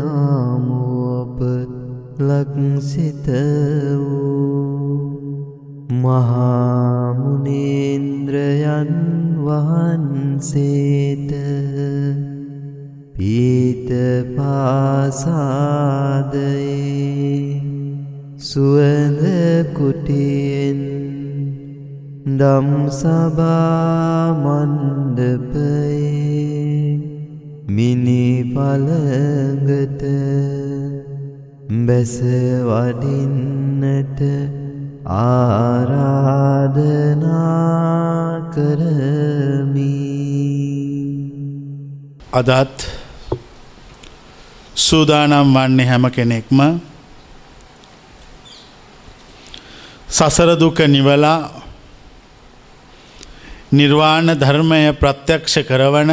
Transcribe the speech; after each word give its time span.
ලක්සිත 2.20 3.26
වූ 3.98 5.02
මහාමුණේන්ද්‍රයන් 5.98 7.32
වහන්සේට 9.40 11.32
පීත 13.12 13.90
පාසාදයේ 14.36 15.22
සුවඳ 18.42 19.22
කුටියෙන් 19.76 20.80
දම් 22.40 22.68
සභාමණ්ඩපයේ 22.90 24.18
මිනි 27.76 28.26
පළඟට 28.54 30.02
බැස 31.86 32.14
වඩින්නට 32.68 34.20
ආරාධනා 35.22 36.12
කරමි. 38.54 39.98
අදත් 42.40 42.78
සූදානම් 44.86 45.48
වන්නේ 45.56 45.86
හැම 45.90 46.04
කෙනෙක්ම 46.16 46.60
සසර 50.12 50.50
දුක 50.56 50.78
නිවලා 50.86 51.50
නිර්වාණ 53.72 54.28
ධර්මය 54.34 54.92
ප්‍රත්‍යක්ෂ 54.94 55.54
කරවන 55.62 56.10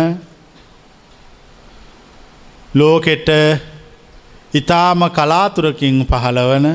ලෝකෙට 2.73 3.29
ඉතාම 4.53 5.01
කලාතුරකින් 5.09 5.97
පහළවන 6.05 6.67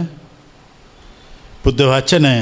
බුද්ධ 1.65 1.85
වචනය 1.87 2.37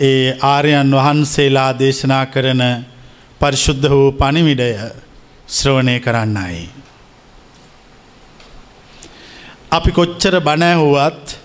ඒ 0.00 0.38
ආර්යන් 0.44 0.90
වහන්සේලා 0.92 1.70
දේශනා 1.74 2.24
කරන 2.26 2.62
පරිශුද්ධ 3.40 3.90
වූ 3.90 4.12
පනිවිඩය 4.14 4.70
ශ්‍රවණය 5.48 5.96
කරන්නයි. 6.00 6.68
අපි 9.70 9.90
කොච්චර 9.92 10.34
බණැහුවත් 10.40 11.43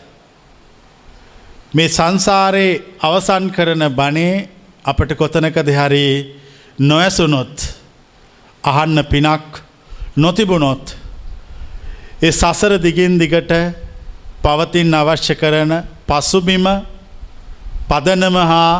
මේ 1.74 1.90
සංසාරයේ 1.90 2.82
අවසන් 3.00 3.46
කරන 3.50 3.84
බනේ 3.92 4.48
අපට 4.84 5.12
කොතනක 5.16 5.58
දෙහරි 5.64 6.06
නොයසුනොත් 6.82 7.56
අහන්න 8.64 9.04
පිනක් 9.06 9.62
නොතිබුණොත් 10.18 10.96
ඒ 12.22 12.32
සසර 12.32 12.74
දිගින් 12.80 13.14
දිගට 13.16 13.54
පවතින් 14.42 14.94
අවශ්‍ය 14.94 15.36
කරන 15.36 15.72
පසුබිම 16.08 16.66
පදනම 17.88 18.38
හා 18.44 18.74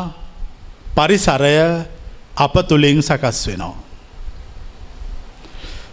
පරිසරය 0.96 1.56
අප 2.36 2.54
තුළින් 2.68 2.98
සකස් 3.00 3.38
වෙනවා. 3.46 3.76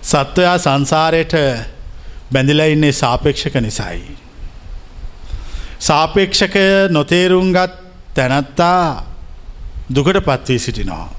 සත්වයා 0.04 0.58
සංසාරයට 0.58 1.34
බැඳිලා 2.32 2.66
ඉන්නේ 2.68 2.92
සාපේක්ෂක 2.94 3.56
නිසයි. 3.58 4.27
සාපේක්ෂකය 5.80 6.90
නොතේරුම්ගත් 6.90 7.72
තැනත්තා 8.14 9.04
දුකට 9.96 10.20
පත්වී 10.20 10.60
සිටිනවා. 10.60 11.10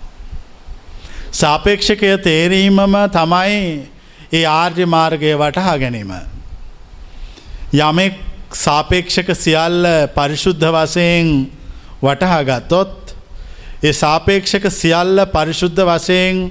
සාපේක්ෂකය 1.32 2.18
තේරීමම 2.18 2.96
තමයි 3.08 3.90
ඒ 4.32 4.44
ආර්ය 4.46 4.86
මාර්ගය 4.86 5.34
වටහා 5.34 5.78
ගැනීම. 5.78 6.12
යමෙක් 7.72 8.14
සාපේක්ෂක 8.52 9.30
සියල්ල 9.34 9.86
පරිශුද්ධ 10.14 10.66
වසයෙන් 10.66 11.50
වටහා 12.02 12.42
ගත්තොත් 12.44 13.14
ඒ 13.82 13.92
සාපේක්ෂක 13.92 14.70
සියල්ල 14.72 15.26
පරිශුද්ධ 15.26 15.82
වසයෙන් 15.82 16.50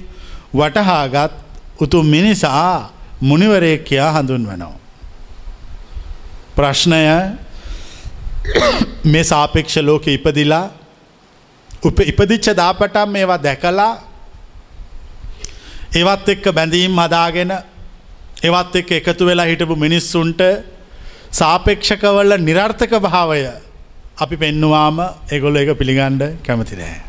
වටහාගත් 0.53 1.33
උතු 1.79 2.03
මිනිසා 2.03 2.91
මුනිවරේ 3.21 3.77
කියා 3.79 4.11
හඳුන්වනවා. 4.13 4.75
ප්‍රශ්නය 6.55 7.03
මේ 9.11 9.23
සාපේක්ෂ 9.23 9.77
ලෝක 9.81 10.07
ඉපදිලා 10.07 10.65
උප 11.83 11.99
ඉපදිච්ච 12.01 12.47
දාපටම් 12.53 13.09
මේවා 13.09 13.39
දැකලා 13.39 13.91
ඒවත් 15.95 16.29
එක්ක 16.29 16.45
බැඳීම් 16.51 16.97
හදාගෙන 16.97 17.53
ඒවත් 18.43 18.75
එක්ක 18.75 18.91
එකතු 18.99 19.25
වෙලා 19.25 19.45
හිටපු 19.45 19.75
මිනිස්සුන්ට 19.77 20.41
සාපේක්ෂකවල 21.31 22.37
නිරර්ථක 22.39 22.93
භාවය 22.99 23.41
අපි 24.17 24.35
පෙන්නුවාම 24.37 24.97
එගොල්ල 25.29 25.57
එක 25.57 25.77
පිළිගණ්ඩ 25.77 26.23
කැමති 26.43 26.75
නෑ. 26.75 26.99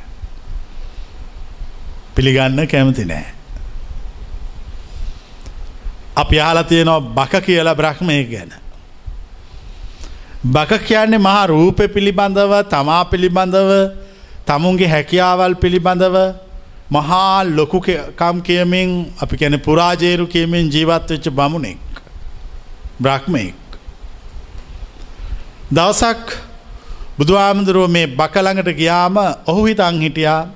පිළිගන්න 2.15 2.67
කැමති 2.67 3.05
නෑ. 3.05 3.27
අපි 6.17 6.41
ආල 6.41 6.63
තියෙනවා 6.65 7.01
බක 7.01 7.45
කියලා 7.45 7.75
බ්‍රහ්මය 7.75 8.25
ගැන. 8.25 8.53
බක 10.45 10.79
කියන්නේ 10.81 11.19
මහා 11.19 11.47
රූපය 11.47 11.89
පිළිබඳව 11.89 12.53
තමා 12.71 13.05
පිළිබඳව 13.05 13.71
තමුන්ගේ 14.47 14.87
හැකියාවල් 14.87 15.55
පිළිබඳව 15.55 16.17
මහා 16.91 17.45
ලොකුකම් 17.47 18.43
කියමින් 18.43 19.13
අපි 19.21 19.37
කැන 19.37 19.61
පුරාජේරු 19.61 20.27
කියමින් 20.27 20.71
ජීවත් 20.71 21.11
වෙච්ච 21.11 21.31
බමුණෙක් 21.31 21.79
බ්‍රහ්මයෙක්. 23.01 23.55
දවසක් 25.73 26.39
බුදුහාමුදුරුව 27.19 27.91
මේ 27.91 28.07
බකළඟට 28.09 28.71
ගියාම 28.73 29.17
ඔහු 29.47 29.67
හිතං 29.67 30.01
හිටියා 30.01 30.47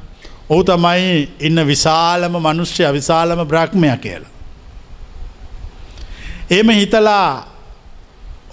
ඔහු 0.49 0.63
තමයි 0.63 1.29
ඉන්න 1.41 1.67
විශාලම 1.67 2.39
මනුෂ්‍ය 2.39 2.87
විශාලම 2.89 3.43
බ්‍රහ්මය 3.45 3.91
කියලා. 3.99 4.31
එම 6.51 6.69
හිතලා 6.71 7.52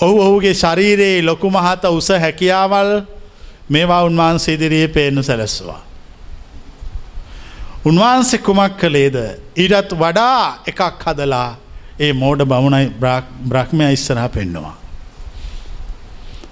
ඔහු 0.02 0.20
ඔහුගේ 0.26 0.54
ශරීරයේ 0.54 1.22
ලොකු 1.22 1.52
මහත 1.52 1.84
උස 1.98 2.10
හැකියාවල් 2.26 2.92
මේවා 3.70 4.04
උන්වහන්සේ 4.04 4.54
ඉදිරියේ 4.54 4.88
පේනු 4.88 5.24
සැලස්වා. 5.24 5.82
උන්වහන්සේ 7.86 8.40
කුමක් 8.40 8.78
කළේද 8.82 9.18
ඊටත් 9.58 9.92
වඩා 10.04 10.44
එකක් 10.72 11.04
හදලා 11.06 11.50
ඒ 12.00 12.14
මෝඩ 12.14 12.46
බමුණයි 12.52 12.92
බ්‍රහ්මය 13.50 13.92
ඉස්සරහ 13.98 14.28
පෙන්නවා. 14.36 14.76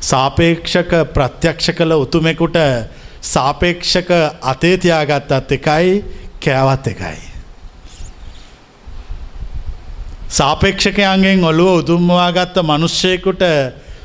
සාපේක්ෂක 0.01 0.91
ප්‍රත්‍යක්ෂ 1.15 1.71
කළ 1.77 1.93
උතුමෙකුට 2.03 2.57
සාපේක්ෂක 3.33 4.11
අතේතියාගත්තත් 4.51 5.51
එකයි 5.51 6.03
කෑවත් 6.43 6.87
එකයි. 6.87 7.36
සාපේක්ෂකයන්ගෙන් 10.29 11.43
ඔළුව 11.43 11.79
උදුම්මවාගත්ත 11.79 12.57
මනුෂ්‍යයකුට 12.61 13.43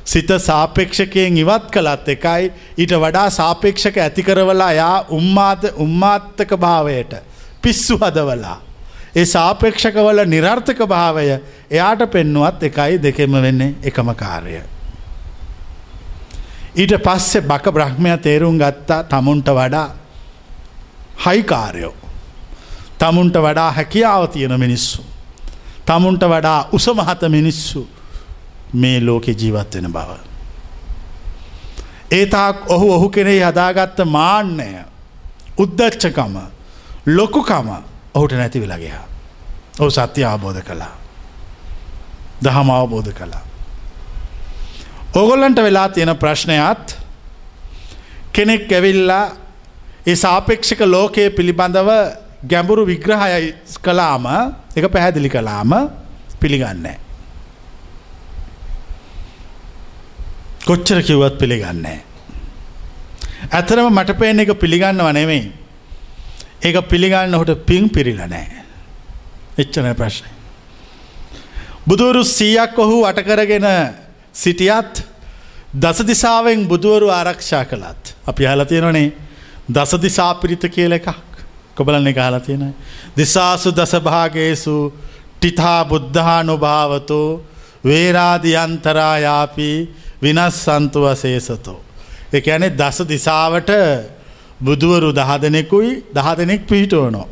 සිත 0.05 0.29
සාපේක්ෂකයෙන් 0.39 1.37
ඉවත් 1.37 1.71
කළත් 1.71 2.09
එකයි 2.09 2.53
ඊට 2.79 2.95
වඩා 2.95 3.31
සාපේක්ෂක 3.31 3.97
ඇතිකරවලා 3.99 4.73
යා 4.73 5.05
උම්මාත 5.09 5.65
උම්මාත්තක 5.77 6.57
භාවයට 6.57 7.15
පිස්සු 7.63 7.99
හදවලා. 7.99 8.61
ඒ 9.17 9.25
සාපේක්ෂකවල 9.25 10.23
නිරර්ථක 10.27 10.87
භාවය 10.87 11.27
එයාට 11.71 12.07
පෙන්නුවත් 12.11 12.63
එකයි 12.63 13.03
දෙකෙම 13.03 13.33
වෙන්නේ 13.33 13.75
එකම 13.83 14.15
කාරය. 14.15 14.63
ඊට 16.77 16.95
පස්සේ 17.03 17.43
බක 17.43 17.73
බ්‍රහ්මය 17.73 18.19
තේරුම් 18.19 18.59
ගත්තා 18.59 19.03
තමුන්ට 19.05 19.49
වඩා 19.51 19.89
හයිකාරයෝ. 21.27 21.95
තමුන්ට 22.99 23.35
වඩා 23.37 23.73
හැකියාව 23.73 24.29
තියෙන 24.29 24.61
මිනිස්සු. 24.61 25.12
තමුන්ට 25.87 26.23
වඩා 26.25 26.69
උසමහත 26.73 27.23
මිනිස්සු 27.29 27.89
මේ 28.75 29.01
ලෝකෙ 29.01 29.33
ජීවත් 29.33 29.75
වෙන 29.75 29.93
බව. 29.93 30.11
ඒතාක් 32.11 32.71
ඔහු 32.71 32.93
ඔහු 32.93 33.09
කෙනෙහි 33.11 33.41
හදාගත්ත 33.41 33.99
මාන්නය 34.07 34.69
උද්දච්චකම 35.59 36.37
ලොකුකම 37.07 37.69
ඔහුට 38.15 38.33
නැති 38.33 38.61
වෙලගයා. 38.61 39.05
ඔහු 39.81 39.91
සත්‍ය 39.91 40.25
අවබෝධ 40.25 40.63
කළා. 40.63 40.95
දහම 42.43 42.71
අවබෝධ 42.71 43.13
කළා. 43.13 43.45
ඔගොල්ලන්ට 45.15 45.59
වෙලා 45.59 45.89
තියෙන 45.89 46.17
ප්‍රශ්නයත් 46.17 46.97
කෙනෙක් 48.33 48.73
ඇවිල්ලා 48.73 49.25
ඒ 50.07 50.17
සාපේක්ෂක 50.17 50.81
ලෝකයේ 50.87 51.31
පිළිබඳව 51.31 51.91
ගැඹුරු 52.49 52.87
විග්‍රහය 52.87 53.55
කලාම 53.83 54.27
එක 54.77 54.85
පැහැදිලි 54.89 55.29
කලාම 55.29 55.73
පිළිගන්නේ. 56.41 56.99
කොච්චර 60.65 61.03
කිව්වත් 61.03 61.39
පිළිගන්නේ. 61.39 62.01
ඇතරම 63.51 63.89
මට 63.91 64.19
පේන 64.19 64.41
එක 64.41 64.55
පිළිගන්නව 64.55 65.13
නෙමෙයි. 65.13 65.53
ඒක 66.63 66.77
පිළිගන්න 66.89 67.35
හොට 67.35 67.67
පින් 67.67 67.89
පිරිල 67.89 68.21
නෑ. 68.25 68.63
එච්චන 69.59 69.95
ප්‍රශ්නය. 69.95 70.31
බුදුවරු 71.87 72.23
සීයක් 72.27 72.79
ඔහු 72.79 73.05
අටකරගෙන 73.05 73.67
සිටියත් 74.35 75.03
දසදිසාවෙන් 75.75 76.69
බුදුවරු 76.69 77.11
ආරක්ෂා 77.11 77.65
කළත්. 77.65 78.15
අපි 78.27 78.45
හලතියනනේ 78.45 79.13
දසදිසා 79.69 80.35
පිරිත 80.35 80.65
කියල 80.69 80.93
එකක් 80.93 81.09
කොබලන්න 81.77 82.07
එක 82.07 82.19
හලතියෙන. 82.19 82.75
දිසාසු 83.17 83.71
දසභාගේසු 83.71 84.77
ටිතා 85.35 85.85
බුද්ධානුභාවතෝ 85.85 87.29
වේරාදියන්තරායාපි 87.85 89.71
විනස් 90.23 90.57
සන්තු 90.65 90.99
වසේසතෝ. 91.03 91.79
එක 92.33 92.47
ඇනෙ 92.47 92.69
දස 92.73 92.99
දිසාවට 93.05 93.71
බුදුවරු 94.61 95.11
දහ 95.13 95.31
දෙනෙකුයි 95.39 95.93
දහ 96.15 96.29
දෙනෙක් 96.37 96.67
පිහිටුවනෝ. 96.67 97.27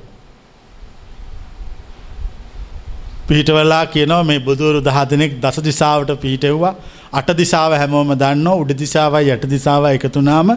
පිහිටවල්ලා 3.29 3.85
කියනවා 3.87 4.25
මේ 4.25 4.41
බුදුවරු 4.41 4.81
දහ 4.81 4.99
දෙනෙක් 5.11 5.33
දස 5.39 5.63
දිසාවට 5.63 6.11
පිහිටෙව්වා 6.21 6.75
අට 7.13 7.31
දිසාව 7.37 7.73
හැමෝම 7.75 8.13
දන්න 8.17 8.49
උඩ 8.55 8.73
දිසාවයි 8.77 9.31
යට 9.31 9.47
දිසාව 9.51 9.85
එකතුනාම 9.91 10.49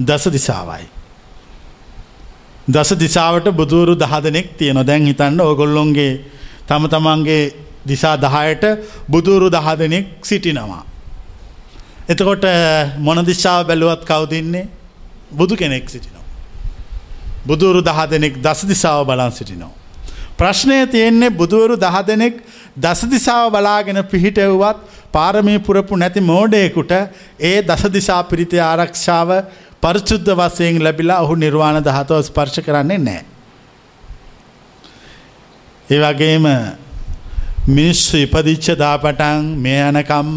දස 0.00 0.24
දිසාවයි. 0.30 1.01
දස 2.74 2.90
දිසාවට 2.96 3.46
බුදුවරු 3.52 3.94
දහ 3.96 4.14
දෙනෙක් 4.20 4.46
තියෙන 4.56 4.80
දැන් 4.82 5.02
හිතන්න 5.04 5.40
ඕගොල්ලොන්ගේ 5.40 6.12
තම 6.66 6.84
තමන්ගේ 6.88 7.42
දිසා 7.84 8.16
දහයට 8.18 8.64
බුදුරු 9.08 9.48
දහ 9.48 9.68
දෙනෙක් 9.76 10.06
සිටිනවා. 10.22 10.84
එතකොට 12.08 12.44
මොන 12.98 13.24
දිශාව 13.24 13.66
බැලුවත් 13.66 14.02
කවුදින්නේ 14.04 14.68
බුදු 15.32 15.56
කෙනෙක් 15.56 15.88
සිටිනවා. 15.88 16.24
බුදුරු 17.46 17.80
දහ 17.80 18.00
දෙනෙක් 18.08 18.34
දස 18.38 18.60
දිසාව 18.64 19.06
බලන් 19.06 19.32
සිටිනවා. 19.32 19.72
ප්‍රශ්නය 20.38 20.86
තියෙන්නේ 20.86 21.30
බුදුවරු 21.32 21.76
දහ 21.76 21.96
දෙනෙක් 22.04 22.34
දස 22.76 23.00
දිසාව 23.06 23.50
බලාගෙන 23.50 24.02
පිහිටවුවත් 24.04 24.78
පාරමී 25.12 25.58
පුරපු 25.58 25.96
නැති 25.96 26.20
මෝඩයකුට 26.22 26.92
ඒ 27.40 27.62
දස 27.62 27.82
දිසා 27.90 28.22
පිරිති 28.24 28.58
ආරක්ෂාව 28.60 29.30
පරිචුද්ධ 29.82 30.30
වසයෙන් 30.32 30.78
ලැබිලා 30.84 31.20
ඔහු 31.24 31.34
නිර්වාණ 31.34 31.80
දහතව 31.80 32.22
ස්පර්ශ 32.22 32.60
කරන්නේ 32.60 32.98
නෑ. 33.00 33.24
ඒ 35.88 35.98
වගේම 35.98 36.46
මිනිස්සු 37.68 38.16
ඉපදිච්ච 38.18 38.66
දාපටන් 38.76 39.44
මේ 39.58 39.82
යනකම්ම 39.82 40.36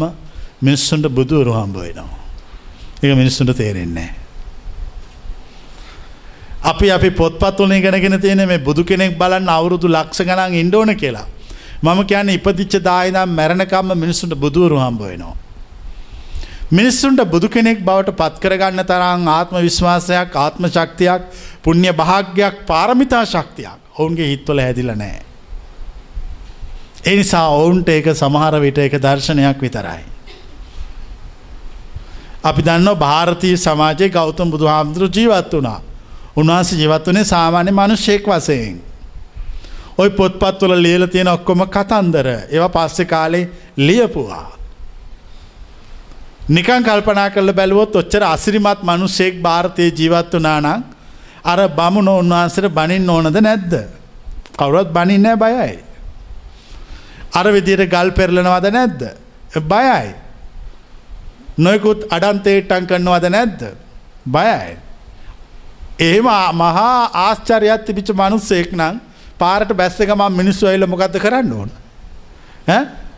මිනිස්සුන්ට 0.62 1.08
බුදුවරු 1.10 1.52
හම්බ 1.52 1.76
වෙනවා. 1.78 2.20
ඒක 3.02 3.16
මිනිස්සුන්ට 3.16 3.56
තේරෙන්නේ 3.56 4.10
අපි 6.64 6.90
අපි 6.90 7.10
පොත්පත්වල 7.12 7.72
ඉගෙනගෙන 7.72 8.20
තියෙන 8.20 8.42
මේ 8.44 8.58
බුදු 8.60 8.84
කෙනෙක් 8.84 9.18
බලන්න 9.18 9.48
අවුරුදු 9.48 9.88
ලක්ෂ 9.88 10.20
ගණන් 10.22 10.54
ඉන්න 10.56 10.74
ඕන 10.74 10.96
කියලා. 10.96 11.26
මම 11.82 12.00
කියන්නේ 12.04 12.34
ඉපදිච්ච 12.34 12.82
දායිනම් 12.82 13.28
මැරෙනකම්ම 13.30 13.94
මිනිස්සුන්ට 13.96 14.34
බුදුවරු 14.36 14.78
හම්බ 14.78 15.00
වෙනවා. 15.02 15.36
මිනිස්සුන්ට 16.68 17.22
බුදු 17.24 17.48
කෙනෙක් 17.48 17.78
බවට 17.80 18.12
පත් 18.12 18.40
කරගන්න 18.40 18.84
තරම් 18.84 19.28
ආත්ම 19.28 19.56
විශ්වාසයක් 19.58 20.34
ආත්ම 20.36 20.66
ශක්තියක් 20.66 21.22
පුණ්‍ය 21.62 21.92
භාග්‍යයක් 21.92 22.66
පාරමිතා 22.66 23.24
ශක්තියක් 23.24 23.78
ඔවුන්ගේ 23.94 24.26
හිත්වල 24.26 24.60
හැදිලා 24.60 24.96
නැහැ. 24.96 25.22
ඒ 27.04 27.16
නිසා 27.16 27.48
ඔවුන්ට 27.50 27.88
ඒක 27.88 28.06
සමහර 28.12 28.60
විට 28.60 28.78
එක 28.78 28.98
දර්ශනයක් 28.98 29.62
විතරයි. 29.62 30.02
අපි 32.44 32.62
දන්න 32.62 32.96
භාරතීය 32.96 33.56
සමාජයේ 33.56 34.10
ගෞතම 34.10 34.50
බුදු 34.50 34.66
හාමුදුරු 34.66 35.06
ජීවත් 35.08 35.52
වුණා. 35.52 35.80
උන්වහන්සේ 36.36 36.78
ජීවත් 36.78 37.06
වනේ 37.06 37.24
සාමාන්‍ය 37.26 37.70
මනුෂ්‍යයෙක් 37.72 38.26
වසයෙන්. 38.26 38.82
ඔය 39.98 40.10
පොත්පත්වල 40.10 40.74
ලියල 40.78 41.06
තියෙන 41.06 41.28
ඔක්කොම 41.28 41.62
කතන්දර 41.68 42.26
ඒව 42.26 42.68
පස්සෙ 42.70 43.04
කාලේ 43.04 43.48
ලියපුවා. 43.78 44.55
නිකන් 46.48 46.82
කල්පනා 46.82 47.30
කරල 47.30 47.52
බැලුවොත් 47.52 47.96
ඔච්චර 47.96 48.22
අසිරිමත් 48.24 48.82
මනුෂ්‍යයෙක් 48.82 49.42
භාරතය 49.42 49.90
ජීවත් 49.90 50.32
වනානං 50.32 50.84
අර 51.44 51.58
බමුණ 51.70 52.08
උන්වහන්සට 52.10 52.68
බනින් 52.70 53.10
ඕනද 53.10 53.38
නැද්ද. 53.38 53.72
කවුරත් 54.56 54.88
බනින්නෑ 54.88 55.36
බයයි. 55.36 55.78
අර 57.32 57.46
විදියට 57.48 57.90
ගල් 57.90 58.10
පෙරලනවද 58.10 58.66
නැද්ද. 58.70 59.00
බයයි. 59.64 60.14
නොයකුත් 61.58 62.06
අඩන්තේට්ටන් 62.10 62.86
කරනවද 62.86 63.26
නැද්ද. 63.28 63.60
බයයි. 64.26 64.76
එහෙම 65.98 66.28
මහා 66.54 67.10
ආශ්චරයක් 67.16 67.86
තිබිච 67.86 68.10
මනුස්සෙක් 68.12 68.70
නම් 68.72 69.00
පාරට 69.38 69.72
බැස්සකම 69.72 70.22
මිනිස්සු 70.30 70.66
ඇල්ල 70.66 70.86
මොකක්ද 70.86 71.18
කරන්න 71.18 71.52
ඕන. 71.52 71.70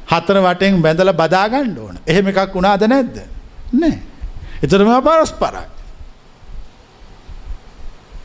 හතර 0.08 0.38
වටෙන් 0.40 0.82
බැඳල 0.82 1.12
බදාගණ්ඩ 1.12 1.78
ඕන 1.78 1.98
එහෙම 2.06 2.28
එකක් 2.28 2.54
වුණාද 2.54 2.84
නැද්ද. 2.88 3.16
නෑ. 3.72 3.98
එතරම 4.62 4.90
පරස් 5.04 5.32
පරයි. 5.40 5.66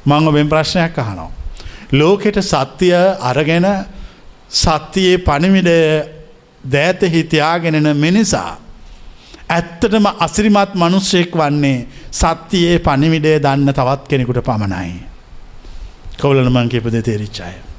මංග 0.06 0.31
මෙන් 0.31 0.50
ප්‍රශ්නයක් 0.50 0.97
අහනවා. 0.97 1.31
ලෝකෙට 1.91 2.39
සත්‍යය 2.41 2.94
අරගෙන 3.21 3.68
සත්‍යයේ 4.50 5.18
පණිවිඩය 5.18 5.77
දෑත 6.63 7.01
හිතියාගෙනෙන 7.13 7.97
මිනිසා. 7.97 8.51
ඇත්තටම 9.50 10.06
අසිරිමත් 10.19 10.75
මනුෂ්‍යයෙක් 10.75 11.36
වන්නේ 11.36 11.88
සත්‍යයේ 12.12 12.79
පණිවිඩය 12.79 13.39
දන්න 13.39 13.74
තවත් 13.74 14.07
කෙනෙකුට 14.07 14.41
පමණයි. 14.41 14.95
කවුලනමං 16.18 16.69
කිපද 16.69 16.95
තේරිච්චාය. 17.01 17.72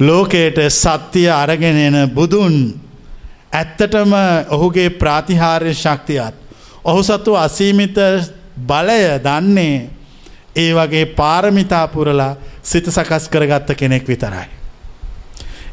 ලෝකයට 0.00 0.58
සත්‍යය 0.70 1.28
අරගෙනෙන 1.30 2.10
බුදුන් 2.10 2.80
ඇත්තටම 3.52 4.12
ඔහුගේ 4.48 4.90
ප්‍රාතිහාර්ය 4.90 5.74
ශක්තියත්. 5.74 6.34
ඔහු 6.84 7.02
සතු 7.02 7.34
අසීමිත 7.36 7.96
බලය 8.58 9.00
දන්නේ 9.18 9.90
ඒ 10.56 10.74
වගේ 10.74 11.06
පාරමිතා 11.06 11.88
පුරලා 11.88 12.36
සිත 12.62 12.86
සකස් 12.86 13.28
කරගත්ත 13.28 13.74
කෙනෙක් 13.76 14.08
විතරයි. 14.08 14.48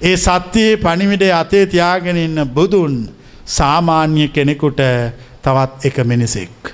ඒ 0.01 0.17
සත්‍යයේ 0.17 0.77
පණිවිඩේ 0.77 1.33
අතේ 1.33 1.65
තියාගෙන 1.65 2.17
ඉන්න 2.17 2.47
බුදුන් 2.47 3.09
සාමාන්‍ය 3.47 4.27
කෙනෙකුට 4.29 4.81
තවත් 5.41 5.85
එක 5.85 5.97
මිනිසෙක්. 6.03 6.73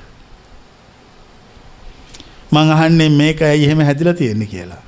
මං 2.51 2.71
අහන්නේ 2.71 3.09
මේක 3.11 3.41
ඇයි 3.41 3.65
එහෙම 3.65 3.79
හැදිලා 3.79 4.13
තියෙන්නේ 4.13 4.47
කියලා. 4.47 4.81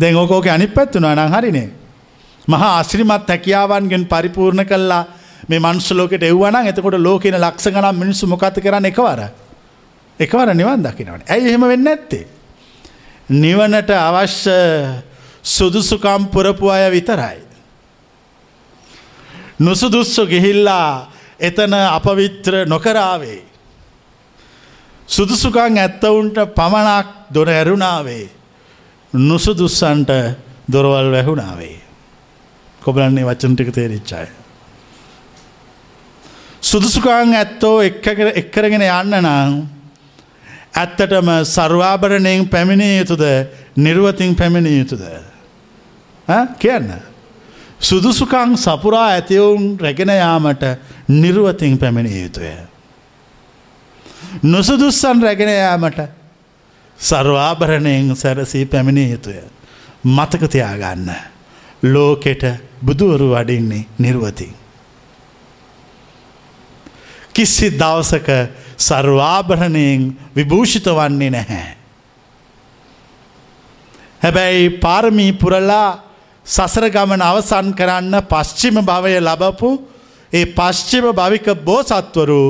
දැන් 0.00 0.16
ඕකෝක 0.16 0.46
අනිත් 0.46 0.74
පැත්තුනා 0.74 1.14
නම් 1.14 1.32
හරිනේ. 1.32 1.68
මහා 2.48 2.70
ආශ්‍රිමත් 2.76 3.28
හැකියාවන්ගෙන් 3.28 4.06
පරිපූර්ණ 4.06 4.66
කළා 4.66 5.04
මේ 5.48 5.60
මනුස්ස 5.60 5.90
ලෝකෙට 5.92 6.22
එව්වා 6.22 6.50
නම් 6.50 6.66
එතකොට 6.66 6.98
ලෝකේන 6.98 7.36
ලක්ෂ 7.36 7.68
ගණන් 7.68 7.96
මිනිස්සු 7.96 8.26
මොකද 8.26 8.60
කරන්නේ 8.60 8.90
එකවර? 8.90 9.20
එකවර 10.20 10.54
නිවන් 10.54 10.82
දකින්නවනේ. 10.82 11.28
ඇයි 11.28 11.48
එහෙම 11.48 11.60
වෙන්නේ 11.62 11.84
නැත්තේ? 11.86 12.24
නිවනට 13.30 13.90
අවශ්‍ය 13.90 14.58
සුදුසුකම් 15.44 16.26
පුරපු 16.26 16.68
අය 16.68 16.90
විතරයි. 16.90 17.38
නුසුදුස්සු 19.58 20.26
ගිහිල්ලා 20.26 21.12
එතන 21.40 21.74
අපවිත්‍ර 21.74 22.66
නොකරාවේ. 22.66 23.40
සුදුසුකං 25.08 25.78
ඇත්තවුන්ට 25.78 26.36
පමණක් 26.54 27.06
දොර 27.34 27.48
ඇරුණාවේ. 27.48 28.39
නුසුදුස්සන්ට 29.12 30.10
දොරවල් 30.68 31.10
වැැහුණාවේ. 31.10 31.80
කොබලන්නේ 32.82 33.24
වචනටික 33.24 33.70
තේරිච්චාය. 33.70 34.26
සුදුසුකාන් 36.62 37.34
ඇත්තෝ 37.34 37.82
එක්කරගෙන 37.82 38.82
යන්න 38.82 39.14
නම් 39.16 39.66
ඇත්තටම 40.74 41.28
සර්වාභරණයෙන් 41.44 42.48
පැමිණිය 42.48 42.98
යුතුද 42.98 43.22
නිර්වතින් 43.76 44.36
පැමිණිය 44.36 44.78
යුතුද. 44.78 45.02
කියන්න. 46.58 46.92
සුදුසුකං 47.80 48.56
සපුරා 48.56 49.08
ඇතිවුන් 49.08 49.78
රැගෙන 49.80 50.08
යාමට 50.10 50.62
නිර්වතින් 51.08 51.78
පැමිණිය 51.78 52.22
යුතුය. 52.22 52.54
නොසුදුස්සන් 54.44 55.22
රැගෙන 55.22 55.48
යාමට 55.50 56.19
සර්වාභරණයෙන් 57.00 58.14
සැරසී 58.14 58.64
පැමිණිය 58.66 59.10
යුතුය. 59.10 59.40
මතකතියාගන්න. 60.06 61.10
ලෝකෙට 61.84 62.42
බුදුවරු 62.80 63.28
වඩින්නේ 63.30 63.86
නිර්වතින්. 63.98 64.54
කිසි 67.32 67.70
දවසක 67.72 68.28
සර්වාභරණයෙන් 68.78 70.16
විභූෂිත 70.36 70.86
වන්නේ 70.88 71.30
නැහැ. 71.30 71.76
හැබැයි 74.22 74.70
පාරමී 74.78 75.32
පුරලා 75.34 76.10
සසර 76.46 76.86
ගමන 76.88 77.22
අවසන් 77.22 77.72
කරන්න 77.72 78.16
පශ්චිම 78.22 78.76
භවය 78.82 79.16
ලබපු 79.18 79.70
ඒ 80.32 80.44
පශ්චිම 80.48 81.06
භවික 81.12 81.46
බෝසත්වරු 81.60 82.42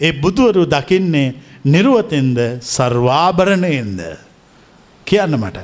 ඒ 0.00 0.12
බුදුවරු 0.12 0.64
දකින්නේ 0.66 1.34
නිරුවතෙන්ද 1.68 2.38
සර්වාභරණයෙන්ද 2.62 4.00
කියන්න 5.06 5.34
මට 5.34 5.58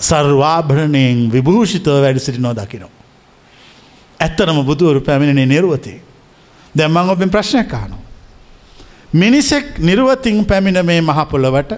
සර්වාභරණයෙන් 0.00 1.18
විභූෂිතව 1.28 2.00
වැඩි 2.02 2.20
සිටිනෝ 2.20 2.54
දකිනවා. 2.54 2.96
ඇත්තරම 4.20 4.64
බුදුවරු 4.64 5.00
පැමිණෙනේ 5.00 5.46
නිරුවතේ. 5.46 6.00
දැම්මං 6.74 7.10
ඔබෙන් 7.10 7.30
ප්‍රශ්නයක් 7.30 7.74
අහනවා. 7.74 8.02
මිනිසෙක් 9.12 9.78
නිරුවතින් 9.80 10.44
පැමිණ 10.44 10.84
මේ 10.84 11.00
මහපොළවට 11.02 11.72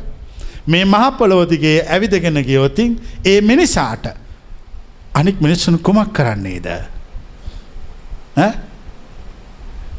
මේ 0.67 0.85
මහපොළොවතිගේ 0.87 1.87
ඇවිදගෙන 1.89 2.45
ගියෝතින් 2.45 3.01
ඒ 3.25 3.41
මිනිසාට 3.43 4.07
අනික් 5.15 5.41
මිනිස්සුන් 5.41 5.79
කුමක් 5.79 6.13
කරන්නේද 6.13 6.67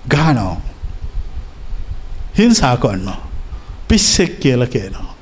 ගානෝ 0.07 0.57
හිංසා 2.37 2.77
කොන්න 2.77 3.09
පිස්සෙක් 3.87 4.39
කියල 4.39 4.65
කියනවා. 4.67 5.15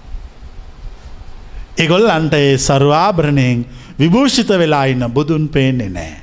එගොල්ලන්ට 1.78 2.34
ඒ 2.34 2.58
සර්වාභරණයෙන් 2.58 3.66
විභූෂිත 4.00 4.50
වෙලා 4.54 4.86
ඉන්න 4.86 5.06
බුදුන් 5.10 5.50
පේන්නේ 5.50 5.90
නෑ. 5.90 6.16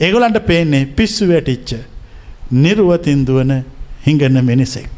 ඒගොලන්ට 0.00 0.38
පේන්නේ 0.46 0.86
පිස්සු 0.88 1.28
වැටිච්ච 1.28 1.70
නිරුවතින්දුවන 2.52 3.52
හිඟන්න 4.06 4.44
මිනිසෙක්. 4.44 4.90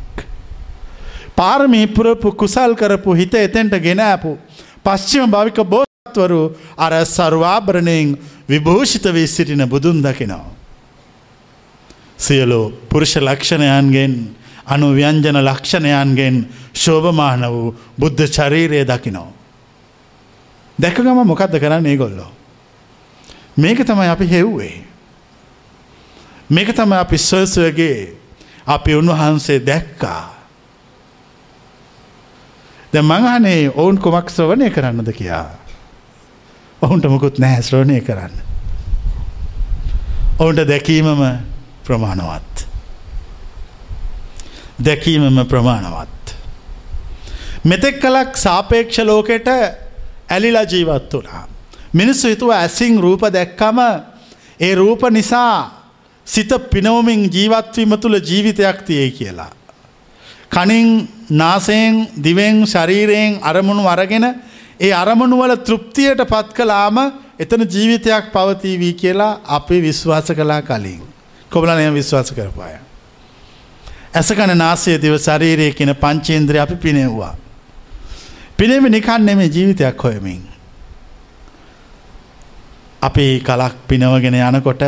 පාරමී 1.37 1.87
පුරපු 1.89 2.33
කුසල් 2.33 2.75
කරපු 2.75 3.15
හිත 3.15 3.35
එතෙන්ට 3.37 3.75
ගෙනෑපු 3.81 4.37
පශ්චිම 4.85 5.31
භවික 5.31 5.61
බෝත්වරු 5.65 6.43
අර 6.77 6.93
සර්වාභරණයෙන් 7.07 8.17
විභූෂිත 8.49 9.07
වී 9.09 9.27
සිටින 9.27 9.65
බුදුන් 9.67 10.03
දකිනවා. 10.03 10.47
සියලු 12.19 12.61
පුරුෂ 12.91 13.17
ලක්ෂණයන්ගෙන් 13.19 14.15
අනුව්‍යංජන 14.69 15.39
ලක්ෂණයන්ගෙන් 15.39 16.37
ශෝභමාන 16.75 17.43
වූ 17.45 17.75
බුද්ධ 17.99 18.25
චරීරය 18.29 18.85
දකිනෝ. 18.85 19.33
දැකගම 20.79 21.21
මොකක්ද 21.25 21.59
කරන්න 21.59 21.87
ඒගොල්ලෝ. 21.87 22.33
මේක 23.57 23.85
තමයි 23.85 24.09
අපි 24.09 24.27
හෙව්වේ. 24.27 24.85
මේක 26.51 26.73
තම 26.73 26.93
අපි 26.93 27.19
ස්වසගේ 27.19 28.17
අපි 28.67 28.95
උන්වහන්සේ 28.95 29.61
දැක්කා. 29.61 30.25
ද 32.93 33.03
මංහනේ 33.03 33.71
ඔවුන් 33.71 33.99
කොමක් 33.99 34.31
ශ්‍රවණය 34.31 34.71
කරන්නද 34.71 35.13
කියා. 35.13 35.69
ඔවුන්ට 36.83 37.05
මොකුත් 37.05 37.39
නැහැ 37.39 37.63
ශ්‍රෝණය 37.63 38.01
කරන්න. 38.01 38.35
ඔවුන්ට 40.39 40.69
දැකීමම 40.69 41.23
ප්‍රමාණවත්. 41.85 42.68
දැකීමම 44.85 45.47
ප්‍රමාණවත්. 45.47 46.35
මෙතෙක් 47.65 48.01
කලක් 48.01 48.37
සාපේක්ෂ 48.37 48.99
ලෝකෙට 49.01 49.49
ඇලිලා 50.31 50.63
ජීවත් 50.63 51.13
වනා. 51.13 51.49
මිනිස්සු 51.93 52.29
හිතුව 52.29 52.51
ඇසිං 52.51 53.01
රූප 53.01 53.23
දැක්කම 53.33 53.79
ඒ 54.61 54.75
රූප 54.75 55.03
නිසා 55.11 55.55
සිත 56.27 56.51
පිනවමින් 56.71 57.31
ජීවත්වීම 57.33 57.99
තුළ 58.01 58.19
ජීවිතයක් 58.21 58.83
තියේ 58.83 59.11
කියලා. 59.11 59.51
කනින් 60.51 61.09
නාසයෙන් 61.31 62.09
දිවෙන් 62.23 62.67
ශරීරයෙන් 62.67 63.39
අරමුණු 63.43 63.87
අරගෙන 63.87 64.25
ඒ 64.81 64.93
අරමුණුවල 64.93 65.55
තෘප්තියට 65.59 66.21
පත් 66.25 66.49
කලාම 66.53 66.99
එතන 67.39 67.63
ජීවිතයක් 67.67 68.33
පවතීවී 68.33 68.95
කියලා 68.95 69.41
අපි 69.47 69.83
විශ්වාස 69.83 70.29
කලා 70.33 70.63
කලින්. 70.63 71.03
කොබලනය 71.51 71.95
විශ්වාස 71.95 72.33
කරපාය. 72.33 72.88
ඇසකන 74.15 74.57
නාසය 74.57 74.99
දිව 74.99 75.17
ශරීරය 75.19 75.73
කියන 75.73 75.95
පංචේන්ද්‍රය 75.95 76.59
අපි 76.59 76.77
පිනෙව්වා. 76.77 77.35
පිනෙම 78.57 78.85
නිකන් 78.87 79.21
නෙමේ 79.23 79.49
ජීවිතයක් 79.49 79.99
හොයමින්. 79.99 80.43
අපි 83.03 83.41
කලක් 83.41 83.75
පිනවගෙන 83.89 84.35
යනකොට 84.37 84.83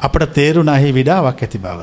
අපට 0.00 0.32
තේරුණහි 0.32 0.92
විඩාවක් 0.92 1.42
ඇති 1.42 1.58
බව. 1.58 1.80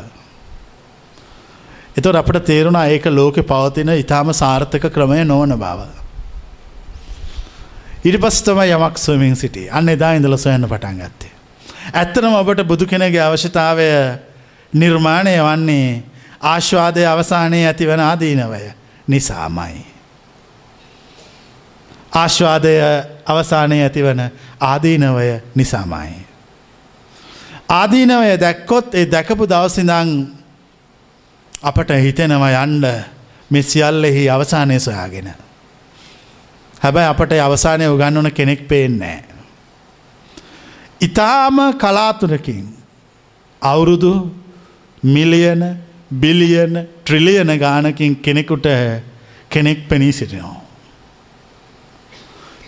එතොට 1.97 2.15
අපට 2.15 2.43
තේරුණා 2.43 2.87
ඒක 2.87 3.05
ලෝකෙ 3.07 3.41
පවතින 3.43 3.89
ඉතාම 3.95 4.33
සාර්ථක 4.33 4.89
ක්‍රමය 4.89 5.23
නොවන 5.23 5.55
බව. 5.55 5.79
ඉරි 8.03 8.17
පස්තම 8.17 8.59
යමක් 8.61 8.97
ස්වමින් 8.97 9.35
සිටි 9.35 9.69
අන්න 9.69 9.89
එදා 9.89 10.13
ඉඳල 10.13 10.37
සොයන්න 10.37 10.67
පටන් 10.67 10.99
ගත්තේ. 10.99 11.31
ඇත්තනම 11.93 12.33
ඔබට 12.33 12.61
බුදු 12.63 12.85
කෙනගේ 12.85 13.21
අවශ්‍යතාවය 13.21 13.87
නිර්මාණය 14.73 15.33
වන්නේ 15.39 16.03
ආශ්වාදය 16.45 17.05
අවසානයේ 17.05 17.65
ඇතිවන 17.67 17.99
ආදීනවය 18.01 18.61
නිසාමයි. 19.07 19.85
ආශ්වාදය 22.13 22.73
අවසානය 23.25 23.81
ඇතිවන 23.81 24.21
ආදීනවය 24.61 25.27
නිසාමයි. 25.55 26.15
ආදීනවය 27.69 28.37
දැක්කොත් 28.37 28.95
ඒ 28.95 29.05
දැකපු 29.07 29.43
දවසිදං 29.45 30.11
අපට 31.53 31.89
හිතෙනවා 31.97 32.53
යන්ඩ 32.57 32.85
මෙසිියල්ලෙහි 33.51 34.29
අවසානය 34.29 34.79
සොයාගෙන. 34.79 35.29
හැබැයි 36.81 37.09
අපට 37.09 37.31
අවසානය 37.41 37.87
උගන්නවන 37.87 38.31
කෙනෙක් 38.31 38.67
පේන්නේ. 38.67 39.23
ඉතාම 41.01 41.57
කලාතුරකින් 41.75 42.65
අවුරුදු 43.61 44.13
මිලියන 45.03 45.63
බිලියන 46.21 46.87
ට්‍රිලියන 47.03 47.51
ගානකින් 47.59 48.15
කෙනෙකුට 48.17 48.67
කෙනෙක් 49.49 49.87
පෙනී 49.89 50.11
සිටිනවා. 50.11 50.65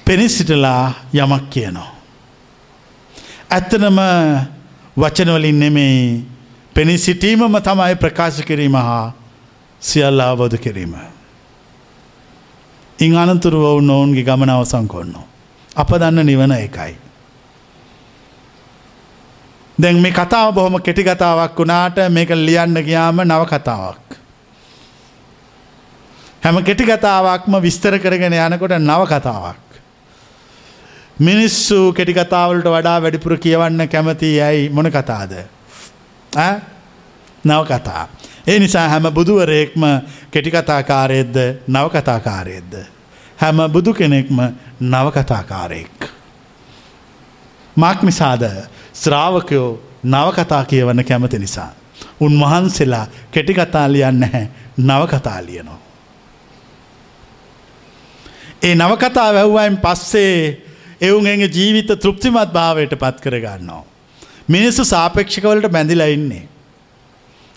පෙනිසිටලා 0.06 0.94
යමක් 1.13 1.50
කියනවා. 1.50 1.92
ඇත්තනම 3.50 4.00
වචනවලින් 4.98 5.60
නෙමේ 5.60 6.24
පෙනී 6.75 6.98
සිටීමම 6.98 7.56
තමයි 7.62 7.96
ප්‍රකාශ 7.96 8.42
කිරීම 8.42 8.75
හා 8.77 9.13
සියල්ල 9.82 10.20
අවබෝධ 10.20 10.58
කිරීම. 10.58 10.94
ඉං 13.00 13.18
අනතුරු 13.18 13.66
ඔවුන් 13.66 13.89
ඔවුන්ගේ 13.89 14.24
ගමන 14.24 14.50
අවසං 14.50 14.88
කොන්න. 14.88 15.13
අප 15.75 15.89
දන්න 15.92 16.25
නිවන 16.25 16.51
එකයි. 16.51 17.06
දැන් 19.77 20.01
මේ 20.01 20.12
කතාව 20.12 20.53
බොහොම 20.53 20.81
කෙටි 20.81 21.03
කතාවක් 21.03 21.55
වුණාට 21.55 21.98
මේක 22.10 22.29
ලියන්න 22.29 22.84
ගියාම 22.84 23.22
නව 23.22 23.46
කතාවක්. 23.46 24.17
හැම 26.43 26.63
කෙටි 26.63 26.86
කතාවක්ම 26.86 27.62
විස්තර 27.62 28.00
කරගෙන 28.00 28.34
යනකොට 28.36 28.77
නව 28.79 29.01
කතාවක්. 29.05 29.67
මිනිස්සු 31.19 31.93
කෙටි 31.93 32.13
කතාවලට 32.13 32.65
වඩා 32.67 33.01
වැඩිපුර 33.01 33.38
කියවන්න 33.38 33.88
කැමති 33.88 34.41
ඇයි 34.41 34.69
මොන 34.69 34.91
කතාද. 34.91 35.34
නව 37.43 37.62
කතා. 37.65 38.07
ඒ 38.48 38.60
නිසා 38.60 38.88
හැම 38.89 39.13
බුදුවරයෙක්ම 39.13 39.84
කෙටිකතාකාරයෙද්ද 40.31 41.38
නවකතාකාරයෙද්ද. 41.67 42.74
හැම 43.38 43.57
බුදු 43.72 43.93
කෙනෙක්ම 43.93 44.38
නවකතාකාරයෙක්. 44.81 45.98
මක් 47.77 48.03
නිසාද 48.03 48.43
ශ්‍රාවකයෝ 48.98 49.72
නවකතා 50.06 50.63
කියවන්න 50.66 51.06
කැමති 51.06 51.39
නිසා. 51.39 51.72
උන්වහන්සේලා 52.20 53.06
කෙටිකතා 53.32 53.88
ලියන්න 53.92 54.20
නැහැ 54.20 54.46
නවකතා 54.80 55.39
ලියනවා. 55.46 55.80
ඒ 58.63 58.75
නවකතා 58.75 59.34
වැැව්වයින් 59.34 59.77
පස්සේ 59.77 60.63
එවුන්ගේ 61.01 61.50
ජීවිත 61.50 61.92
තෘප්තිමත් 62.00 62.54
භාවයට 62.54 62.94
පත් 62.96 63.18
කරගන්නවා. 63.22 63.84
මිනිස්සු 64.48 64.86
සාපේක්ෂකවලට 64.86 65.72
බැඳිලා 65.72 66.08
ඉන්නේ. 66.08 66.48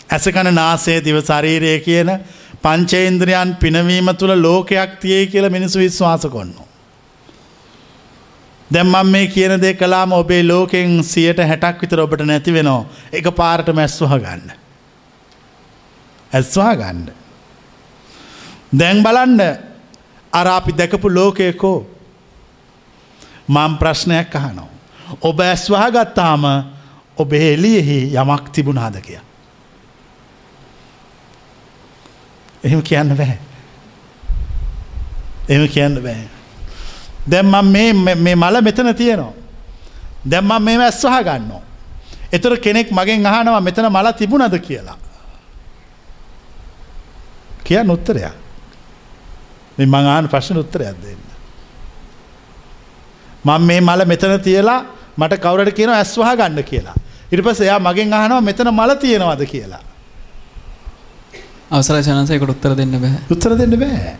ඇසකන 0.09 0.53
නාසේ 0.53 0.99
දිව 0.99 1.17
ශරීරය 1.21 1.79
කියන 1.79 2.09
පංචේන්ද්‍රයන් 2.63 3.55
පිනවීම 3.55 4.09
තුළ 4.15 4.33
ලෝකයක් 4.37 4.99
තියේ 4.99 5.27
කියල 5.27 5.49
මිනිසු 5.49 5.79
විශ්වාස 5.79 6.25
කොන්න. 8.71 8.77
දැම්මම් 8.77 9.11
මේ 9.11 9.27
කියන 9.27 9.61
දේ 9.61 9.73
කලාම 9.73 10.11
ඔබේ 10.11 10.47
ලෝකෙන් 10.47 11.03
සියට 11.03 11.37
හැටක් 11.37 11.81
විතර 11.81 11.99
ඔබට 11.99 12.25
නැති 12.25 12.53
වෙනවා 12.53 12.85
එක 13.11 13.35
පාරට 13.35 13.73
මැස්වහ 13.73 14.19
ගන්න. 14.19 14.51
ඇස්වා 16.33 16.75
ගණ්ඩ. 16.75 17.09
දැන් 18.73 19.03
බලන්ඩ 19.03 19.41
අර 20.33 20.47
අපි 20.47 20.71
දැකපු 20.71 21.09
ලෝකයකෝ 21.09 21.87
මං 23.47 23.77
ප්‍රශ්නයක් 23.77 24.35
අහනෝ. 24.35 24.69
ඔබ 25.21 25.39
ඇස්වාහ 25.39 25.89
ගත්තාම 25.91 26.45
ඔබ 27.17 27.33
එලියෙහි 27.33 28.15
යමක් 28.15 28.51
තිබුණාද 28.51 29.01
කිය. 29.01 29.19
එහෙම 32.63 32.81
කියන්න 32.81 33.15
බැහැ. 33.15 33.39
එම 35.49 35.67
කියන්න 35.67 36.03
බෑ. 36.03 36.40
දැම්ම 37.27 37.55
මේ 37.71 38.35
මල 38.35 38.61
මෙතන 38.61 38.95
තියෙනවා. 38.95 39.33
දැම්මම් 40.29 40.63
මේ 40.63 40.77
ඇස්වහ 40.77 41.17
ගන්නවා. 41.23 41.61
එතුර 42.31 42.57
කෙනෙක් 42.57 42.91
මගෙන් 42.91 43.25
අහනවා 43.25 43.61
මෙතන 43.61 43.85
මල 43.89 44.07
තිබුණද 44.17 44.55
කියලා. 44.59 44.97
කිය 47.63 47.83
නොත්තරයක් 47.83 48.33
මං 49.77 50.05
ආන 50.05 50.27
ප්‍රශ්න 50.27 50.57
උත්තරයක් 50.57 50.97
දෙන්න. 51.03 51.21
මං 53.45 53.61
මේ 53.61 53.81
මල 53.81 54.05
මෙතන 54.05 54.39
තියලා 54.39 54.81
මට 55.17 55.41
කවරට 55.43 55.75
කියන 55.75 55.89
ඇස්වහ 55.89 56.35
ගන්න 56.37 56.63
කියලා. 56.63 56.95
ඉට 57.31 57.43
පස 57.43 57.61
එයා 57.61 57.79
මගෙන් 57.79 58.13
අහනවා 58.13 58.41
මෙතන 58.41 58.69
මල 58.71 58.91
තියෙනවද 58.95 59.45
කියලා. 59.45 59.83
අවසර 61.71 61.95
ජනසයකට 62.03 62.49
උත්තර 62.49 62.75
දෙන්න 62.75 62.95
බෑ 62.99 63.17
උත්තර 63.31 63.55
දෙන්න 63.55 63.75
බෑ. 63.79 64.15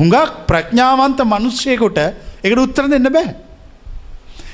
හුඟක් 0.00 0.46
ප්‍රඥාවන්ත 0.48 1.20
මනුෂ්‍යයකොට 1.24 1.98
එකට 2.42 2.58
උත්තර 2.58 2.88
දෙන්න 2.88 3.08
බෑ. 3.12 3.34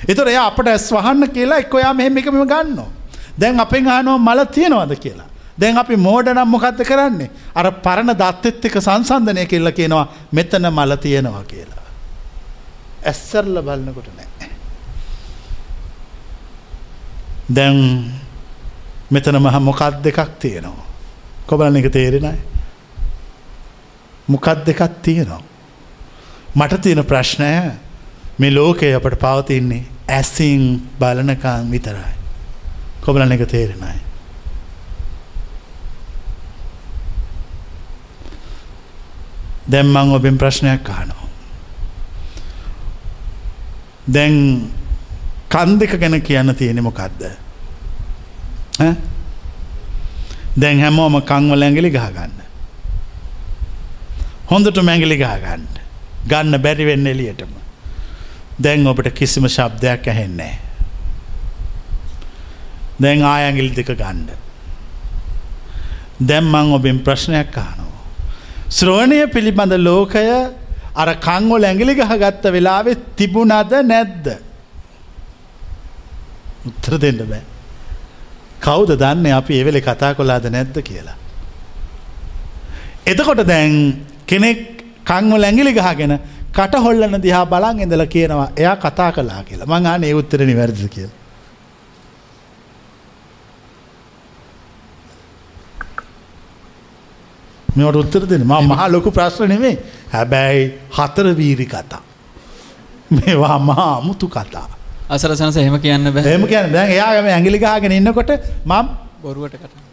එතොර 0.07 0.27
එයා 0.27 0.47
අපට 0.51 0.69
ඇස් 0.69 0.91
වහන්න 0.91 1.31
කියලා 1.31 1.59
එක් 1.59 1.75
ඔයා 1.75 1.95
මෙහෙම 1.95 2.19
එකම 2.19 2.39
ගන්න. 2.45 2.81
දැන් 3.39 3.61
අපෙන් 3.61 3.87
අහනවා 3.89 4.19
මල 4.19 4.45
තියෙනවද 4.47 4.95
කියලා. 4.99 5.29
දැන් 5.59 5.79
අපි 5.79 5.97
මෝඩ 5.97 6.33
නම් 6.35 6.49
මොකක්ද 6.49 6.83
කරන්නේ. 6.83 7.31
අර 7.55 7.71
පරණ 7.85 8.15
දත්තෙත් 8.15 8.65
එක 8.65 8.81
සංසන්ධනය 8.81 9.47
කෙල්ල 9.47 9.71
කියනවා 9.71 10.07
මෙතන 10.33 10.71
මල 10.71 10.97
තියෙනවා 10.97 11.45
කියලා. 11.45 11.87
ඇස්සරල 13.05 13.63
බලන්නකොට 13.63 14.11
නෑ. 14.17 14.51
දැන් 17.49 17.79
මෙතන 19.11 19.39
මහ 19.39 19.57
මොකත් 19.61 20.03
දෙකක් 20.03 20.39
තියෙනවා. 20.39 20.88
කොබලන 21.49 21.77
එක 21.81 21.93
තේරෙනයි. 21.93 22.39
මොකත් 24.29 24.65
දෙකක් 24.67 24.83
තියෙනවා. 25.03 25.43
මට 26.57 26.81
තියෙන 26.83 27.05
ප්‍රශ්නය 27.05 27.53
මේ 28.39 28.55
ලෝකය 28.55 28.93
අපට 28.95 29.17
පවතින්නේ 29.21 29.87
ඇසින් 30.09 30.63
බලනකං 31.01 31.71
විතරයි. 31.71 32.13
කොබලන 33.05 33.33
එක 33.33 33.49
තේරෙනයි. 33.49 34.01
දැම්මං 39.71 40.13
ඔබෙන් 40.13 40.39
ප්‍රශ්නයක් 40.39 40.91
අහනවා. 40.91 41.29
දැන් 44.09 44.37
කන් 45.49 45.79
දෙක 45.79 46.01
ගැන 46.01 46.21
කියන්න 46.23 46.55
තියෙනෙ 46.55 46.81
මොකක්ද. 46.81 47.23
දැන් 50.59 50.81
හැමෝම 50.81 51.21
කංවල 51.31 51.63
ඇඟලි 51.63 51.91
ගහගන්න. 51.91 52.35
හොඳට 54.51 54.79
මැඟලි 54.83 55.17
ගහගන්න. 55.17 55.67
ගන්න 56.31 56.63
බැරිවෙන්න 56.63 57.07
එලියටම. 57.07 57.53
දැන් 58.61 58.87
ඔබට 58.87 59.11
කිසිම 59.15 59.47
ශබ්දයක් 59.47 60.09
ඇහෙන්නේ. 60.09 60.55
දැන් 63.01 63.23
ආයඇගිලි 63.23 63.75
දෙක 63.77 63.93
ගණ්ඩ. 63.97 64.31
දැම්මං 66.21 66.73
ඔබෙන් 66.73 66.99
ප්‍රශ්නයක් 66.99 67.53
කානවා. 67.53 68.03
ශ්‍රෝණය 68.71 69.21
පිළිබඳ 69.35 69.75
ලෝකය 69.79 70.25
අර 70.95 71.15
කංගොල 71.27 71.63
ඇඟිලි 71.65 71.95
ගහගත්ත 71.95 72.51
වෙලාවෙ 72.57 72.97
තිබුණද 73.17 73.73
නැද්ද. 73.93 74.27
උත්තර 76.67 76.99
දෙන්න 76.99 77.23
බෑ. 77.31 77.58
කවුද 78.61 78.91
දන්නේ 79.03 79.33
අපි 79.33 79.61
එවෙලෙ 79.61 79.81
කතා 79.81 80.15
කොලාද 80.15 80.45
නැද්ද 80.47 80.77
කියලා. 80.89 81.17
එතකොට 83.07 83.43
දැන් 83.47 83.75
කෙනෙක් 84.27 84.59
කංගොල 85.05 85.45
ඇඟිලි 85.45 85.73
ගහගෙන 85.73 86.19
කට 86.53 86.75
හොල්ලන 86.85 87.21
දිහා 87.23 87.47
බලන් 87.47 87.81
ඉඳල 87.81 88.05
කියනවා 88.07 88.49
එයා 88.57 88.77
කතා 88.77 89.13
කලා 89.13 89.43
කියලා 89.49 89.71
මං 89.73 89.87
ආන 89.87 90.05
ඒ 90.05 90.15
උත්තර 90.15 90.41
නිවැරදි 90.45 90.89
කියලා. 90.89 91.17
මෙට 97.77 97.97
උත්තර 97.97 98.27
දෙන 98.27 98.43
ම 98.43 98.53
මහා 98.71 98.89
ලොකු 98.89 99.11
ප්‍රශ්න 99.11 99.49
නෙමේ 99.49 99.77
හැබැයි 100.13 100.65
හතර 100.97 101.27
වීරි 101.37 101.67
කතා. 101.67 102.03
මේවා 103.11 103.59
මහා 103.59 103.93
අමුතු 103.99 104.29
කතා. 104.29 104.78
අසර 105.09 105.31
සනස 105.33 105.57
එහෙම 105.57 105.77
කියන්න 105.81 106.13
බෑ 106.13 106.25
හෙම 106.29 106.47
කියන 106.47 106.73
දැන් 106.73 106.91
එයාගම 106.91 107.29
ඇගිලිකාගෙන 107.29 107.93
ඉන්නකොට 107.93 108.33
මම් 108.65 108.87
බොරුවට 109.23 109.57
කට 109.57 109.89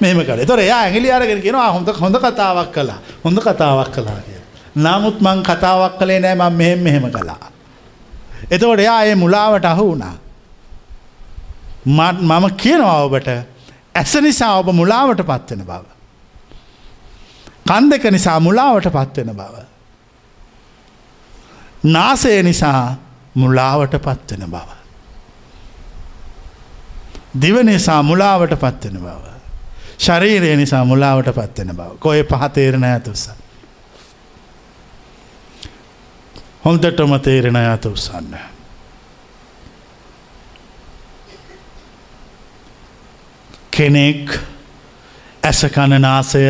මෙම 0.00 0.20
කළ 0.20 0.44
තොර 0.46 0.60
එයා 0.60 0.80
ඇගිලි 0.84 1.10
අරගෙන 1.10 1.40
කියෙනවා 1.40 1.70
හොඳ 1.70 1.88
හොඳ 1.94 2.16
කතාවක් 2.18 2.72
කලා 2.72 2.98
හොඳ 3.24 3.38
කතාවක් 3.38 3.90
කලා 3.92 4.18
කිය. 4.26 4.40
නමුත් 4.76 5.20
මං 5.20 5.42
කතාවක් 5.42 5.98
කළේ 5.98 6.20
නෑ 6.20 6.34
මං 6.34 6.52
මෙහෙම 6.52 6.80
මෙහෙම 6.80 7.06
කලා. 7.10 7.50
එතකොට 8.50 8.80
එයා 8.80 9.04
ඒ 9.04 9.14
මුලාවට 9.14 9.64
අහු 9.64 9.88
වුණා. 9.90 10.16
මම 11.86 12.44
කියනවා 12.56 12.98
ඔබට 13.04 13.28
ඇස 13.94 14.14
නිසා 14.20 14.58
ඔබ 14.58 14.72
මුලාවට 14.72 15.22
පත්වෙන 15.22 15.62
බව. 15.62 15.84
කන් 17.66 17.90
දෙක 17.90 18.04
නිසා 18.10 18.40
මුලාවට 18.40 18.90
පත්වෙන 18.90 19.30
බව. 19.32 19.54
නාසය 21.86 22.42
නිසා 22.42 22.96
මුලාවට 23.34 23.94
පත්වෙන 23.98 24.50
බව. 24.50 24.68
දිව 27.40 27.56
නිසා 27.62 28.02
මුලාවට 28.02 28.54
පත්වෙන 28.54 28.98
බව. 28.98 29.24
ශරීරය 29.98 30.56
නිසා 30.56 30.84
මුලාවට 30.84 31.28
පත්වෙන 31.28 31.76
බව. 31.76 31.98
කොය 31.98 32.24
පහතේරණ 32.24 32.84
ඇතුස. 32.84 33.30
හොඳටම 36.64 37.18
තේරෙන 37.20 37.56
ඇත 37.56 37.86
උසන්න. 37.86 38.36
කෙනෙක් 43.70 44.38
ඇසකණනාසය 45.42 46.44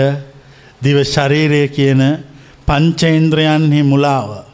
දිව 0.83 0.99
ශරීරය 1.05 1.69
කියන 1.69 2.03
පංචේන්ද්‍රයන්හි 2.67 3.83
මුලාව 3.83 4.45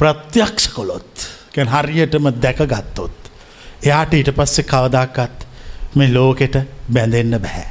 ප්‍රත්‍යක්ෂ 0.00 0.68
කොළොත් 0.68 1.14
කැන් 1.16 1.43
හරියටම 1.56 2.28
දැකගත්තොත්. 2.42 3.30
එයාට 3.86 4.14
ඊට 4.14 4.30
පස්සෙ 4.36 4.62
කවදක්කත් 4.62 5.46
මේ 5.94 6.14
ලෝකෙට 6.14 6.56
බැඳෙන්න 6.92 7.40
බැහැ. 7.40 7.66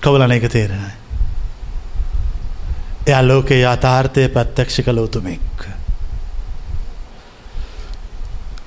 කවලන 0.00 0.32
එක 0.32 0.48
තේරෙනයි. 0.52 0.92
එයා 3.06 3.28
ලෝකයේ 3.28 3.66
අතාර්ථය 3.66 4.28
ප්‍රත්‍යක්ෂ 4.28 4.80
කළ 4.84 4.98
උතුමෙක්. 4.98 5.68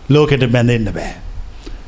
ලෝකෙට 0.10 0.52
බැඳෙන්න 0.52 0.94
බෑ. 0.94 1.16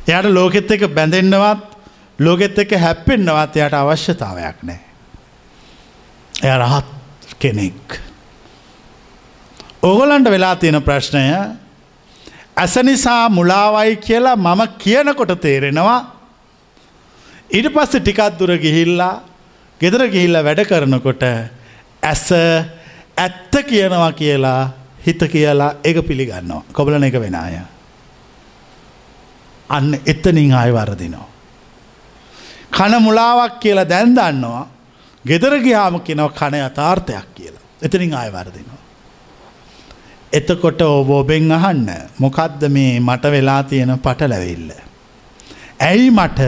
එයට 0.08 0.30
ලෝකෙත් 0.32 0.70
එක 0.70 0.88
බැඳෙන්නවත් 0.94 1.76
ලෝකෙත් 2.18 2.58
එක 2.58 2.76
හැප්පෙන්න්නවත් 2.80 3.56
එයට 3.56 3.74
අවශ්‍යතාවයක් 3.74 4.62
නෑ. 4.62 4.80
එය 6.42 6.58
රහත් 6.58 6.86
කෙනෙක්. 7.38 8.00
ඕගොලන්ට 9.82 10.30
වෙලා 10.30 10.56
තියෙන 10.56 10.82
ප්‍රශ්නය 10.82 11.22
ඇස 12.56 12.76
නිසා 12.82 13.28
මුලාවයි 13.28 13.96
කියලා 13.98 14.36
මම 14.36 14.62
කියනකොට 14.78 15.40
තේරෙනවා 15.40 16.00
ඉට 17.50 17.68
පස්ස 17.72 18.00
ටිකත් 18.00 18.38
දුර 18.38 18.58
ගිහිල්ලා 18.58 19.22
ගෙදර 19.80 20.08
ගිහිල්ල 20.08 20.42
වැඩ 20.42 20.64
කරනකොට 20.64 21.22
ඇස 22.02 22.26
ඇත්ත 23.16 23.54
කියනවා 23.68 24.12
කියලා 24.12 24.72
හිත 25.06 25.22
කියලා 25.28 25.74
එක 25.84 26.02
පිළිගන්නවා 26.02 26.64
කොබලන 26.72 27.04
එක 27.04 27.14
වෙනය. 27.14 27.60
අන්න 29.68 29.94
එත්තනින් 30.06 30.52
ආයවරදිනවා. 30.52 31.28
කන 32.70 33.02
මුලාවක් 33.02 33.60
කියලා 33.60 33.88
දැන් 33.88 34.14
දන්නවා 34.14 34.66
ගෙදර 35.24 35.58
ගියාම 35.60 36.00
කෙනව 36.00 36.32
කන 36.32 36.54
අතාර්ථයක් 36.62 37.28
කියලා. 37.34 37.64
එතනින් 37.82 38.14
ආයවර්දිනවා. 38.14 38.75
එතකොට 40.32 40.82
ඔබ 40.82 41.10
ඔබෙන් 41.10 41.50
අහන්න 41.50 41.88
මොකක්ද 42.18 42.68
මේ 42.68 43.00
මට 43.00 43.24
වෙලා 43.26 43.62
තියෙන 43.64 43.98
පටලැවෙල්ල. 43.98 44.70
ඇයි 45.80 46.10
මට 46.10 46.40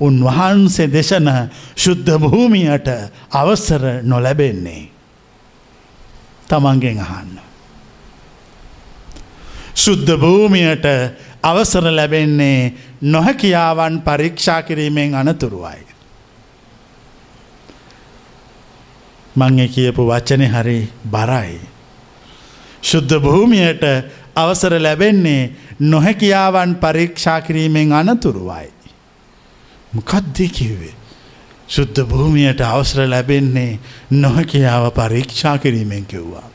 උන්වහන්සේ 0.00 0.88
දෙශන 0.88 1.28
ශුද්ධ 1.76 2.18
භූමියට 2.18 2.88
අවසර 3.32 4.02
නොලැබෙන්නේ. 4.02 4.90
තමන්ගෙන් 6.48 6.98
අහන්න. 7.00 7.38
ශුද්ධ 9.74 10.16
භූමියට 10.16 10.86
අවසර 11.42 11.84
ලැබෙන්නේ 11.90 12.74
නොහැකියාවන් 13.02 14.00
පරීක්ෂා 14.00 14.62
කිරීමෙන් 14.62 15.14
අනතුරුවයි. 15.14 15.86
මං 19.36 19.68
කියපු 19.68 20.02
වචනය 20.04 20.46
හරි 20.46 20.78
බරයි. 21.06 21.60
ශුද්ධ 22.82 23.18
භූමියට 23.18 23.82
අවසර 24.36 24.72
ලැබෙන්නේ 24.78 25.52
නොහැකියාවන් 25.80 26.74
පරීක්ෂා 26.76 27.40
කිරීමෙන් 27.40 27.92
අනතුරුවයි. 27.92 28.72
මොකක්දේ 29.92 30.48
කිව්වේ. 30.50 30.94
ශුද්ධ 31.68 32.04
භූමියට 32.04 32.60
අවසර 32.62 33.00
ලැබෙන්නේ 33.06 33.78
නොහැකියාව 34.12 34.90
පරීක්ෂා 34.92 35.58
කිරීමෙන් 35.58 36.06
කිව්වා. 36.06 36.48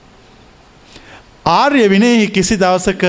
ආර්ය 1.46 1.90
විනයෙහි 1.90 2.28
කිසි 2.28 2.60
දවසක 2.60 3.04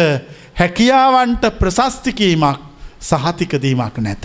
හැකියාවන්ට 0.55 1.45
ප්‍රශස්තිකීමක් 1.59 2.61
සහතිකදීමක් 3.01 3.99
නැත. 3.99 4.25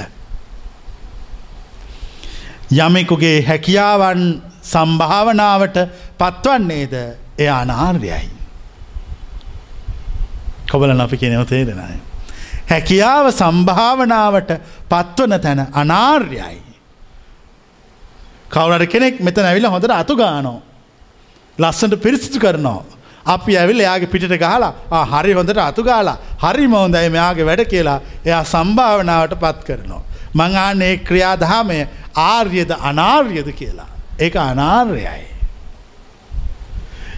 යමෙකුගේ 2.72 3.42
හැකියාවන් 3.42 4.42
සම්භාවනාවට 4.64 5.78
පත්වන්නේද 6.18 6.94
එය 7.38 7.50
අනාර්යයි. 7.52 8.41
කොබල 10.72 11.02
අපි 11.06 11.18
කියනව 11.18 11.46
තේරෙනයි. 11.52 12.00
හැකියාව 12.72 13.30
සම්භාවනාවට 13.42 14.52
පත්වන 14.92 15.34
තැන 15.46 15.62
අනාර්යයි. 15.74 16.62
කවුරට 18.52 18.92
කෙනෙක් 18.94 19.20
මෙතන 19.20 19.46
ඇවිල 19.46 19.68
හොඳට 19.68 19.92
අතු 19.92 20.16
ගානෝ. 20.16 20.60
ලස්සට 21.60 21.96
පිරිසිතු 22.04 22.40
කරනවා. 22.40 22.84
අපි 23.26 23.58
ඇවිල් 23.58 23.80
එයාගේ 23.80 24.12
පිට 24.14 24.26
ගහලා 24.44 25.04
හරි 25.12 25.34
හොඳට 25.34 25.58
අතු 25.58 25.84
ගාලා 25.84 26.18
හරි 26.44 26.68
මෝන්දයි 26.68 27.10
මෙයාගේ 27.10 27.46
වැඩ 27.46 27.64
කියලා 27.74 28.00
එයා 28.26 28.44
සම්භාවනාවට 28.44 29.36
පත් 29.44 29.60
කරනවා. 29.68 30.04
මංආනේ 30.36 30.96
ක්‍රියාදහමය 31.08 31.80
ආර්යද 32.16 32.72
අනාර්යද 32.90 33.50
කියලා. 33.60 33.90
ඒක 34.20 34.36
අනාර්යයි. 34.36 35.28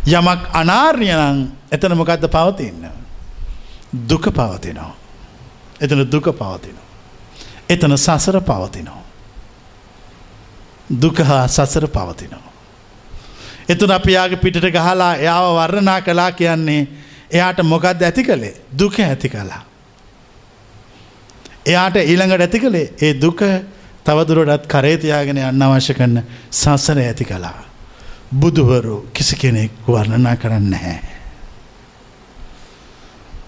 යමක් 0.07 0.41
අනාර්යනං 0.53 1.39
එතන 1.71 1.95
මොකක්ද 1.95 2.27
පවතින්න. 2.35 3.02
දුක 3.93 4.25
පවතිනවා. 4.31 4.95
එතන 5.81 6.05
දුක 6.05 6.25
පවතිනවා. 6.25 6.87
එතන 7.69 7.97
සසර 7.97 8.41
පවතිනවා. 8.41 9.03
දුක 10.91 11.17
හා 11.19 11.47
සසර 11.47 11.87
පවතිනවා. 11.87 12.51
එතුන 13.69 13.91
අපියාගේ 13.91 14.37
පිටට 14.37 14.65
ගහලා 14.69 15.15
එයාව 15.15 15.55
වර්ණනා 15.55 16.01
කලා 16.01 16.31
කියන්නේ 16.31 16.87
එයාට 17.31 17.63
මොකක්ද 17.63 18.01
ඇති 18.01 18.23
කළේ 18.23 18.55
දුක 18.71 18.99
ඇති 18.99 19.29
කලා. 19.29 19.61
එයාට 21.65 21.95
ඊළඟට 21.97 22.41
ඇති 22.41 22.59
කළේ 22.59 22.93
ඒ 22.99 23.13
දුක 23.15 23.41
තවදුරටත් 24.03 24.67
කරේතියාගෙන 24.67 25.37
යන්න 25.39 25.61
අවශ්‍ය 25.63 25.93
කරන්න 25.93 26.23
සසර 26.51 26.99
ඇති 26.99 27.25
කලා. 27.25 27.63
බුදුවරු 28.31 29.07
කිසි 29.13 29.35
කෙනෙක් 29.35 29.71
වර්ණනා 29.87 30.35
කරන්න 30.35 30.69
නැහැ. 30.69 31.12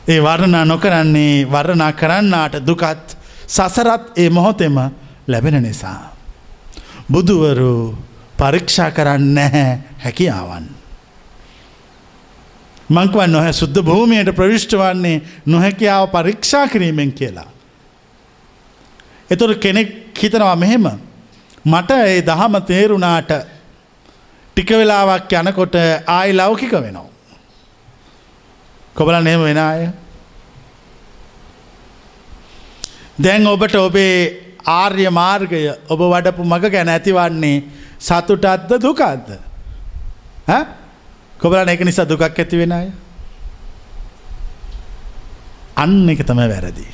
ඒ 0.07 0.21
වර්ණනා 0.21 0.65
නොකරන්නේ 0.65 1.45
වර්ණනා 1.45 1.93
කරන්නාට 1.93 2.55
දුකත් 2.67 3.17
සසරත් 3.47 4.17
ඒ 4.17 4.29
මොහොතෙම 4.29 4.75
ලැබෙන 5.27 5.63
නිසා. 5.63 6.15
බුදුවරු 7.11 7.97
පරීක්ෂා 8.37 8.91
කරන්න 8.91 9.35
නැහැ 9.35 9.79
හැකියාවන්. 9.99 10.65
මංකවන් 12.89 13.31
නොහැ 13.31 13.53
සුද්ධ 13.53 13.81
භූමියයට 13.81 14.35
ප්‍රවිෂ්ට 14.35 14.73
වන්නේ 14.73 15.21
නොහැකියාව 15.45 16.09
පරීක්ෂා 16.09 16.67
කිරීමෙන් 16.67 17.13
කියලා. 17.13 17.49
එතුොට 19.29 19.59
කෙනෙක් 19.59 19.89
හිතනවා 20.21 20.55
මෙහෙම 20.55 20.87
මට 21.65 21.91
ඒ 21.91 22.21
දහම 22.21 22.61
තේරුණාට 22.61 23.31
ටික 24.57 24.69
වෙලාවක් 24.71 25.33
යනකොට 25.33 25.75
ආයි 26.07 26.33
ලෞකික 26.33 26.71
වෙනවා. 26.73 27.14
කොබල 28.95 29.23
නේම 29.23 29.43
වෙන 29.43 29.58
අය. 29.58 29.91
දැන් 33.19 33.47
ඔබට 33.47 33.75
ඔබේ 33.75 34.58
ආර්ය 34.65 35.10
මාර්ගය 35.12 35.62
ඔබ 35.89 35.99
වඩපු 35.99 36.43
මග 36.43 36.71
ගැන 36.71 36.89
ඇතිවන්නේ 36.89 37.63
සතුටත්ද 37.99 38.79
දුකක්ද 38.81 39.27
කොබලන 41.39 41.69
එක 41.69 41.84
නිසා 41.86 42.08
දුකක් 42.08 42.23
ඇති 42.23 42.58
වෙන 42.58 42.71
අය 42.71 42.88
අන්න 45.75 46.10
එක 46.10 46.23
තම 46.23 46.39
වැරදි. 46.39 46.88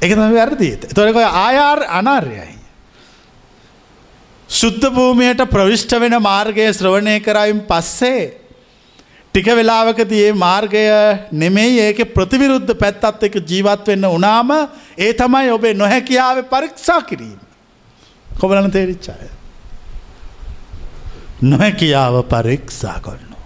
එක 0.00 0.10
තම 0.12 0.32
වැරදිීත 0.32 0.88
තොරක 0.94 1.16
ආයාර් 1.16 1.84
අනාර්යයි. 2.00 2.56
සුද්ධ 4.48 4.88
භූමියයට 4.90 5.44
ප්‍රවිෂ්ට 5.50 5.92
වෙන 6.00 6.16
මාර්ගය 6.22 6.72
ශ්‍රවණය 6.72 7.20
කරයිම් 7.20 7.60
පස්සේ 7.68 8.45
ටික 9.36 9.48
වෙලාවකදී 9.50 10.20
ඒ 10.26 10.32
මාර්ගය 10.34 10.82
නෙමෙයි 11.32 11.80
ඒක 11.80 11.98
ප්‍රතිවිරුද්ධ 12.14 12.70
පැත්තත් 12.74 13.24
එක 13.26 13.34
ජීවත් 13.50 13.88
වෙන්න 13.90 14.06
උනාම 14.08 14.52
ඒ 14.98 15.12
තමයි 15.12 15.50
ඔබේ 15.52 15.74
නොහැකියාව 15.74 16.38
පරීක්ෂා 16.52 17.02
කිරීම. 17.02 17.40
කොබලන 18.40 18.70
තේරිච්චාය. 18.70 19.28
නොහැකියාව 21.42 22.16
පරීක්ෂා 22.24 22.96
කරනු. 23.00 23.36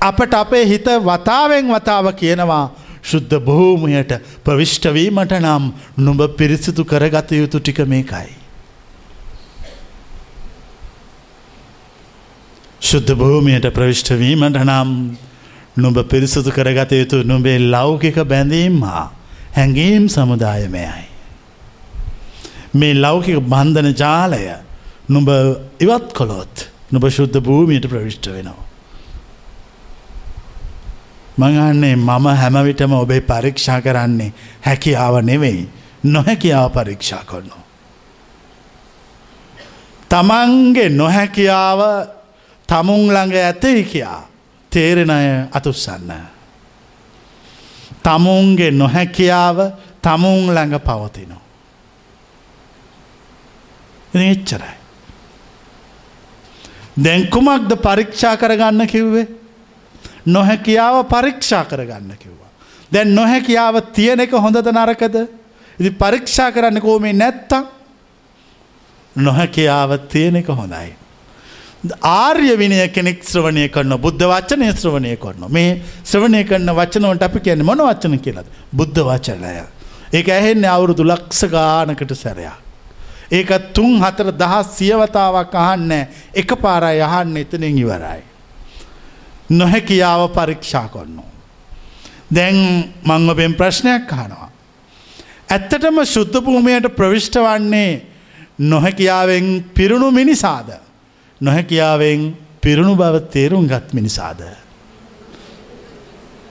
අපට 0.00 0.34
අපේ 0.34 0.64
හිත 0.64 0.86
වතාවෙන් 1.02 1.74
වතාව 1.74 2.12
කියනවා 2.22 2.64
ශුද්ධ 3.04 3.38
භූමියට 3.40 4.18
ප්‍රවිෂ්ටවීමට 4.44 5.38
නම් 5.40 5.70
නුඹ 5.98 6.22
පිරිසිතු 6.38 6.84
කරගත 6.84 7.32
යුතු 7.32 7.58
ටික 7.58 7.82
මේකයි. 7.86 8.30
ශුද්ධ 12.80 13.12
භූමියට 13.14 13.66
ප්‍රවිෂ්ටවීමට 13.72 14.58
නම් 14.58 15.16
නුඹ 15.76 15.98
පිරිසුතු 16.04 16.50
කරගත 16.50 16.92
යුතු 16.92 17.22
නුඹේ 17.22 17.58
ලෞකික 17.58 18.16
බැඳීම් 18.24 18.82
හා 18.82 19.12
හැඟීම් 19.56 20.08
සමුදායමයයි. 20.08 21.04
මේ 22.74 22.94
ලෞකික 22.94 23.40
බන්ධන 23.42 23.94
ජාලය 23.94 24.44
නුඹ 25.08 25.28
ඉවත් 25.80 26.12
කොළොත් 26.12 26.68
නුබ 26.92 27.04
ශුද්ධ 27.08 27.40
භූමියට 27.40 27.88
ප්‍රවිෂ්ට 27.88 28.26
වෙනවා. 28.26 28.64
මඟන්නේ 31.38 31.96
මම 31.96 32.26
හැමවිටම 32.34 32.92
ඔබේ 32.92 33.20
පරීක්ෂා 33.22 33.80
කරන්නේ 33.80 34.32
හැකියාව 34.66 35.22
නෙවෙයි 35.22 35.68
නොහැකියාව 36.04 36.68
පරීක්ෂා 36.70 37.24
කරනවා. 37.24 37.64
තමන්ගේ 40.08 40.88
නොහැකියාව 40.90 41.80
තමුන් 42.68 43.12
ළඟ 43.14 43.34
ඇතයි 43.34 43.84
කියා 43.84 44.28
තේරෙන 44.70 45.10
අය 45.10 45.26
අතුස්සන්න. 45.52 46.10
තමුන්ගේ 48.02 48.70
නොහැකියාව 48.70 49.58
තමුන් 50.02 50.54
ළඟ 50.54 50.78
පවතිනවා. 50.78 51.44
එච්චරයි. 54.14 54.76
දැන් 57.04 57.28
කුමක්ද 57.30 57.72
පරීක්ෂා 57.82 58.36
කරගන්න 58.36 58.86
කිව්වේ. 58.86 59.26
නොහැකියාව 60.26 61.04
පරීක්ෂා 61.04 61.64
කරගන්න 61.64 62.16
කිව්වා. 62.18 62.50
දැන් 62.92 63.14
නොහැකියාව 63.14 63.80
තියෙන 63.92 64.20
එක 64.20 64.32
හොඳද 64.32 64.66
නරකද. 64.72 65.16
ඉති 65.80 65.90
පරීක්ෂා 65.90 66.52
කරන්න 66.52 66.80
කෝමේ 66.80 67.12
නැත්තම් 67.12 67.66
නොහැකියාව 69.16 69.98
තියෙන 70.08 70.36
එක 70.36 70.48
හොඳයි. 70.48 71.05
ආර්ය 72.02 72.56
විනය 72.56 72.78
කෙනෙක් 72.88 73.22
ශ්‍රවණය 73.22 73.68
කරන 73.68 73.96
බුද්ධ 73.98 74.24
වචනය 74.24 74.68
ශ්‍රවණය 74.72 75.16
කරන 75.16 75.48
මේ 75.50 75.80
ශ්‍රවණය 76.04 76.44
කරන 76.44 76.68
වචනවට 76.70 77.22
අපි 77.22 77.40
කියන 77.40 77.64
මොන 77.64 77.78
වචන 77.78 78.18
කියලද 78.18 78.46
බුද්ධ 78.72 79.00
වචනය. 79.00 79.64
ඒක 80.12 80.28
ඇහෙන්නේ 80.28 80.70
අවුරුදු 80.70 81.04
ලක්ෂ 81.04 81.44
ගානකට 81.48 82.14
සැරයක්. 82.14 82.56
ඒක 83.30 83.50
තුන් 83.74 84.00
හතර 84.00 84.32
දහස් 84.32 84.66
සියවතාවක් 84.78 85.54
අහන්න 85.56 85.92
එක 86.34 86.50
පාරයි 86.56 87.02
අහන්න 87.02 87.36
එතනින් 87.36 87.78
ඉවරයි. 87.78 88.22
නොහැකියාව 89.50 90.28
පරීක්ෂා 90.30 90.88
කොන්නවා. 90.88 91.30
දැන් 92.30 92.58
මං 93.04 93.30
ඔබෙන් 93.30 93.54
ප්‍රශ්නයක් 93.54 94.12
අහනවා. 94.12 94.50
ඇත්තටම 95.48 95.98
ශුද්ධ 96.04 96.40
භූමියයට 96.40 96.88
ප්‍රවිෂ්ට 96.96 97.36
වන්නේ 97.36 98.02
නොහැකියාවෙන් 98.60 99.70
පිරුණු 99.74 100.10
මිනිසාද. 100.10 100.85
නොහැකියාවෙන් 101.40 102.36
පිරුණු 102.60 102.96
බව 102.96 103.20
තේරුම් 103.30 103.66
ගත් 103.66 103.92
මිනිසාද. 103.92 104.40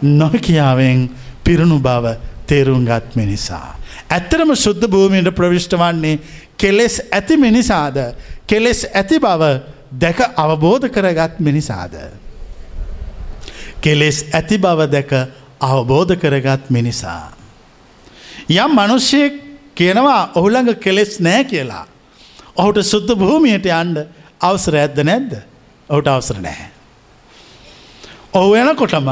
නොහැකියාවෙන් 0.02 1.10
පිරුණු 1.44 1.80
බව 1.80 2.16
තේරුම් 2.48 2.86
ගත් 2.86 3.16
මිනිසා. 3.16 3.78
ඇත්තරම 4.10 4.56
ශුද්ධ 4.56 4.88
භූමියට 4.88 5.36
ප්‍රවිෂ්ට 5.36 5.74
වන්නේ 5.74 6.20
කෙලෙස් 6.58 7.02
ඇති 7.12 7.38
මිනිසාද 7.38 7.98
කෙලෙස් 8.48 8.86
ඇති 8.94 9.20
බව 9.20 9.44
දැක 9.92 10.20
අවබෝධ 10.36 10.90
කරගත් 10.90 11.40
මිනිසාද. 11.40 11.96
කෙලෙස් 13.82 14.26
ඇති 14.34 14.58
බව 14.58 14.88
දැක 14.88 15.12
අවබෝධ 15.62 16.16
කරගත් 16.16 16.70
මිනිසා. 16.70 17.34
යම් 18.50 18.72
මනුෂ්‍යයෙක් 18.72 19.34
කියනවා 19.76 20.32
ඔහුළඟ 20.36 20.76
කෙලෙස් 20.76 21.20
නෑ 21.20 21.44
කියලා. 21.44 21.86
ඔහුට 22.56 22.84
සුද්ධ 22.84 23.16
භූමියයට 23.16 23.66
යන්ඩ 23.68 23.98
අවසර 24.42 24.76
ඇද්ද 24.76 25.00
නැද්ද 25.02 25.34
ඔහුට 25.90 26.08
අවසර 26.08 26.40
නැහැ. 26.40 26.70
ඔහු 28.34 28.56
එනකොටම 28.56 29.10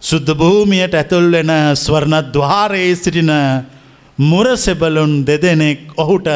සුද්ධ 0.00 0.34
භූමියයට 0.34 0.94
ඇතුල්වෙන 0.94 1.52
ස්වර්ණ 1.76 2.32
දවාරයේ 2.32 2.94
සිටින 2.96 3.32
මුරසෙබලුන් 4.18 5.24
දෙදෙනෙක් 5.24 5.92
ඔහුට 5.96 6.28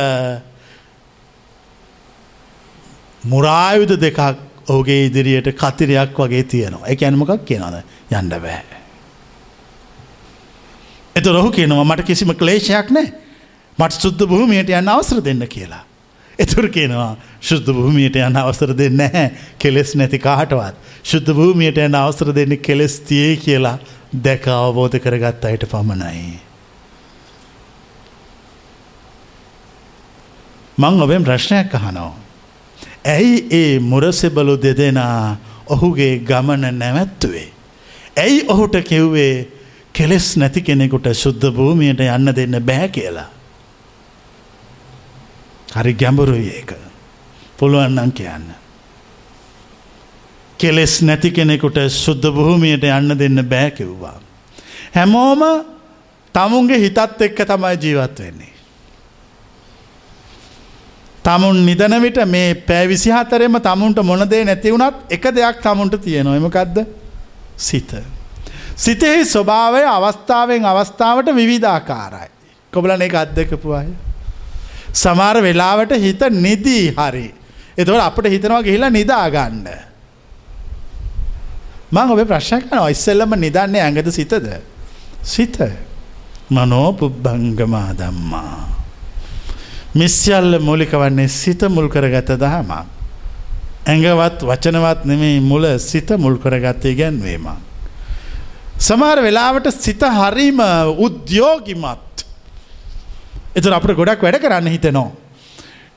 මුරායුධ 3.25 3.97
දෙකක් 3.97 4.21
ඔහුගේ 4.69 5.07
ඉදිරියට 5.07 5.53
කතිරයක් 5.55 6.17
වගේ 6.17 6.45
තියෙනවා 6.45 6.89
එක 6.89 7.03
ඇනමකක් 7.03 7.45
කියනද 7.45 7.83
යන්ඩ 8.11 8.35
බෑ. 8.39 8.63
එත 11.17 11.27
රොහු 11.29 11.51
කියනවා 11.51 11.85
මට 11.87 12.05
කිසිම 12.05 12.35
ක්ලේශයක් 12.35 12.91
නෑ 12.91 13.13
මට 13.79 13.93
සුද්ධ 13.97 14.27
භූමියට 14.27 14.71
යන්න 14.71 14.89
අවසර 14.89 15.23
දෙන්න 15.23 15.47
කියලා. 15.49 15.86
එතුර 16.39 16.69
කියනවා 16.69 17.17
ශුද්ධ 17.41 17.69
භූමියට 17.69 18.17
යන්න 18.19 18.37
අවසර 18.37 18.73
දෙන්න 18.75 19.01
හැ 19.01 19.31
කෙලෙස් 19.59 19.95
නැති 19.95 20.19
කාටවත්. 20.19 20.75
ශුද්ධ 21.05 21.33
භූමියට 21.33 21.79
යන්න 21.79 21.97
අවසර 21.97 22.33
දෙන්න 22.33 22.57
කෙලෙස් 22.61 22.99
තියේ 23.01 23.37
කියලා 23.39 23.79
දැක 24.15 24.49
අවබෝධ 24.49 24.99
කරගත් 24.99 25.45
අයට 25.45 25.67
පමණයි. 25.67 26.39
මං 30.79 31.03
ඔබෙන් 31.03 31.25
ප්‍රශ්නයක් 31.25 31.75
අහනෝ. 31.75 32.13
ඇයි 33.07 33.47
ඒ 33.53 33.79
මුරසෙබලු 33.81 34.57
දෙදෙනා 34.59 35.37
ඔහුගේ 35.69 36.19
ගමන 36.21 36.67
නැවැත්තුවේ. 36.75 37.49
ඇයි 38.19 38.45
ඔහුට 38.49 38.77
කිව්වේ 38.83 39.49
කෙලෙස් 39.95 40.37
නැති 40.37 40.61
කෙනෙකුට 40.63 41.09
ශුද්ධ 41.15 41.49
භූමියට 41.51 42.01
යන්න 42.03 42.35
දෙන්න 42.35 42.61
බෑ 42.63 42.89
කියලා. 42.91 43.29
හරි 45.77 45.95
ගැඹුරුයි 45.95 46.51
ඒක. 46.51 46.73
පුළුවන්නම් 47.59 48.13
කියන්න. 48.13 48.47
කෙලෙස් 50.59 51.03
නැති 51.03 51.31
කෙනෙකුට 51.31 51.79
ශුද්ධ 51.95 52.29
භූමියට 52.31 52.85
යන්න 52.87 53.19
දෙන්න 53.19 53.45
බෑකිව්වා. 53.45 54.19
හැමෝම 54.95 55.43
තමුන්ගේ 56.35 56.79
හිතත් 56.79 56.99
එක්ක 57.21 57.39
තමයි 57.45 57.77
ජීවත් 57.79 58.19
වෙන්නේ. 58.19 58.53
තමුන් 61.25 61.65
නිදන 61.67 61.97
විට 62.03 62.19
මේ 62.27 62.55
පැවිසි 62.57 63.11
හතරෙම 63.11 63.61
තමුන්ට 63.61 64.03
මොනදේ 64.03 64.45
නැති 64.45 64.73
වුණත් 64.73 65.11
එක 65.11 65.25
දෙයක් 65.31 65.61
තමුන්ට 65.63 66.01
තියෙනවා 66.01 66.37
එමකක්ද 66.37 66.77
සිත. 67.59 67.93
සිතෙහි 68.77 69.25
ස්වභාවය 69.27 69.85
අවස්ථාවෙන් 69.87 70.65
අවස්ථාවට 70.65 71.35
විවිධාකාරයි. 71.35 72.31
කොබලන 72.73 73.03
එක 73.03 73.15
අත්දකපු 73.15 73.73
අය. 73.73 73.89
සමාර 75.03 75.37
වෙලාවට 75.47 75.93
හිත 76.05 76.23
නිදී 76.45 76.87
හරි. 76.99 77.27
එතවට 77.79 78.07
අපට 78.09 78.31
හිතනවා 78.35 78.63
ගිහිලා 78.67 78.93
නිදාගන්න. 78.99 79.67
මං 81.93 82.13
ඔබ 82.13 82.23
ප්‍රශ්නකනවා 82.31 82.89
ඉස්සෙල්ලම 82.95 83.37
නිදන්නේ 83.45 83.83
ඇඟද 83.85 84.09
සිතද. 84.19 84.49
සිත 85.23 85.59
මනෝ 86.51 86.93
පුබ්බංගමා 86.93 87.91
දම්මා. 88.01 88.57
මිස්්‍යල්ල 89.95 90.59
මූලික 90.61 90.93
වන්නේ 91.03 91.29
සිත 91.29 91.63
මුල් 91.77 91.89
කරගත 91.89 92.33
දහමක්. 92.43 92.87
ඇඟවත් 93.87 94.43
වචනවත් 94.49 95.05
නෙමේ 95.05 95.41
මුල 95.41 95.67
සිත 95.79 96.11
මුල් 96.19 96.39
කරගත්තේ 96.43 96.97
ගැන්වීමක්. 97.01 97.61
සමාර 98.79 99.23
වෙලාවට 99.27 99.71
සිත 99.81 100.03
හරිම 100.19 100.61
උද්‍යෝගිමත්. 101.07 102.06
එතුර 103.57 103.73
අපට 103.73 103.95
ගොඩක් 103.95 104.23
වැඩ 104.23 104.39
කරන්න 104.39 104.69
හිතනෝ. 104.69 105.09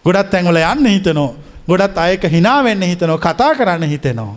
ගොඩත් 0.06 0.34
ඇංගල 0.34 0.58
යන්න 0.58 0.88
හිතනෝ 0.88 1.30
ගොඩත් 1.68 1.98
අයක 1.98 2.24
හිනාවෙන්න 2.26 2.84
හිතනෝ 2.84 3.18
කතා 3.20 3.54
කරන්න 3.56 3.86
හිතෙනවා. 3.86 4.36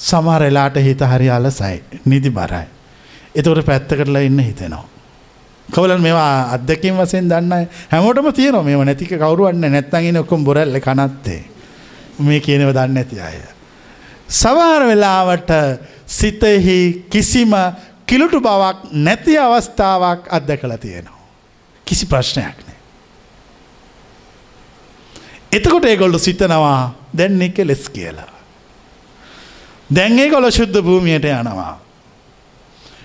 සමහරලාට 0.00 0.76
හිත 0.78 1.00
හරි 1.02 1.30
අලසයි 1.30 1.82
නිදි 2.04 2.30
බරයි. 2.30 2.66
එතවට 3.34 3.66
පැත්ත 3.66 3.88
කරලා 3.90 4.22
ඉන්න 4.22 4.38
හිතෙනවා. 4.40 4.84
කවලන් 5.68 6.00
මේවා 6.00 6.52
අදකින් 6.52 6.96
වසෙන් 6.96 7.28
දන්න 7.28 7.68
හැමෝටම 7.90 8.32
තියන 8.32 8.58
මේ 8.64 8.84
නැතික 8.84 9.14
කවරුවන්න 9.14 9.64
නැත්තගෙන 9.66 10.16
ඔක්කොම් 10.16 10.44
බොරල්ල 10.44 10.80
කනත්තේ 10.80 11.42
මේ 12.20 12.40
කියනව 12.40 12.72
දන්න 12.72 12.96
ඇති 12.96 13.20
අය. 13.20 13.40
සවාර 14.30 14.82
වෙලාවට 14.86 15.50
සිතෙහි 16.08 17.06
කිසිම 17.10 17.54
කිලුටු 18.06 18.40
බවක් 18.40 18.92
නැති 18.92 19.38
අවස්ථාවක් 19.38 20.28
අත්ද 20.30 20.50
කළ 20.56 20.76
තියෙනවා. 20.76 21.17
කිසි 21.88 22.06
ප්‍රශ්නයක් 22.06 22.58
නෑ. 22.62 22.78
එතකොට 25.52 25.84
ඒගොල්ලු 25.84 26.18
සිතනවා 26.20 26.94
දැන් 27.12 27.42
එක 27.42 27.64
ලෙස් 27.64 27.88
කියලා. 27.88 28.32
දැන්ඒ 29.90 30.30
කොල 30.30 30.50
ශුද්ධ 30.50 30.82
භූමියයට 30.82 31.24
යනවා. 31.26 31.74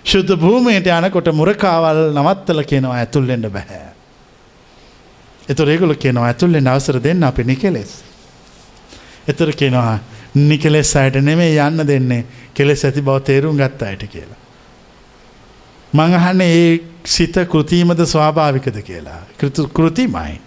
ශුද්ධ 0.06 0.36
භූමයට 0.36 0.88
යනකොට 0.90 1.32
මුරකාවල් 1.34 2.02
නවත්තල 2.12 2.64
කියනවා 2.64 2.98
ඇතුල්ලෙන්ට 2.98 3.48
බැහැ. 3.50 3.88
එතු 5.50 5.66
රේගුල 5.66 5.96
කියනවා 5.96 6.28
ඇතුල්ලෙන් 6.28 6.68
අවසර 6.68 7.00
දෙන්න 7.04 7.24
අපි 7.24 7.44
නිකෙලෙස්. 7.44 7.92
එතුර 9.28 9.54
කියනවා 9.54 10.00
නිකෙලෙස් 10.36 10.96
අයට 10.96 11.22
නෙමේ 11.22 11.56
යන්න 11.58 11.88
දෙන්නේ 11.88 12.26
කෙලෙස් 12.54 12.86
ඇති 12.86 13.02
බව 13.02 13.20
තේරුම් 13.22 13.58
ගත්ත 13.58 13.82
අයට 13.84 14.04
කියලා. 14.08 14.43
මංහන්න 15.94 16.42
ඒ 16.42 16.80
සිත 17.06 17.36
කෘතිීමද 17.52 18.00
ස්වාභාවිකද 18.06 18.78
කියලා 18.82 19.22
කෘතිමයි. 19.74 20.40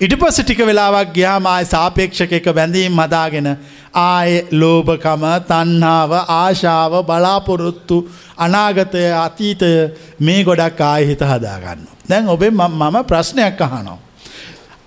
ඉට 0.00 0.14
පස 0.20 0.38
ටික 0.40 0.60
වෙලාවක් 0.60 1.10
ගයාමයි 1.14 1.66
සාපේක්ෂක 1.66 2.32
එක 2.38 2.46
බැඳීම් 2.54 3.02
හදාගෙන 3.02 3.48
ආය 3.96 4.32
ලෝභකම 4.52 5.26
තන්හාාව 5.50 6.12
ආශාව 6.36 6.96
බලාපොරොත්තු 7.10 7.98
අනාගතය 8.38 9.04
අතීතය 9.18 9.70
මේ 10.20 10.44
ගොඩක් 10.44 10.80
ආයහිත 10.82 11.22
හදාගන්න. 11.24 11.86
දැන් 12.08 12.28
ඔබේ 12.28 12.50
මම 12.52 12.98
ප්‍රශ්නයක් 13.04 13.60
අහනෝ. 13.60 13.98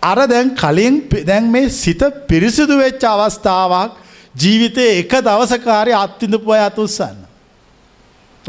අර 0.02 0.20
දැන් 0.28 0.56
කලින් 0.56 1.02
දැන් 1.26 1.52
මේ 1.52 1.70
සිත 1.72 2.02
පිරිසිදු 2.28 2.78
වෙච්ච 2.78 3.04
අවස්ථාවක් 3.06 3.98
ජීවිතය 4.36 4.86
එක 5.02 5.12
දවසකාරය 5.22 5.94
අත්තිඳපුය 5.96 6.62
අතුස්සන්න. 6.62 7.29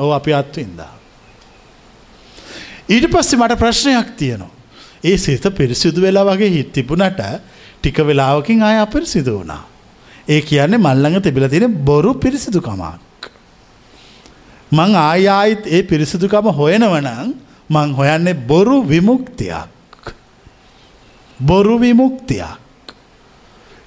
ඔව 0.00 0.10
අපි 0.12 0.32
අත්වින්දා. 0.32 0.92
ඊට 2.88 3.06
පස්සේ 3.12 3.38
මට 3.38 3.58
ප්‍රශ්නයක් 3.58 4.08
තියෙනවා. 4.16 4.52
ඒ 5.04 5.16
සිත 5.16 5.44
පිරිසිදු 5.56 6.02
වෙලා 6.02 6.24
වගේ 6.24 6.50
හිත් 6.50 6.72
තිබුණට 6.72 7.20
ටික 7.80 7.98
වෙලාවකින් 8.00 8.62
අය 8.62 8.78
අපිරිසිදු 8.78 9.32
වුණා. 9.38 9.62
ඒ 10.28 10.40
කියන්නේ 10.42 10.78
මල්ලඟ 10.78 11.20
තිබිල 11.22 11.48
තියෙන 11.48 11.76
බොරු 11.84 12.14
පිරිසිදුකමක්. 12.14 13.28
මං 14.72 14.90
ආයායිත් 14.96 15.66
ඒ 15.66 15.82
පිරිසිදුකම 15.82 16.50
හොයනවනං 16.52 17.34
මං 17.70 17.94
හොයන්නේ 17.94 18.40
බොරු 18.50 18.78
විමුක්තියක්. 18.82 19.68
බොරු 21.40 21.76
විමුක්තියක්. 21.78 22.58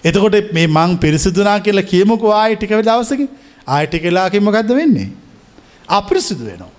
එතකොට 0.03 0.53
මේ 0.53 0.67
මං 0.67 0.97
පිරිසිදුනා 0.97 1.59
කියලා 1.59 1.89
කියමුකු 1.91 2.33
ආයි 2.33 2.55
ටික 2.55 2.73
දවසකින් 2.81 3.29
ආයිටි 3.67 3.99
කලාකින්ම 3.99 4.49
ගද 4.51 4.69
වෙන්නේ. 4.75 5.09
අපිරිසිදු 5.89 6.45
වෙනවා. 6.45 6.71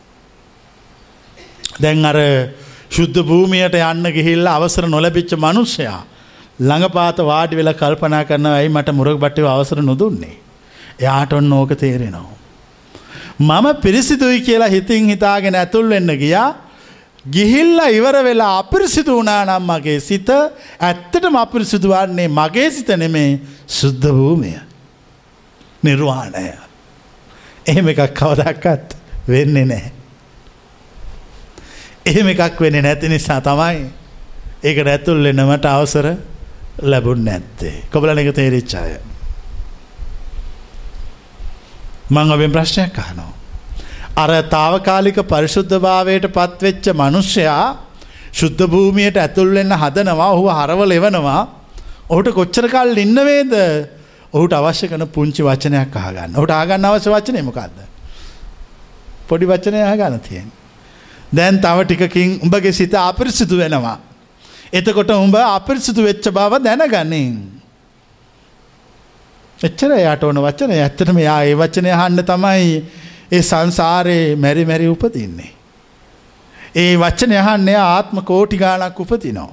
දැන් 1.80 2.04
අර 2.04 2.18
ශුද්ධ 2.90 3.20
භූමියයට 3.22 3.76
යන්න 3.82 4.06
ගිහිල්ල 4.12 4.46
අවසර 4.46 4.86
නොලැබිච්ච 4.86 5.34
මනුෂ්‍යයා 5.36 6.00
ළඟපාත 6.60 7.18
වාඩි 7.20 7.56
වෙලා 7.56 7.74
කල්පනා 7.74 8.24
කරන 8.24 8.46
ඇයි 8.46 8.68
මට 8.68 8.92
මුරක් 8.92 9.18
බට්ටව 9.18 9.46
අවසර 9.46 9.82
නොදුන්නේ. 9.82 10.36
එයාට 11.00 11.32
ඔන්න 11.32 11.52
ඕක 11.52 11.72
තේරෙනවා. 11.74 12.34
මම 13.38 13.66
පිරිසිදුයි 13.82 14.40
කියලා 14.40 14.68
හිතින් 14.68 15.08
හිතාගෙන 15.08 15.54
ඇතුල් 15.54 15.88
වෙන්න 15.88 16.10
ගියා 16.16 16.54
ගිහිල්ල 17.26 17.78
ඉවර 17.90 18.16
වෙලා 18.22 18.58
අපිරිසිදු 18.58 19.18
වනා 19.18 19.44
නම් 19.44 19.64
මගේ 19.64 20.00
සිත 20.00 20.28
ඇත්තටම 20.28 21.36
අපිරිසිදු 21.36 21.88
වන්නේ 21.88 22.28
මගේ 22.30 22.70
සිත 22.70 22.88
නෙමේ 22.88 23.40
සුද්ධ 23.68 24.06
භූමිය 24.08 24.60
නිර්වාණය. 25.82 26.52
එහෙම 27.66 27.88
එකක් 27.88 28.02
කවදක්කත් 28.12 28.96
වෙන්නේ 29.28 29.64
නෑ. 29.64 29.92
එහෙම 32.06 32.28
එකක් 32.28 32.60
වෙන්නේ 32.60 32.82
නැති 32.82 33.08
නිසා 33.08 33.40
තමයි 33.42 33.86
ඒකට 34.62 34.88
ඇතුල් 34.88 35.24
එන්නමට 35.24 35.66
අවසර 35.66 36.06
ලැබුන් 36.82 37.24
නැත්තේ. 37.24 37.84
කොබලන 37.90 38.18
එක 38.18 38.34
තේරිච්චාය. 38.34 38.98
මං 42.10 42.32
ඔබෙන් 42.32 42.52
ප්‍රශ්නයක් 42.52 42.98
අහනවා. 42.98 43.32
අර 44.16 44.30
තාවකාලික 44.48 45.18
පරිශුද්ධභාවයට 45.24 46.26
පත්වෙච්ච 46.30 46.86
මනුෂ්‍යයා 46.92 47.66
ශුද්ධ 48.32 48.64
භූමියයට 48.66 49.16
ඇතුල්වෙන්න 49.16 49.72
හදනවා 49.74 50.30
ඔහු 50.30 50.46
හරවල 50.50 50.92
එවනවා 50.92 51.42
ඔහුට 52.10 52.28
කොච්චර 52.32 52.66
කල් 52.68 52.98
ඉන්නවේද 52.98 53.52
ඔහුට 54.34 54.52
අවශ්‍ය 54.52 54.88
කන 54.88 55.06
පුංචි 55.08 55.42
වචනයක් 55.42 55.96
අහගන්න 55.96 56.36
ඔහුට 56.36 56.52
ආගන්න 56.52 56.84
අවශ්‍ය 56.84 57.10
වචනය 57.10 57.42
මොකක්ද. 57.42 57.78
පොඩි 59.28 59.46
වචනය 59.46 59.82
අහගන්න 59.82 60.20
තියෙන්. 60.20 60.48
දැන් 61.32 61.60
තව 61.60 61.78
ටිකකින් 61.84 62.40
උඹගේ 62.40 62.72
සිත 62.72 62.94
අපිරිසිදු 62.94 63.56
වෙනවා. 63.56 63.98
එතකොට 64.72 65.10
උඹ 65.12 65.36
අපිරිසිදු 65.36 66.02
වෙච්ච 66.02 66.26
බව 66.30 66.52
දැනගනින්. 66.60 67.34
එච්චර 69.58 69.92
යට 69.94 70.24
ඕන 70.24 70.42
වචන 70.42 70.72
ඇත්තටම 70.72 71.18
යා 71.20 71.40
ඒ 71.44 71.54
වචනය 71.54 71.90
හන්න 71.92 72.24
තමයි 72.24 72.82
ඒ 73.30 73.42
සංසාරයේ 73.42 74.36
මැරි 74.36 74.64
මැරි 74.64 74.88
උපතින්නේ. 74.88 75.52
ඒ 76.76 76.96
වචන 76.96 77.32
යහන්නේ 77.34 77.78
ආත්ම 77.78 78.18
කෝටි 78.22 78.58
ගානක් 78.58 79.00
උපතිනෝ. 79.00 79.50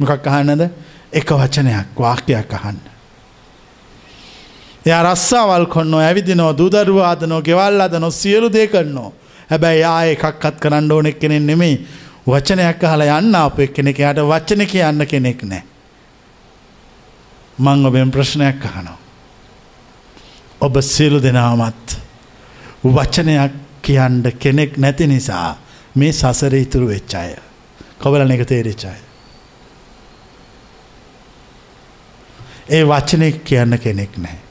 මොකක් 0.00 0.26
අහන්නද 0.28 0.62
එක 1.12 1.28
වචනයක් 1.32 1.98
වාක්‍යයක් 1.98 2.54
අහන්න. 2.54 2.89
එය 4.86 4.92
රස්සාවල් 5.04 5.66
කොන්න 5.66 5.94
ඇවිදිනෝ 5.94 6.52
දුදරුවාදනෝ 6.58 7.42
ගෙවල් 7.42 7.80
අදනො 7.80 8.10
සියලු 8.10 8.52
දේ 8.52 8.66
කරන්නෝ 8.66 9.12
හැබැයි 9.50 9.84
ආය 9.86 10.12
එකක්කත් 10.12 10.56
කරන්න 10.60 10.92
ඕනෙක් 10.92 11.18
කෙනෙක් 11.18 11.42
නෙමෙයි 11.42 11.76
වචනයක් 12.26 12.84
අහලා 12.84 13.18
යන්න 13.18 13.34
අප 13.34 13.58
එක්කෙනෙක් 13.58 13.98
යාට 13.98 14.20
වචන 14.22 14.66
කියන්න 14.66 15.06
කෙනෙක් 15.06 15.42
නෑ. 15.42 15.62
මං 17.58 17.86
ඔබෙන් 17.86 18.10
ප්‍රශ්නයක් 18.10 18.64
අහනවා. 18.64 18.98
ඔබ 20.60 20.80
සියලු 20.82 21.22
දෙනාමත් 21.22 21.96
වචනයක් 22.84 23.52
කියන්න 23.82 24.22
කෙනෙක් 24.38 24.76
නැති 24.76 25.06
නිසා 25.06 25.56
මේ 25.94 26.12
සසර 26.12 26.54
ඉතුරු 26.54 26.88
වෙච්චාය. 26.88 27.36
කොබලන 27.98 28.30
එක 28.30 28.46
තේරිච්චාය. 28.46 29.00
ඒ 32.68 32.84
වචනය 32.84 33.32
කියන්න 33.44 33.78
කෙනෙක් 33.78 34.16
නෑ. 34.18 34.49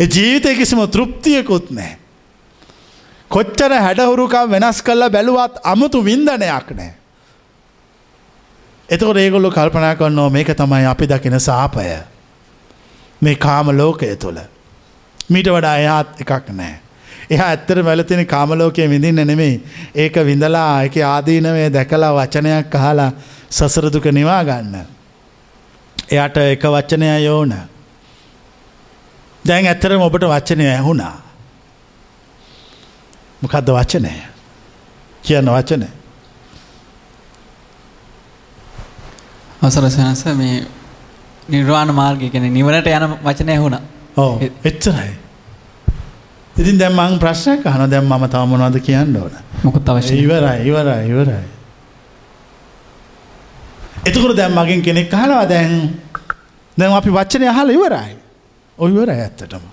ඒ 0.00 0.06
ජීවිතය 0.06 0.54
කිසිම 0.54 0.80
තෘප්තියකුත් 0.88 1.70
නෑ. 1.70 1.96
කොච්චර 3.30 3.72
හැඩහුරුකම් 3.78 4.50
වෙනස් 4.50 4.82
කල්ලා 4.82 5.10
බැලුවත් 5.10 5.60
අමුතු 5.64 6.04
වින්දනයක් 6.04 6.70
නෑ. 6.72 6.92
එතකොට 8.88 9.16
ඒගොල්ලු 9.16 9.50
කල්පනා 9.50 9.94
කරන්නෝ 9.94 10.30
මේක 10.30 10.54
තමයි 10.54 10.86
අපි 10.86 11.06
දකින 11.06 11.40
සාපය 11.40 11.88
මේ 13.22 13.36
කාම 13.36 13.66
ලෝකය 13.72 14.16
තුළ 14.16 14.40
මීට 15.28 15.48
වඩා 15.48 15.76
එයාත් 15.76 16.20
එකක් 16.20 16.48
නෑ. 16.52 16.82
එහා 17.30 17.48
ඇත්තර 17.48 17.84
වැලතින 17.84 18.26
කාමලෝකය 18.26 18.88
විඳින්න 18.88 19.26
නෙමෙයි 19.26 19.54
ඒක 19.96 20.16
විඳලා 20.20 20.82
එක 20.82 20.96
ආදීනවේ 21.06 21.68
දැකලා 21.70 22.12
වචනයක් 22.14 22.74
අහලා 22.74 23.10
සසරදුක 23.50 24.06
නිවා 24.12 24.42
ගන්න. 24.44 24.86
එයට 26.10 26.36
එක 26.36 26.64
වචනය 26.66 27.08
යෝන. 27.24 27.54
දැන් 29.44 29.66
ඇත්තරම 29.66 30.02
ඔබට 30.02 30.24
වචනය 30.24 30.66
ඇහුණා. 30.66 31.16
මොකක්ද 33.42 33.68
වචනය 33.70 34.12
කියන්න 35.22 35.50
වචනය. 35.50 35.88
අවසර 39.62 39.90
සනස 39.90 40.24
මේ 40.34 40.66
නිර්වාණ 41.48 41.94
මාර්ගය 41.94 42.30
ගැන 42.30 42.46
නිවනට 42.50 42.86
යන 42.88 43.18
වචනය 43.24 43.56
හුණ 43.58 43.78
ඕ 44.16 44.38
එච්චරයි. 44.64 45.12
ඉතින් 46.56 46.78
දැම් 46.78 46.94
මං 46.94 47.18
ප්‍රශ්නයක් 47.18 47.66
අහන 47.66 47.90
දැම් 47.90 48.06
මම 48.06 48.28
තවමනවාද 48.28 48.78
කියන්න 48.80 49.16
ඕන. 49.16 49.34
මොකුත් 49.64 49.88
අවශ්‍ය 49.88 50.14
ඉවරයි 50.16 50.68
ඉවරයි 50.68 51.10
ඉවරයි. 51.10 51.44
එතකොට 54.06 54.36
දැම් 54.36 54.54
මගින් 54.54 54.82
කෙනෙක් 54.82 55.12
හලවා 55.12 55.46
දැන් 55.46 55.98
දැන් 56.76 56.92
අපි 56.92 57.10
වච්චනය 57.10 57.46
හල 57.50 57.70
ඉවරයි. 57.70 58.21
ඔයිවර 58.78 59.10
ඇත්තටම. 59.10 59.64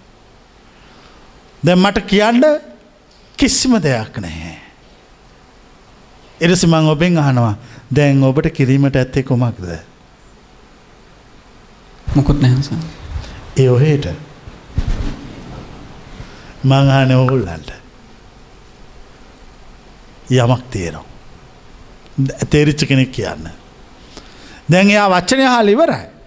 දැන් 1.63 1.79
මට 1.79 2.05
කියන්න 2.07 2.43
කිසිම 3.37 3.75
දෙයක් 3.81 4.17
නැහැ. 4.17 4.57
එරසි 6.41 6.67
මං 6.67 6.87
ඔබෙන් 6.87 7.17
අහනවා 7.17 7.55
දැන් 7.95 8.23
ඔබට 8.23 8.49
කිරීමට 8.53 8.95
ඇත්තේ 8.95 9.23
කොමක්ද. 9.23 9.79
මොකුත් 12.15 12.41
නැහස 12.41 12.71
ඒ 13.57 13.69
ඔහේට 13.69 14.07
මංහන 16.63 17.11
ඔහුල්ලන්ට 17.15 17.71
යමක් 20.31 20.63
තියෙනවා. 20.71 21.05
තේරිච්ච 22.49 22.87
කෙනෙක් 22.87 23.11
කියන්න. 23.11 23.49
දැන් 24.71 24.89
එයා 24.89 25.09
වච්චනය 25.09 25.43
හා 25.43 25.61
ඉවරයි. 25.61 26.18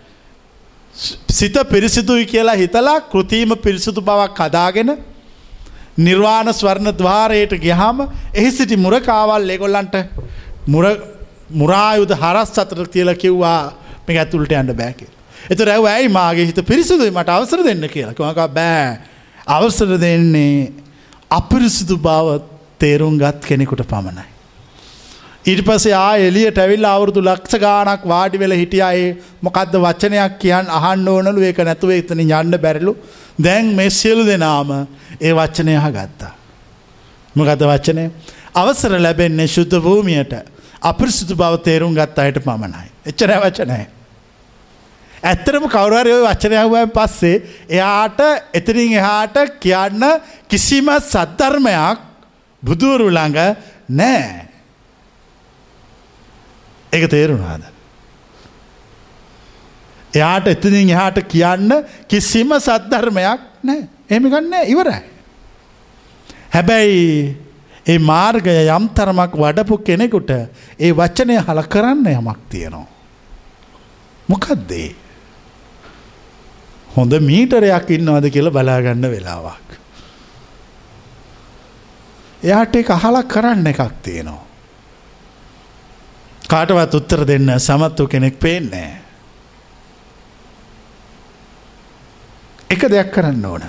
සිත 0.95 1.57
පිරිසිදුයි 1.71 2.27
කියලා 2.27 2.55
හිතලා 2.55 3.01
කෘතිීම 3.03 3.57
පිරිසිදු 3.57 4.01
බවක් 4.01 4.35
කදාගෙන 4.37 4.91
නිර්වාණ 5.99 6.53
ස්වර්ණ 6.53 6.93
දවාරයට 6.93 7.55
ගියහම 7.59 8.03
එහි 8.35 8.51
සිටි 8.51 8.77
මුරකාවල් 8.77 9.47
ලෙගොල්ලන්ට 9.47 9.97
මුරායුද 11.53 12.13
හරස් 12.15 12.53
අතර 12.59 12.87
තියල 12.87 13.15
කිව්වා 13.15 13.73
මේ 14.09 14.19
ඇතුළට 14.19 14.53
යන්න 14.53 14.75
බෑකිල්. 14.75 15.09
එතු 15.51 15.65
රැව 15.65 15.87
ඇයි 15.87 16.09
මාගේ 16.11 16.47
හිත 16.47 16.61
පිරිසිදුයි 16.63 17.11
මට 17.11 17.29
අවසර 17.31 17.65
දෙන්න 17.65 17.89
කියලා 17.89 18.31
මක 18.31 18.49
බෑ 18.51 18.99
අවසර 19.49 19.97
දෙන්නේ 19.99 20.73
අපිරිසිදු 21.31 21.97
බව 21.99 22.41
තේරුම් 22.79 23.19
ගත් 23.19 23.41
කෙනෙකුට 23.43 23.89
පමණයි. 23.89 24.32
ඊට 25.45 25.63
පසේ 25.65 25.95
ආ 25.97 26.17
එලියට 26.19 26.59
ඇවිල් 26.59 26.85
අවුරුදු 26.87 27.21
ලක්ෂ 27.21 27.59
ගානක් 27.59 28.03
වාඩි 28.05 28.39
වෙල 28.39 28.53
හිටියයේ 28.53 29.09
මොකක්ද 29.43 29.75
වචනයක් 29.77 30.37
කියන් 30.39 30.69
අහන්න 30.71 31.09
ඕනලු 31.09 31.43
ඒක 31.43 31.59
නැතුව 31.61 31.91
එතන 31.93 32.23
යන්න 32.23 32.55
බැරිලු 32.59 32.95
දැන් 33.39 33.73
මේ 33.75 33.91
සියලු 33.93 34.25
දෙනාම 34.25 34.71
ඒ 35.21 35.33
වච්චනය 35.33 35.75
හ 35.77 35.89
ගත්තා. 35.91 36.33
මොකද 37.35 37.65
වචනය 37.65 38.05
අවසර 38.55 38.95
ලැබෙන්නේ 38.99 39.49
ශුද්ධ 39.49 39.81
භූමියට 39.81 40.33
අපිරිසිදු 40.83 41.35
බව 41.35 41.59
තේරුම් 41.61 41.95
ගත් 41.95 42.19
අයට 42.19 42.39
පමණයි. 42.41 42.87
එච්චර 43.07 43.35
වචනය. 43.39 43.81
ඇත්තරම 45.23 45.67
කවුරහරි 45.69 46.13
ඔය 46.13 46.23
වචනයවුවෙන් 46.23 46.91
පස්සේ 46.91 47.43
එයාට 47.69 48.23
එතනින් 48.55 48.95
එහාට 48.95 49.37
කියන්න 49.59 50.07
කිසිම 50.49 50.95
සද්ධර්මයක් 51.03 52.09
බුදුවරු 52.63 53.11
ළඟ 53.11 53.39
නෑ. 53.91 54.52
ඒක 56.93 57.11
තේරුණාද. 57.11 57.65
එයාට 60.15 60.47
එතනින් 60.47 60.91
එහාට 60.91 61.23
කියන්න 61.27 61.73
කිසිම 62.09 62.53
සද්ධර්මයක් 62.59 63.41
නෑ 63.65 63.89
එමිගන්න 64.11 64.55
ඉවරයි. 64.67 65.03
හැබැයි 66.53 67.37
ඒ 67.87 67.99
මාර්ගය 67.99 68.57
යම් 68.69 68.89
තරමක් 68.95 69.33
වඩපු 69.35 69.79
කෙනෙකුට 69.81 70.31
ඒ 70.79 70.93
වචනය 70.93 71.39
හල 71.39 71.63
කරන්න 71.67 72.07
යමක් 72.13 72.41
තියෙනවා. 72.49 72.87
මොකක්දේ. 74.29 74.95
හොඳ 76.97 77.13
මීටරයක් 77.21 77.91
ඉන්නවද 77.91 78.31
කියල 78.31 78.51
බලාගන්න 78.51 79.11
වෙලාවක්. 79.11 79.69
එයාට 82.45 82.77
එක 82.77 82.91
අහලක් 82.91 83.29
කරන්න 83.29 83.67
එකක් 83.67 84.03
තියෙනවා. 84.03 84.52
කාටවත් 86.53 86.95
උත්තර 86.95 87.25
දෙන්න 87.25 87.49
සමත්තු 87.59 88.07
කෙනෙක් 88.07 88.37
පේන්නේ. 88.38 88.91
එක 92.71 92.83
දෙයක් 92.91 93.09
කරන්න 93.11 93.45
ඕන. 93.45 93.65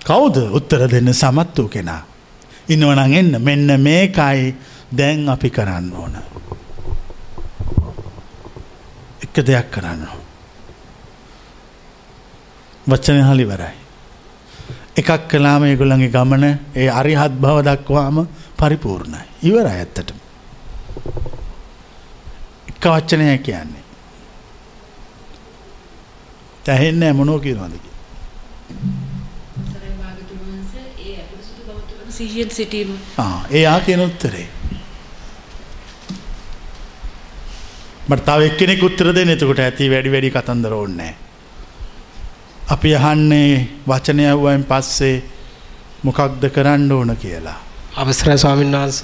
කවුද 0.00 0.36
උත්තර 0.52 0.86
දෙන්න 0.88 1.12
සමත් 1.12 1.58
වූ 1.58 1.68
කෙනා. 1.68 2.02
ඉන්නවනං 2.68 3.14
එන්න 3.14 3.42
මෙන්න 3.42 3.80
මේකයි 3.80 4.54
දැන් 4.90 5.28
අපි 5.28 5.50
කරන්න 5.50 5.92
ඕන. 5.92 6.16
එක 9.20 9.44
දෙයක් 9.44 9.70
කරන්න. 9.70 10.08
වච්චන 12.88 13.22
හලිවරයි. 13.28 13.76
එකක් 14.96 15.28
කලාම 15.28 15.64
ඒගොල්ලගේ 15.64 16.08
ගමන 16.08 16.44
ඒ 16.74 16.88
අරිහත් 16.90 17.34
බව 17.36 17.60
දක්වාම 17.62 18.24
පරිපූර්ණයි. 18.58 19.22
ඉවර 19.42 19.66
ඇත්තට. 19.66 20.14
එක 22.70 22.84
වච්චනය 22.84 23.38
කියන්නේ. 23.38 23.84
තැහෙන්න 26.64 27.16
මොනෝ 27.16 27.38
කියනවාදක. 27.38 27.84
සිහියෙන් 32.10 32.50
සිටීම 32.50 32.90
ආ 33.18 33.80
කියන 33.86 34.00
උත්තරේ. 34.00 34.48
මට 38.08 38.24
තව 38.26 38.40
එක්කෙනෙක් 38.48 38.82
උත්තර 38.82 39.14
දෙන්න 39.14 39.32
එතකොට 39.34 39.60
ඇති 39.64 39.90
වැඩි 39.92 40.12
වැඩි 40.12 40.34
කතන්දර 40.36 40.74
ඕන්නෑ. 40.74 41.14
අපි 42.74 42.94
අහන්නේ 42.96 43.52
වචනයව්වයින් 43.88 44.64
පස්සේ 44.70 45.16
මොකක්ද 46.04 46.42
කරන්න 46.54 46.92
ඕන 46.92 47.16
කියලා. 47.16 47.58
අවසරයි 48.02 48.38
ස්වාමීන් 48.38 48.72
වහන්ස 48.72 49.02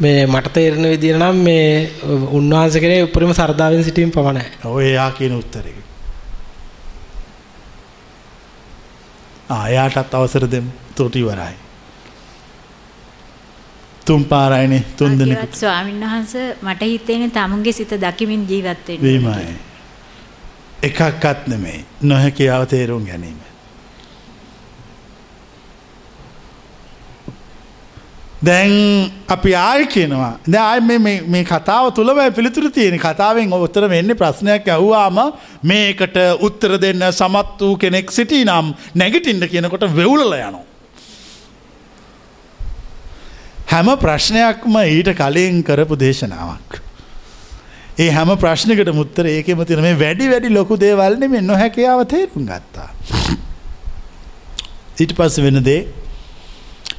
මේ 0.00 0.26
මට 0.26 0.52
තේරෙන 0.52 0.86
විදිහ 0.90 1.16
නම් 1.16 1.38
මේ 1.46 1.90
උන්වහන්සේ 2.30 2.82
කෙරේ 2.84 3.02
උපරිම 3.02 3.32
සරදාවෙන් 3.32 3.84
සිටීම 3.84 4.10
පමණයි. 4.10 4.44
ඔය 4.66 4.84
එයා 4.84 5.10
කියන 5.10 5.34
උත්තරේ. 5.36 5.74
ආ 9.48 9.64
එයාටත් 9.68 10.14
අවසර 10.14 10.46
දෙමු. 10.50 10.70
තොට 10.96 11.16
ඉවරයි. 11.16 11.54
තුන් 14.06 14.24
පාරයිනේ 14.24 14.82
තුන් 14.96 15.18
දෙනෙකුට. 15.18 15.54
ස්වාමීන් 15.54 16.00
වහන්සේ 16.02 16.56
මට 16.62 16.82
හිතෙන්නේ 16.82 17.30
තමුන්ගේ 17.30 17.72
සිත 17.72 17.94
දකිමින් 18.00 18.48
ජීවත් 18.50 18.88
වෙන්න. 18.88 19.02
වීමයි. 19.02 19.56
එකක්වත් 20.82 21.46
නෙමෙයි. 21.46 21.84
නොහැකියාව 22.02 22.66
තේරුම් 22.66 23.06
ගැනීම. 23.06 23.51
දැන් 28.42 28.72
අපි 29.28 29.54
ආය 29.54 29.86
කියනවා 29.86 30.32
දැ 30.46 30.80
මේ 30.80 31.44
කතාව 31.44 31.92
තුළම 31.94 32.18
පිළිතුර 32.34 32.70
තියෙන 32.70 32.98
කතාවෙන් 32.98 33.52
ඔත්තර 33.58 33.86
වෙන්නේ 33.88 34.18
ප්‍රශ්නයක් 34.22 34.66
ඇහවාම 34.68 35.20
මේකට 35.64 36.18
උත්තර 36.48 36.74
දෙන්න 36.84 37.06
සමත් 37.10 37.60
වූ 37.60 37.76
කෙනෙක් 37.76 38.10
සිටි 38.10 38.42
නම් 38.44 38.74
නැගිටින්ට 38.96 39.46
කියනකොට 39.46 39.86
වෙවුලල 39.94 40.26
යනවා. 40.26 40.64
හැම 43.72 43.88
ප්‍රශ්නයක්ම 44.04 44.74
ඊට 44.84 45.14
කලින් 45.20 45.62
කරපු 45.62 45.96
දේශනාවක්. 45.96 46.82
ඒ 47.98 48.10
හැම 48.10 48.36
ප්‍රශ්නකට 48.36 48.92
මුත්තර 48.92 49.26
ඒකෙම 49.28 49.64
තින 49.64 49.80
මේ 49.80 49.96
වැඩි 50.04 50.30
වැඩි 50.32 50.54
ලොකු 50.58 50.76
දේවල්න 50.76 51.30
මේ 51.30 51.48
නොහැකියාව 51.48 52.06
තේරුම් 52.10 52.44
ගත්තා. 52.50 52.90
ඊට 55.00 55.12
පස්ස 55.16 55.38
වෙන 55.46 55.62
දේ 55.64 56.01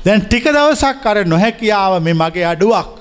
දැන් 0.06 0.22
ටික 0.22 0.46
දවසක් 0.48 1.06
අර 1.06 1.18
නොහැකියාව 1.26 2.02
මේ 2.02 2.14
මගේ 2.14 2.46
අඩුවක් 2.46 2.94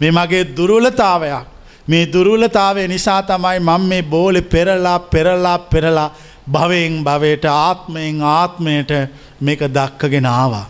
මේ 0.00 0.10
මගේ 0.10 0.44
දුරුලතාවයක් 0.56 1.54
මේ 1.86 2.04
දුරුලතාවය 2.06 2.88
නිසා 2.88 3.22
තමයි 3.22 3.58
මං 3.60 3.82
මේ 3.82 4.02
බෝලෙ 4.04 4.42
පෙරලා 4.44 4.98
පෙරලා 5.06 5.58
පෙරලා 5.66 6.10
භවයෙන් 6.46 6.94
භවයට 7.04 7.44
ආත්මයෙන් 7.46 8.22
ආත්මයට 8.22 8.92
මේක 9.40 9.60
දක්කගෙන 9.70 10.26
ආවා. 10.26 10.66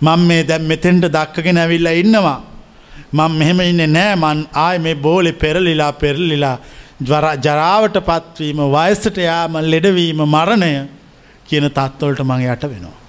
මං 0.00 0.20
මේ 0.20 0.44
දැම් 0.44 0.62
මෙතෙන්ට 0.64 1.06
දක්කගෙන 1.08 1.58
ඇවිල්ල 1.58 1.90
ඉන්නවා. 1.94 2.40
මං 3.12 3.32
මෙහෙම 3.32 3.60
ඉන්න 3.62 3.82
නෑ 3.88 4.14
මන් 4.16 4.46
ආය 4.56 4.78
මේ 4.78 4.94
බෝලෙ 4.96 5.32
පෙරලිලා 5.34 5.92
පෙරලිලා 5.94 6.56
ජරාවට 7.38 7.98
පත්වීම 8.02 8.60
වයසට 8.68 9.16
යාම 9.18 9.54
ලෙඩවීම 9.64 10.22
මරණය 10.26 10.72
කියන 11.46 11.70
තත්වලට 11.70 12.22
මං 12.22 12.46
යට 12.46 12.64
වෙනවා. 12.64 12.99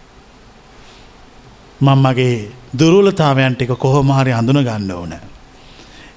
මං 1.82 1.98
මගේ 1.98 2.52
දුරුලතාවයන් 2.74 3.56
ටික 3.56 3.74
කොහොමහරි 3.78 4.34
අඳුන 4.34 4.64
ගන්න 4.64 4.92
ඕන. 4.92 5.14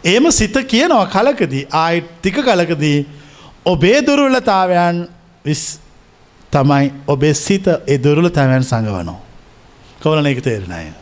ඒම 0.04 0.32
සිත 0.32 0.56
කියනවා 0.64 1.06
කලකදී 1.06 1.66
ආයි 1.72 2.00
ටික 2.00 2.36
කලකදී 2.38 2.98
ඔබේ 3.66 4.02
දුරුලතාවයන් 4.02 5.08
විස් 5.44 5.80
තමයි 6.52 6.92
ඔබේ 7.06 7.34
සිත 7.36 7.66
ඒ 7.66 7.98
දුරුලතාවයන් 7.98 8.64
සඟවනෝ. 8.64 9.20
කොවලන 10.00 10.26
එක 10.26 10.40
තේරණය. 10.40 10.92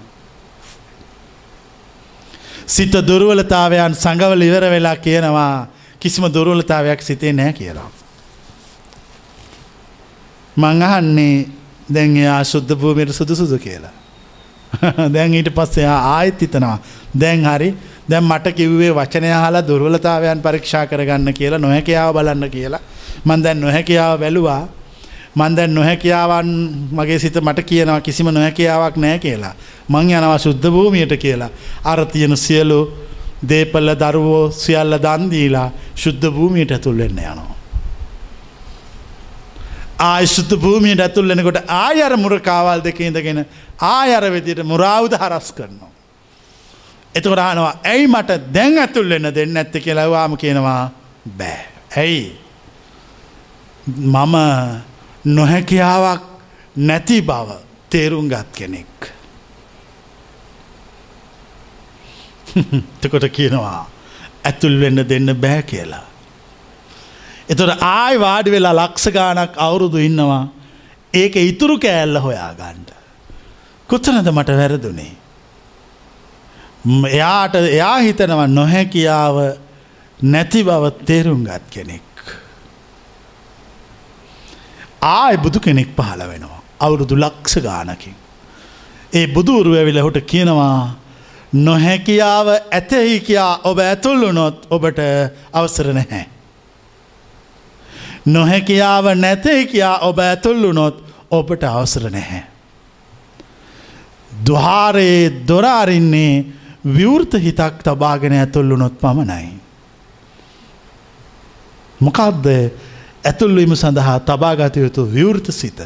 සිත 2.66 2.92
දුරුවලතාවයන් 2.92 3.94
සඟවල 3.94 4.42
ඉවර 4.42 4.64
වෙලා 4.70 4.96
කියනවා 4.96 5.66
කිසිම 6.00 6.24
දුරුවලතාවයක් 6.26 7.02
සිතේ 7.02 7.32
නෑ 7.32 7.52
කියලා. 7.52 7.90
මංහන්නේ 10.56 11.48
දැන් 11.88 12.16
එයා 12.16 12.44
ශුද්ධ 12.44 12.74
භූමියට 12.74 13.12
සුදුසුදු 13.12 13.58
කියලා. 13.58 14.01
දැන් 15.14 15.34
ඊට 15.34 15.50
පස්සේ 15.54 15.86
ආයෙත් 15.86 16.40
හිතනවා. 16.40 16.78
දැන් 17.20 17.44
හරි. 17.44 17.74
දැන් 18.10 18.24
මට 18.24 18.54
කිව්වේ 18.54 18.92
වචනය 18.92 19.32
හලා 19.34 19.66
දුර්වලතාවයන් 19.68 20.42
පරීක්ෂා 20.42 20.86
කරගන්න 20.86 21.34
කියලා 21.34 21.58
නොහැකියාව 21.58 22.14
බලන්න 22.14 22.50
කියලා. 22.50 22.80
මන් 23.24 23.44
දැන් 23.44 23.60
නොහැකියාව 23.60 24.18
බැලුවා. 24.20 24.68
මන් 25.34 25.56
දැන් 25.56 25.74
නොහැකියාවන් 25.74 26.50
මගේ 26.92 27.18
සිත 27.18 27.36
මට 27.36 27.62
කියනවා 27.62 28.00
කිසිම 28.00 28.28
නොහැකියාවක් 28.28 28.96
නෑ 28.96 29.18
කියලා. 29.18 29.54
මං 29.88 30.10
යනවා 30.10 30.38
සුද්ධ 30.38 30.70
භූමියට 30.70 31.16
කියලා. 31.16 31.50
අර 31.84 32.06
තියෙන 32.06 32.36
සියලු 32.36 32.80
දේපල්ල 33.48 33.94
දරුවෝ 33.94 34.50
සියල්ල 34.52 34.98
දන් 34.98 35.30
දීලා 35.30 35.70
ශුද්ධ 35.94 36.30
භූමියට 36.30 36.70
ඇතුල් 36.70 36.98
වෙන්න 36.98 37.18
යනවා. 37.20 37.51
ආය 40.02 40.26
ශුද්ධ 40.26 40.54
භූමියට 40.56 41.00
ඇතුල් 41.00 41.28
වෙනකොට 41.28 41.58
ආය 41.68 42.02
අර 42.02 42.14
මුරකාවල් 42.16 42.80
දෙක 42.82 43.00
ඉඳගෙන 43.00 43.40
ආය 43.88 44.14
අර 44.14 44.24
විදිහට 44.34 44.64
මුරාවුද 44.64 45.14
හරස් 45.14 45.48
කරනවා. 45.52 45.90
එතකොට 47.14 47.38
අහනවා 47.38 47.74
ඇයි 47.84 48.06
මට 48.08 48.30
දැන් 48.54 48.78
ඇතුල් 48.78 49.08
වෙන්න 49.08 49.34
දෙන්න 49.34 49.56
ඇත්ත 49.56 49.74
කියලා 49.78 50.10
වාම 50.10 50.36
කියනවා 50.36 50.82
බෑ. 51.38 51.64
ඇයි? 51.96 52.24
මම 53.86 54.36
නොහැකියාවක් 55.26 56.22
නැති 56.78 57.18
බව 57.22 57.48
තේරුම් 57.90 58.28
ගත් 58.28 58.48
කෙනෙක්. 58.52 59.12
තකොට 63.00 63.28
කියනවා 63.30 63.90
ඇතුල් 64.44 64.80
වෙන්න 64.80 65.08
දෙන්න 65.08 65.36
බෑ 65.36 65.62
කියලා. 65.64 66.06
එතොට 67.48 67.82
ආය 67.82 68.20
වාඩි 68.20 68.50
වෙලා 68.50 68.74
ලක්ෂ 68.74 69.06
ගානක් 69.10 69.58
අවුරුදු 69.58 69.98
ඉන්නවා 70.00 70.44
ඒක 71.14 71.34
ඉතුරු 71.42 71.78
කෑල්ල 71.78 72.16
හොයා 72.18 72.52
ගණ්ඩ 72.54 72.90
කොච්චනද 73.88 74.28
මට 74.30 74.60
වැරදුනේ 74.60 75.12
එයාට 76.84 77.54
එයා 77.56 77.98
හිතනවා 77.98 78.46
නොහැකියාව 78.48 79.36
නැති 80.20 80.64
බව 80.64 80.90
තේරුම්ගත් 81.04 81.70
කෙනෙක්. 81.70 82.02
ආය 85.02 85.36
බුදු 85.36 85.60
කෙනෙක් 85.60 85.94
පහළ 85.96 86.22
වෙනවා. 86.22 86.62
අවුරුදු 86.80 87.14
ලක්ෂ 87.16 87.56
ගානකින්. 87.58 88.14
ඒ 89.12 89.26
බුදුරුව 89.28 89.74
ඇවිල 89.74 90.02
හොට 90.02 90.18
කියනවා 90.24 90.94
නොහැකියාව 91.54 92.48
ඇතෙහි 92.48 93.20
කියා 93.20 93.60
ඔබ 93.64 93.78
ඇතුල්ලුනොත් 93.80 94.66
ඔබට 94.70 94.98
අවසර 95.52 95.92
නැහැ. 95.92 96.26
නොහැකියාව 98.26 99.14
නැතෙහි 99.14 99.66
කියා 99.66 99.98
ඔබ 99.98 100.18
ඇතුල්ලුනොත් 100.18 101.04
ඔබට 101.30 101.64
අවසර 101.64 102.10
නැහැ. 102.10 102.42
දුහාරයේ 104.46 105.32
දොරාරින්නේ 105.48 106.44
විවෘත 106.84 107.34
හිතක් 107.34 107.82
තබාගෙන 107.84 108.32
ඇතුල්ලුනොත් 108.32 109.00
පමණයි. 109.00 109.48
මොකක්ද 112.00 112.46
ඇතුල්වීම 113.24 113.76
සඳහා 113.76 114.20
තබාගත 114.20 114.76
යුතු 114.76 115.06
විවෘත 115.06 115.50
සිත. 115.50 115.82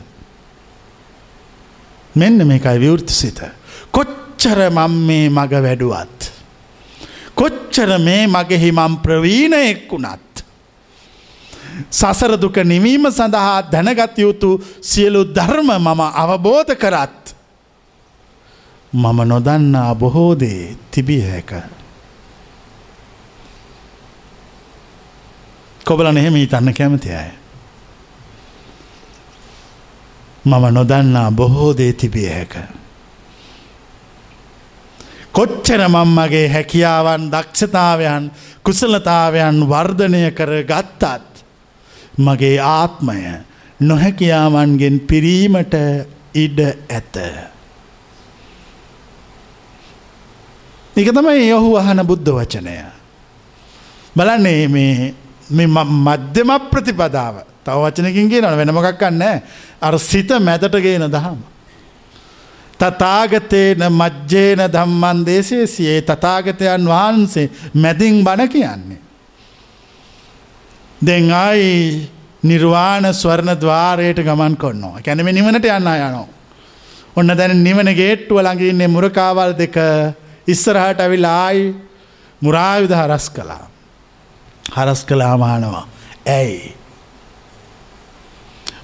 මෙන්න 2.14 2.46
මේකයි 2.46 2.80
විවෘත 2.80 3.08
සිත. 3.08 3.40
කොච්චර 3.90 4.70
මම් 4.70 4.94
මේ 5.06 5.28
මග 5.30 5.62
වැඩුවත්. 5.62 6.32
කොච්චර 7.34 7.98
මේ 7.98 8.26
මගෙහි 8.26 8.72
මම් 8.72 8.96
ප්‍රවීණයෙක් 8.98 9.88
වුණත්. 9.90 10.25
සසර 11.90 12.40
දුක 12.40 12.56
නිවීම 12.64 13.10
සඳහා 13.10 13.62
දැනගත 13.62 14.18
යුතු 14.18 14.60
සියලු 14.80 15.24
ධර්ම 15.26 15.70
මම 15.78 16.00
අවබෝධ 16.14 16.74
කරත්. 16.74 17.36
මම 18.92 19.18
නොදන්නා 19.24 19.94
බොහෝදේ 19.94 20.76
තිබිය 20.90 21.22
හැක. 21.22 21.52
කොබල 25.84 26.06
එහෙම 26.06 26.34
හිතන්න 26.34 26.74
කැමති 26.74 27.10
අය. 27.12 27.30
මම 30.44 30.64
නොදන්නා 30.72 31.30
බොහෝදේ 31.30 31.92
තිබිය 31.92 32.28
හැක. 32.28 32.54
කොච්චර 35.32 35.80
මම්මගේ 35.88 36.48
හැකියාවන් 36.48 37.30
දක්ෂතාවයන් 37.30 38.32
කුසලතාවයන් 38.62 39.56
වර්ධනය 39.68 40.30
කර 40.30 40.52
ගත්තත් 40.64 41.35
මගේ 42.18 42.58
ආත්මය 42.60 43.16
නොහැකියාවන්ගෙන් 43.80 45.00
පිරීමට 45.00 45.74
ඉඩ 46.34 46.60
ඇත. 46.90 47.16
ඒක 50.96 51.08
තමයි 51.12 51.52
ඔහු 51.52 51.76
අහන 51.76 52.00
බුද්ධ 52.02 52.30
වචනය. 52.30 52.78
බලන්නේ 54.16 54.68
මේ 54.68 55.12
මධ්‍යම 55.48 56.50
ප්‍රතිපදාව 56.70 57.34
තව 57.64 57.76
වචනකින් 57.84 58.30
කියනවන 58.30 58.56
වෙනමකක් 58.56 58.98
කන්න 58.98 59.22
අර 59.80 59.98
සිත 60.00 60.30
මැතට 60.40 60.80
ගේන 60.82 61.04
දහම. 61.06 61.38
තතාගතයන 62.80 63.82
මජ්ජේන 63.92 64.62
දම්මන් 64.72 65.24
දේශේ 65.26 65.66
සියේ 65.66 66.00
තතාගතයන් 66.02 66.86
වහන්සේ 66.86 67.50
මැදින් 67.74 68.24
බණ 68.24 68.48
කියන්නේ. 68.48 69.05
දෙන් 71.00 71.30
අයි 71.30 72.08
නිර්වාණ 72.42 73.12
ස්වර්ණ 73.12 73.60
ద్వාරයට 73.60 74.18
ගමන් 74.18 74.56
කොන්නවා 74.56 75.02
කැනම 75.02 75.26
නිවනට 75.28 75.64
යන්න 75.64 75.76
යනවා. 75.76 76.26
ඔන්න 77.16 77.28
දැන 77.28 77.62
නිවන 77.62 77.92
ගේට්ටුව 77.92 78.40
ළඟඉන්නේ 78.40 78.88
මුරකාවල් 78.88 79.52
දෙක 79.52 79.76
ඉස්සරහට 80.46 81.00
ඇවිල්ලා 81.00 81.36
ආයි 81.44 81.74
මුරායුධ 82.42 82.94
හරස් 82.94 83.30
කළා. 83.30 83.68
හරස් 84.72 85.04
කළා 85.04 85.36
මානවා. 85.36 85.86
ඇයි. 86.26 86.74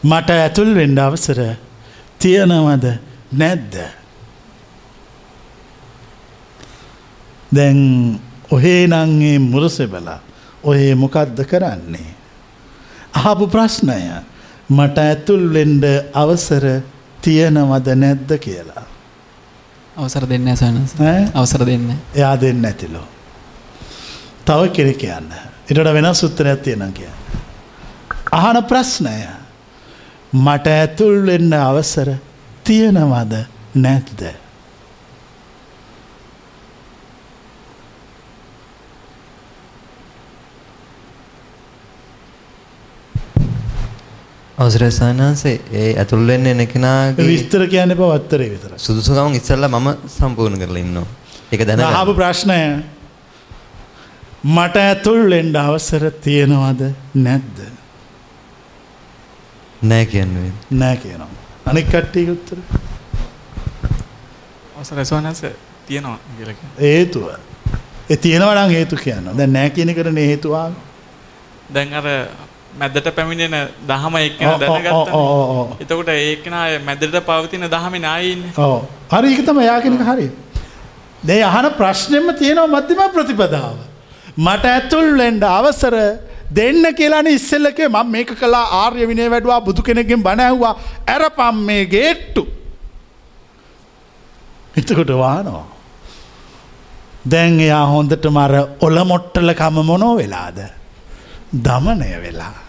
මට 0.04 0.30
ඇතුල් 0.32 0.74
වෙන්ඩ 0.74 0.98
අවසර 0.98 1.40
තියෙනවද 2.18 2.84
නැද්ද. 3.32 3.74
දැන් 7.52 7.80
ඔහේ 8.50 8.86
නංගේ 8.86 9.38
මුරසෙබලා 9.40 10.20
ඔහේ 10.64 10.94
මොකක්ද 10.94 11.44
කරන්නේ. 11.44 12.14
අහපු 13.14 13.46
ප්‍රශ්නය 13.46 14.00
මට 14.70 14.98
ඇතුල් 14.98 15.44
වෙන්ඩ 15.54 15.84
අවසර 16.14 16.64
තියෙනවද 17.20 17.88
නැද්ද 17.94 18.30
කියලා. 18.38 18.84
අවසර 19.96 20.26
දෙන්න 20.26 20.56
සනස 20.56 20.94
අවසර 21.34 21.66
දෙන්න 21.66 21.88
එයා 22.14 22.36
දෙන්න 22.40 22.64
ඇතිලෝ. 22.64 23.06
තව 24.44 24.72
කෙනෙ 24.72 24.94
කියන්න. 24.94 25.28
එටට 25.68 25.94
වෙනස් 25.94 26.24
උත්තරයක් 26.24 26.62
තියෙන 26.62 26.92
කිය. 26.92 27.10
අහන 28.32 28.62
ප්‍රශ්නය 28.64 29.16
මට 30.34 30.66
ඇතුල් 30.68 31.26
වෙන්න 31.26 31.52
අවසර 31.52 32.14
තියෙනවද 32.64 33.34
නැත්ද. 33.74 34.41
අවසරයි 44.62 44.90
සානාසේ 44.92 45.54
ඒ 45.72 45.90
ඇතුල් 45.98 46.26
වෙන්න 46.26 46.46
එන 46.46 46.62
කෙනාගේ 46.68 47.26
විස්තර 47.26 47.66
කියන්න 47.66 47.94
එපා 47.94 48.10
වත්තරේ 48.14 48.48
විතර. 48.50 48.72
සුදුසුකම් 48.78 49.34
ඉස්සෙල්ලා 49.34 49.70
මම 49.70 49.88
සම්පූර්ණ 50.08 50.58
කරලා 50.62 50.82
ඉන්නවා. 50.84 51.06
ඒක 51.52 51.60
අහපු 51.62 51.76
දැනගන්න. 51.78 52.16
ප්‍රශ්නය 52.16 52.58
මට 54.46 54.76
ඇතුල් 54.78 55.22
වෙන්න 55.30 55.56
අවසර 55.56 56.04
තියෙනවද 56.20 56.82
නැද්ද? 57.16 57.58
නෑ 59.82 60.06
කියන්නේ. 60.06 60.52
නෑ 60.72 60.96
කියනවා. 60.98 61.28
අනික් 61.66 61.86
කට්ටියක 61.86 62.28
උත්තර. 62.28 62.58
අවසරයි 64.76 65.04
සෝනස 65.04 65.42
තියෙනවා 65.86 66.18
කියලා 66.36 66.54
කියනවා. 66.54 66.80
හේතුව. 66.80 67.26
ඒ 68.10 68.16
තියෙනවා 68.18 68.54
නම් 68.56 68.70
හේතු 68.70 68.96
කියනවා. 68.96 69.36
දැන් 69.36 69.52
නෑ 69.52 69.70
කියන 69.70 69.94
කරනේ 69.94 70.26
හේතුව 70.26 70.54
ආවේ. 70.54 70.80
දැන් 71.74 71.94
අර 71.94 72.06
මැදට 72.78 73.08
පැමිණෙන 73.16 73.54
දහම 73.88 74.16
එක්කෙන 74.16 74.60
දැනගත්තා. 74.60 75.76
එතකොට 75.82 76.08
ඒකන 76.08 76.56
මැදට 76.88 77.16
පවතින 77.28 77.68
දහමේ 77.74 78.02
නායි 78.06 78.32
ඉන්නේ. 78.32 78.52
ඔව්. 78.56 78.82
හරි 79.12 79.32
ඒක 79.32 79.46
තමයි 79.46 79.64
යා 79.68 79.80
කියන 79.84 79.96
එක 79.98 80.04
හරි. 80.10 80.28
දැන් 81.26 81.44
අහන 81.50 81.70
ප්‍රශ්නෙම 81.80 82.34
තියෙනවා 82.42 82.80
මධ්‍යම 82.80 83.02
ප්‍රතිපදාව. 83.16 83.76
මට 84.36 84.64
ඇතුල් 84.74 85.10
වෙන්න 85.18 85.42
අවසර 85.42 85.96
දෙන්න 86.56 86.84
කියලානේ 87.00 87.36
ඉස්සෙල්ලකේ 87.40 87.88
මම 87.88 88.10
මේක 88.16 88.32
කළා 88.40 88.64
ආර්ය 88.82 89.06
විනය 89.10 89.28
වැඩුවා 89.34 89.60
බුදු 89.68 89.82
කෙනෙක්ගෙන් 89.82 90.22
බණ 90.22 90.44
ඇහුවා 90.46 90.74
අරපම් 91.16 91.62
මේ 91.68 91.84
ගේට්ටු. 91.94 92.46
එතකොට 94.78 95.12
වානවා. 95.24 95.66
දැන් 97.32 97.60
එයා 97.60 97.86
හොඳටම 97.94 98.36
අර 98.44 98.54
ඔල 98.80 99.04
මොට්ටලකම 99.12 99.76
මොනෝ 99.90 100.14
වෙලාද. 100.20 100.58
දමනය 101.64 102.12
වෙලා. 102.24 102.61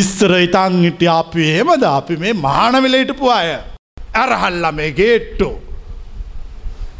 ඉස්සර 0.00 0.32
ඉතන් 0.46 0.74
හිටිය 0.86 1.10
අපි 1.20 1.44
එහෙමද 1.52 1.84
අපි 1.90 2.16
මේ 2.22 2.34
මහානවෙල 2.46 2.98
හිටපු 3.00 3.30
අය. 3.38 3.48
අරහල්ල 4.22 4.66
මේ 4.78 4.90
ගේට්ටු. 5.00 5.50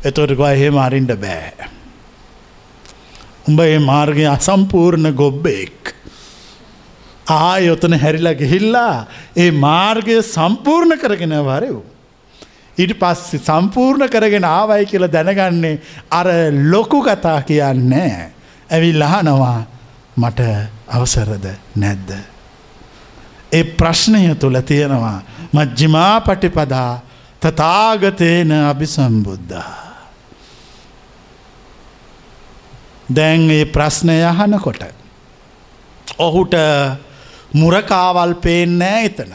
එතොටක 0.09 0.42
එහෙම 0.53 0.78
අරින්ට 0.86 1.12
බෑ. 1.24 1.68
උඹ 3.49 3.61
ඒ 3.66 3.78
මාර්ගය 3.90 4.24
අසම්පූර්ණ 4.36 5.11
ගොබ්බෙක්. 5.20 5.94
ආය 7.28 7.68
ඔතන 7.74 7.94
හැරිලා 8.05 8.34
ගිහිල්ලා 8.40 9.07
ඒ 9.36 9.51
මාර්ගය 9.66 10.16
සම්පූර්ණ 10.34 10.99
කරගෙන 11.03 11.36
වරයව්. 11.51 11.76
ඊට 12.78 12.94
පස්සේ 13.03 13.44
සම්පූර්ණ 13.49 14.09
කරගෙන 14.14 14.46
ආවයි 14.46 14.88
කියලා 14.92 15.14
දැනගන්නේ 15.16 15.76
අර 16.18 16.28
ලොකු 16.72 17.03
කතා 17.03 17.38
කියන්නේ 17.42 18.12
ඇවි 18.70 18.90
ලහනවා 19.03 19.61
මට 20.16 20.51
අවසරද 20.96 21.46
නැද්ද. 21.76 22.11
ඒ 23.53 23.64
ප්‍රශ්නය 23.64 24.34
තුළ 24.34 24.61
තියෙනවා 24.61 25.22
මජ්ජිමා 25.53 26.20
පටිපදා 26.20 27.01
තතාගතයන 27.40 28.53
අභිසම්බුද්ධා. 28.53 29.76
දැන් 33.09 33.51
ඒ 33.51 33.64
ප්‍රශ්නය 33.66 34.16
අහනකොට. 34.24 34.82
ඔහුට 36.18 36.55
මුරකාවල් 37.55 38.34
පේන්නෑ 38.36 39.05
එතන. 39.05 39.32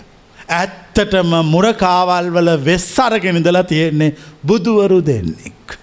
ඇත්තටම 0.52 1.34
මුරකාවල් 1.46 2.30
වල 2.30 2.50
වෙස් 2.66 2.88
අරගෙනදලා 3.00 3.64
තියෙන්නේ 3.64 4.16
බුදුවරු 4.48 5.02
දෙන්නෙක්. 5.02 5.78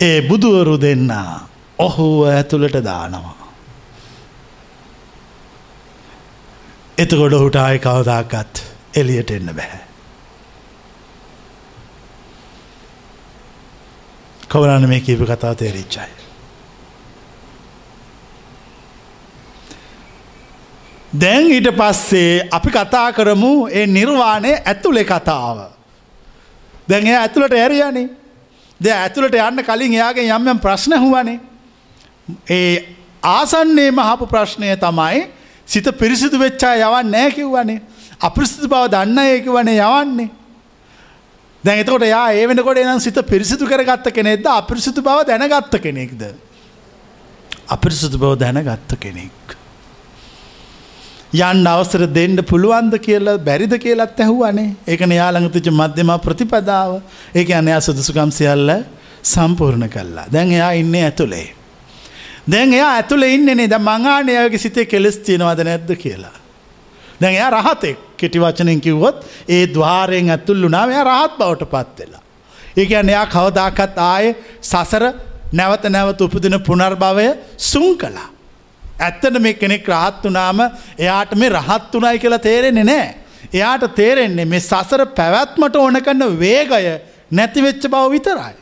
ඒ 0.00 0.18
බුදුවරු 0.22 0.80
දෙන්න 0.80 1.10
ඔහුව 1.78 2.28
ඇතුළට 2.28 2.84
දානවා. 2.84 3.43
එතකොට 6.98 7.32
ඔහුට 7.32 7.56
ආය 7.56 7.78
කවදාකත් 7.78 8.62
එලියට 8.96 9.30
එන්න 9.30 9.50
බැහැ. 9.50 9.82
කවරන්න 14.48 14.88
මේ 14.88 15.00
කීප 15.00 15.24
කතාව 15.24 15.56
තේරිච්චයි. 15.56 16.08
දැන් 21.12 21.50
ඊට 21.50 21.70
පස්සේ 21.72 22.48
අපි 22.50 22.70
කතා 22.70 23.12
කරමු 23.12 23.68
ඒ 23.68 23.86
නිර්වාණය 23.88 24.54
ඇතුළෙ 24.64 25.04
කතාව. 25.04 25.58
දැන් 26.88 27.06
එයා 27.06 27.22
ඇතුළට 27.22 27.54
ඇරියනේ 27.54 28.08
ද 28.80 28.86
ඇතුළට 28.92 29.34
යන්න 29.34 29.64
කලින් 29.64 29.92
එයාගේ 29.92 30.30
යම් 30.30 30.48
යම් 30.48 30.58
ප්‍රශ්න 30.60 30.94
හුවනේ. 30.96 31.40
ඒ 32.50 32.94
ආසන්නේ 33.22 33.90
මහපු 33.90 34.26
ප්‍රශ්නය 34.26 34.76
තමයි 34.78 35.26
සිත 35.66 35.86
පිරිසිදු 35.98 36.38
වෙච්චා 36.38 36.74
යවන්න 36.76 37.10
නෑ 37.10 37.30
කිව්වනේ. 37.30 37.80
අපිරිසිදු 38.20 38.68
බව 38.68 38.88
දන්න 38.90 39.18
ඒක 39.18 39.46
වනේ 39.48 39.80
යවන්නේ. 39.80 40.30
දැන් 41.64 41.80
එතකොට 41.80 42.06
යා 42.06 42.32
ඒ 42.32 42.46
වෙනකොට 42.48 42.78
එනම් 42.78 43.00
සිත 43.00 43.18
පිරිසිදු 43.26 43.66
කරගත්ත 43.66 44.12
කෙනෙක්ද 44.12 44.46
අපිරිසිදු 44.46 45.02
බව 45.02 45.26
දැනගත්ත 45.26 45.76
කෙනෙක්ද. 45.80 46.22
අපිරිසිදු 47.68 48.18
බව 48.18 48.32
දැනගත්ත 48.36 48.96
කෙනෙක්. 49.00 49.56
යන්න 51.34 51.66
අවසර 51.66 52.06
දෙන්න 52.06 52.38
පුළුවන්ද 52.50 52.94
කියලා 53.06 53.38
බැරිද 53.38 53.72
කියලත් 53.84 54.20
ඇහුවනේ 54.20 54.76
ඒකන 54.86 55.14
යාළඟතිච 55.16 55.66
මධ්‍යම 55.72 56.12
ප්‍රතිපදාව 56.26 57.00
ඒක 57.34 57.50
අනයා 57.50 57.80
සුදුසුකම් 57.80 58.30
සියල්ල 58.30 58.70
සම්පූර්ණ 59.24 59.88
කල්ලා. 59.88 60.30
දැන් 60.32 60.52
එයා 60.52 60.72
ඉන්නේ 60.72 61.04
ඇතුළේ. 61.08 61.63
දැන් 62.50 62.72
එයා 62.72 62.94
ඇතුළේ 62.94 63.34
ඉන්නනේ 63.34 63.68
ද 63.70 63.78
මංආනයගේ 63.80 64.58
සිතේ 64.58 64.86
කෙලෙස් 64.86 65.18
තියෙනවද 65.18 65.64
නැද්ද 65.64 65.90
කියලා. 65.96 66.36
දැන් 67.20 67.34
එයා 67.34 67.50
රහතෙක් 67.50 67.98
කෙටි 68.16 68.40
වචනෙන් 68.40 68.80
කිව්වොත් 68.80 69.24
ඒ 69.48 69.64
ద్వාරයෙන් 69.74 70.30
ඇතුල්ලු 70.30 70.68
නාම 70.68 70.90
එයා 70.90 71.04
රහත් 71.04 71.38
බවට 71.38 71.70
පත් 71.72 71.98
වෙලා. 72.00 72.22
ඒ 72.76 72.86
කියන්නේ 72.86 73.14
එයා 73.14 73.26
කවදාකත් 73.26 73.98
ආයේ 73.98 74.36
සසර 74.60 75.04
නැවත 75.52 75.84
නැවත 75.88 76.20
උපදින 76.20 76.60
පුනර්භවය 76.60 77.28
සුන් 77.70 77.98
කළා. 77.98 78.28
ඇත්තට 79.00 79.40
මේ 79.40 79.54
කෙනෙක් 79.54 79.88
රහත් 79.88 80.24
වනාම 80.24 80.60
එයාට 80.98 81.34
මේ 81.34 81.48
රහත් 81.50 81.92
වනයි 81.94 82.18
කියලා 82.18 82.42
තේරෙන්නේ 82.48 82.84
නෑ. 82.84 83.06
එයාට 83.52 83.88
තේරෙන්නේ 83.94 84.44
මේ 84.44 84.60
සසර 84.60 85.06
පැවැත්මට 85.18 85.76
ඕන 85.76 86.00
කන්න 86.02 86.38
වේගය 86.38 86.92
නැතිවෙච්ච 87.30 87.88
බව 87.88 88.04
විතරයි. 88.10 88.54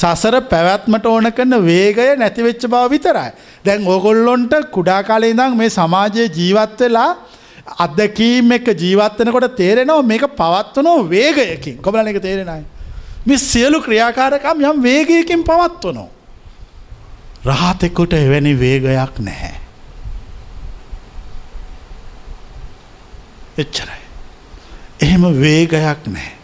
සසර 0.00 0.36
පැවැත්මට 0.52 1.06
ඕන 1.06 1.32
කරන 1.32 1.56
වේගය 1.66 2.06
නැතිවෙච්ච 2.16 2.66
බව 2.66 2.84
විතරයි. 2.94 3.30
දැන් 3.64 3.86
ඕගොල්ලොන්ට 3.86 4.54
කුඩා 4.76 5.02
කාලේ 5.02 5.32
ඉඳන් 5.34 5.56
මේ 5.56 5.70
සමාජයේ 5.70 6.28
ජීවත් 6.38 6.80
වෙලා 6.80 7.10
අත්දැකීම් 7.78 8.52
එක 8.52 8.68
ජීවත්වනකොට 8.74 9.56
තේරෙනවා 9.56 10.02
මේක 10.02 10.24
පවත්වනෝ 10.40 10.98
වේගයකින් 11.08 11.76
කොබලන 11.82 12.08
එක 12.08 12.22
තේරෙනයි. 12.22 12.64
මේ 13.26 13.38
සියලු 13.38 13.82
ක්‍රියාකාරකම් 13.82 14.64
යම් 14.64 14.82
වේගයකින් 14.82 15.44
පවත්වනෝ. 15.44 16.08
රහතෙකුට 17.46 18.12
එවැනි 18.14 18.58
වේගයක් 18.60 19.18
නැහැ. 19.20 19.54
එච්චරයි. 23.58 24.02
එහෙම 25.00 25.24
වේගයක් 25.40 26.06
නෑ. 26.06 26.39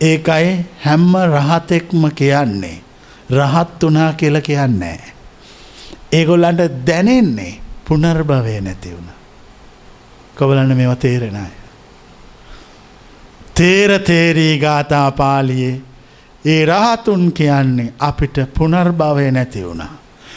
ඒකයි 0.00 0.66
හැම්ම 0.84 1.12
රහතෙක්ම 1.16 2.08
කියන්නේ. 2.14 2.82
රහත් 3.30 3.82
වනා 3.82 4.12
කියල 4.12 4.40
කියන්නේ. 4.40 5.00
ඒගොල්ලන්ට 6.12 6.86
දැනෙන්නේ 6.86 7.60
පුනර්භවය 7.84 8.60
නැති 8.60 8.90
වුණ. 8.90 9.10
කොබලන්න 10.38 10.76
මෙව 10.76 10.94
තේරෙනයි. 10.96 11.50
තේර 13.54 13.98
තේරී 14.00 14.58
ගාථා 14.58 15.10
පාලියේ 15.10 15.80
ඒ 16.44 16.66
රහතුන් 16.66 17.32
කියන්නේ 17.32 17.92
අපිට 17.98 18.36
පුනර්භවය 18.58 19.30
නැති 19.30 19.64
වුණා. 19.64 19.92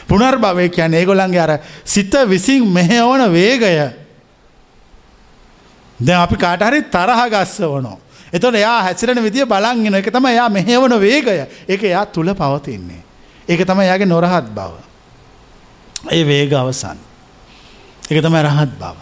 පුනර්භවය 0.07 0.69
කියන්න 0.69 0.93
ඒගොලන්ගේ 0.93 1.41
අර 1.41 1.59
සිත 1.85 2.13
විසින් 2.29 2.67
මෙහෙවන 2.67 3.31
වේගය 3.31 3.63
ද 5.99 6.09
අපි 6.09 6.35
කාටහරි 6.35 6.81
තරහ 6.81 7.21
ගස්ස 7.29 7.59
වනෝ. 7.61 7.99
එතොට 8.33 8.55
එයා 8.55 8.83
හැසිරෙන 8.83 9.23
විදිිය 9.23 9.45
බලන්ගෙන 9.45 9.95
එක 9.95 10.11
තම 10.11 10.25
එයා 10.25 10.49
මෙහෙවන 10.49 10.99
වේගය 10.99 11.45
එක 11.67 11.83
එයා 11.83 12.05
තුළ 12.05 12.33
පවතින්නේ. 12.33 13.01
ඒක 13.47 13.65
තම 13.65 13.81
යාගේ 13.81 14.05
නොරහත් 14.05 14.49
බව. 14.49 14.73
ඒ 16.11 16.23
වේග 16.23 16.53
අවසන්. 16.53 16.97
එක 18.09 18.21
තම 18.21 18.35
රහත් 18.37 18.73
බව. 18.75 18.97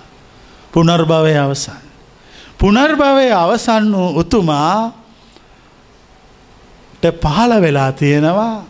පුනර්භවය 0.71 1.33
අවසන්. 1.37 1.83
පුනර්භවය 2.57 3.31
අවසන් 3.33 3.91
වූ 3.91 4.19
උතුමා 4.19 4.93
පහළ 7.03 7.53
වෙලා 7.61 7.91
තියෙනවා 7.93 8.65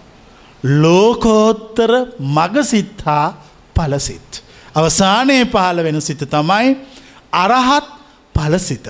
ලෝකෝත්තර 0.64 1.92
මගසිත් 2.20 3.02
හා 3.06 3.34
පලසිත්. 3.76 4.44
අවසානයේ 4.76 5.46
පහළ 5.46 5.84
වෙන 5.84 6.02
සිත 6.02 6.20
තමයි 6.20 6.76
අරහත් 7.34 7.88
පලසිත. 8.36 8.88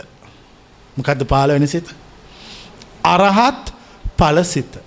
මොකදද 0.97 1.27
පාල 1.27 1.49
වෙන 1.49 1.67
සිත. 1.67 1.87
අරහත් 3.03 3.73
පලසිත. 4.17 4.79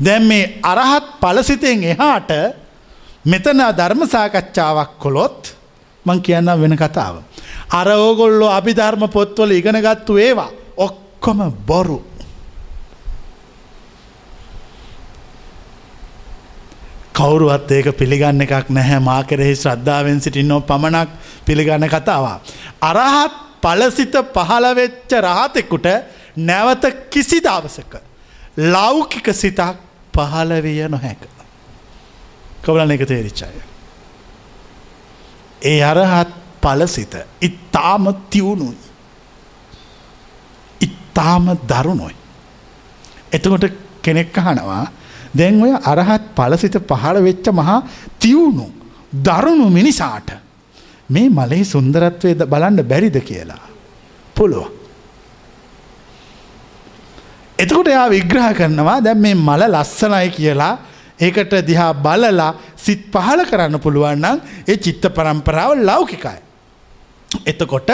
දැම් 0.00 0.26
මේ 0.28 0.58
අරහත් 0.62 1.06
පලසිතෙන් 1.20 1.84
එහාට 1.84 2.30
මෙතන 3.24 3.62
ධර්ම 3.78 4.02
සාකච්ඡාවක් 4.06 4.98
කොළොත් 4.98 5.54
මං 6.06 6.20
කියන්න 6.22 6.60
වෙන 6.60 6.76
කතාව. 6.76 7.22
අර 7.70 7.88
ඕගොල්ලෝ 7.88 8.50
අභිධර්ම 8.50 9.08
පොත්වල 9.08 9.50
ඉගෙනගත්තු 9.50 10.18
ඒවා 10.18 10.50
ඔක්කොම 10.76 11.40
බොරු. 11.66 12.02
කවුරුවත් 17.16 17.70
ඒක 17.72 17.96
පිළිගන්න 17.96 18.44
එකක් 18.44 18.68
නැහැ 18.68 19.00
මා 19.00 19.24
කෙරෙහි 19.24 19.56
ශ්‍රද්ධාවෙන් 19.56 20.20
සිටින්නෝ 20.20 20.60
පමණක් 20.60 21.08
පිළිගන්න 21.46 21.88
කතාවා. 21.88 22.40
අරහත් 22.80 23.45
පලසිත 23.62 24.14
පහළවෙච්ච 24.32 25.12
රහතෙකුට 25.20 25.86
නැවත 26.38 26.84
කිසි 27.10 27.40
දවසක 27.40 27.94
ලෞකික 28.58 29.28
සිතක් 29.34 29.78
පහළවිය 30.14 30.88
නොහැක. 30.88 31.22
කවලන 32.62 32.90
එක 32.90 33.04
තේරිච්චාය. 33.04 33.56
ඒ 35.62 35.82
අරහත් 35.82 36.30
පලසිත 36.60 37.16
ඉත්තාම 37.40 38.14
තිවුණුයි. 38.30 38.78
ඉත්තාම 40.80 41.58
දරුණොයි. 41.64 42.16
එතකොට 43.32 43.66
කෙනෙක් 44.02 44.38
අහනවා 44.38 44.86
දැන් 45.34 45.62
ඔය 45.62 45.72
අරහත් 45.84 46.34
පලසිත 46.34 46.76
පහළ 46.82 47.22
වෙච්ච 47.22 47.46
මහා 47.50 47.78
තිවුණු 48.18 48.66
දරුණු 49.22 49.68
මිනිසාට 49.70 50.45
මේ 51.08 51.28
මලෙහි 51.30 51.64
සුන්දරත්වය 51.64 52.34
බලන්න 52.46 52.82
බැරිද 52.82 53.18
කියලා. 53.20 53.62
පුළුව. 54.36 54.66
එතකොට 57.58 57.88
එයා 57.88 58.08
විග්‍රහ 58.10 58.52
කරනවා 58.52 59.00
දැන් 59.00 59.18
මේ 59.18 59.34
මල 59.36 59.62
ලස්සනයි 59.68 60.30
කියලා 60.30 60.74
ඒකට 61.18 61.52
දිහා 61.66 61.92
බලලා 61.96 62.50
සිත් 62.76 63.06
පහල 63.12 63.44
කරන්න 63.44 63.80
පුළුවන්නම් 63.80 64.42
ඒ 64.68 64.76
චිත්ත 64.76 65.04
පරම්පරාව 65.08 65.78
ලෞකිකයි. 65.80 66.38
එතකොට 67.46 67.90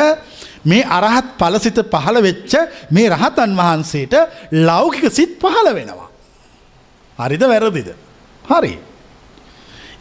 මේ 0.64 0.84
අරහත් 0.88 1.28
පලසිත 1.38 1.78
පහළ 1.90 2.22
වෙච්ච 2.22 2.52
මේ 2.90 3.08
රහතන් 3.08 3.52
වහන්සේට 3.56 4.14
ලෞකික 4.52 5.06
සිත් 5.10 5.38
පහළ 5.38 5.74
වෙනවා. 5.74 6.08
හරිද 7.18 7.42
වැරදිද. 7.42 7.94
හරි. 8.44 8.74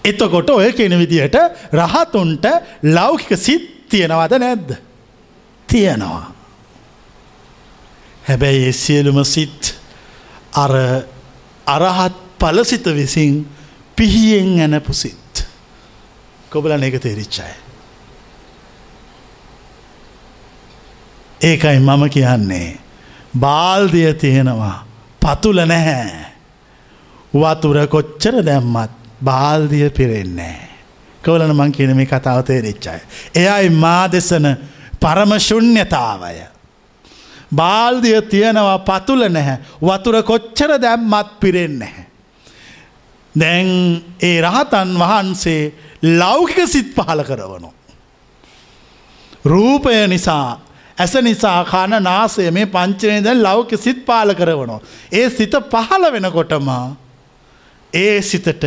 එතකොට 0.05 0.49
ඔය 0.49 0.71
කෙන 0.73 0.97
විදිහට 0.99 1.35
රහතුන්ට 1.73 2.45
ලෞකික 2.83 3.37
සිත් 3.37 3.89
තියෙනවද 3.89 4.39
නැද්ද. 4.39 4.69
තියෙනවා. 5.67 6.31
හැබැයි 8.27 8.65
ඒ 8.65 8.71
සියලුම 8.71 9.25
සිත් 9.25 9.75
අර 10.53 10.71
අරහත් 11.65 12.15
පලසිත 12.39 12.85
විසින් 12.85 13.47
පිහියෙන් 13.95 14.59
ඇනපු 14.59 14.93
සිත්. 14.93 15.45
කොබලන 16.49 16.83
එක 16.83 17.01
තේරිච්චාය. 17.01 17.53
ඒකයි 21.41 21.79
මම 21.79 22.09
කියන්නේ 22.09 22.79
බාල්දිය 23.39 24.13
තියෙනවා 24.13 24.85
පතුල 25.21 25.65
නැහැ. 25.65 26.25
වතුර 27.33 27.87
කොච්චර 27.87 28.45
දැම්මත් 28.45 29.00
බාල්දිය 29.23 29.89
පිරෙන්නේ. 29.89 30.59
කවලන 31.23 31.55
මං 31.55 31.71
කියන 31.71 31.95
මේ 31.95 32.05
කතාව 32.05 32.43
තේරිච්චාය. 32.43 32.99
එයයි 33.35 33.69
මා 33.71 34.07
දෙසන 34.07 34.47
පරම 34.99 35.31
ශුන්්‍යතාවය. 35.39 36.47
බාල්දිය 37.55 38.21
තියෙනවා 38.23 38.79
පතුල 38.81 39.27
නැහැ 39.29 39.57
වතුර 39.81 40.23
කොච්චර 40.23 40.71
දැම්මත් 40.77 41.39
පිරෙන් 41.39 41.79
නැහැ. 41.79 42.05
දැන් 43.35 43.69
ඒ 44.21 44.41
රහතන් 44.41 44.97
වහන්සේ 44.99 45.73
ලෞකික 46.03 46.67
සිත් 46.67 46.95
පහල 46.95 47.23
කරවනු. 47.23 47.73
රූපය 49.45 50.07
නිසා 50.07 50.59
ඇස 50.97 51.13
නිසා 51.21 51.65
කණ 51.65 52.03
නාසය 52.03 52.51
මේ 52.51 52.65
පංචනය 52.65 53.23
දැන් 53.23 53.43
ලෞක 53.43 53.69
සිත් 53.77 54.05
පාල 54.05 54.33
කරවනවා. 54.33 54.81
ඒ 55.11 55.29
සිත 55.29 55.53
පහල 55.71 56.03
වෙනකොටම 56.11 56.69
ඒ 57.93 58.21
සිතට 58.21 58.63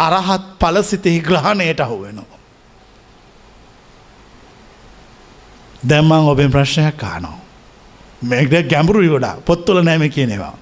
අරහත් 0.00 0.44
පලසිතෙහි 0.58 1.20
ග්‍රහණයට 1.20 1.80
අහු 1.80 1.96
වෙනවා. 2.02 2.38
දැම්මං 5.82 6.28
ඔබෙන් 6.28 6.50
ප්‍රශ්නයක් 6.50 6.96
කානවා. 6.96 7.38
මේක 8.22 8.68
ගැඹුරු 8.68 9.08
ගොඩා 9.08 9.36
පොත්තුල 9.42 9.82
නෑම 9.82 10.04
කියනෙවා. 10.08 10.54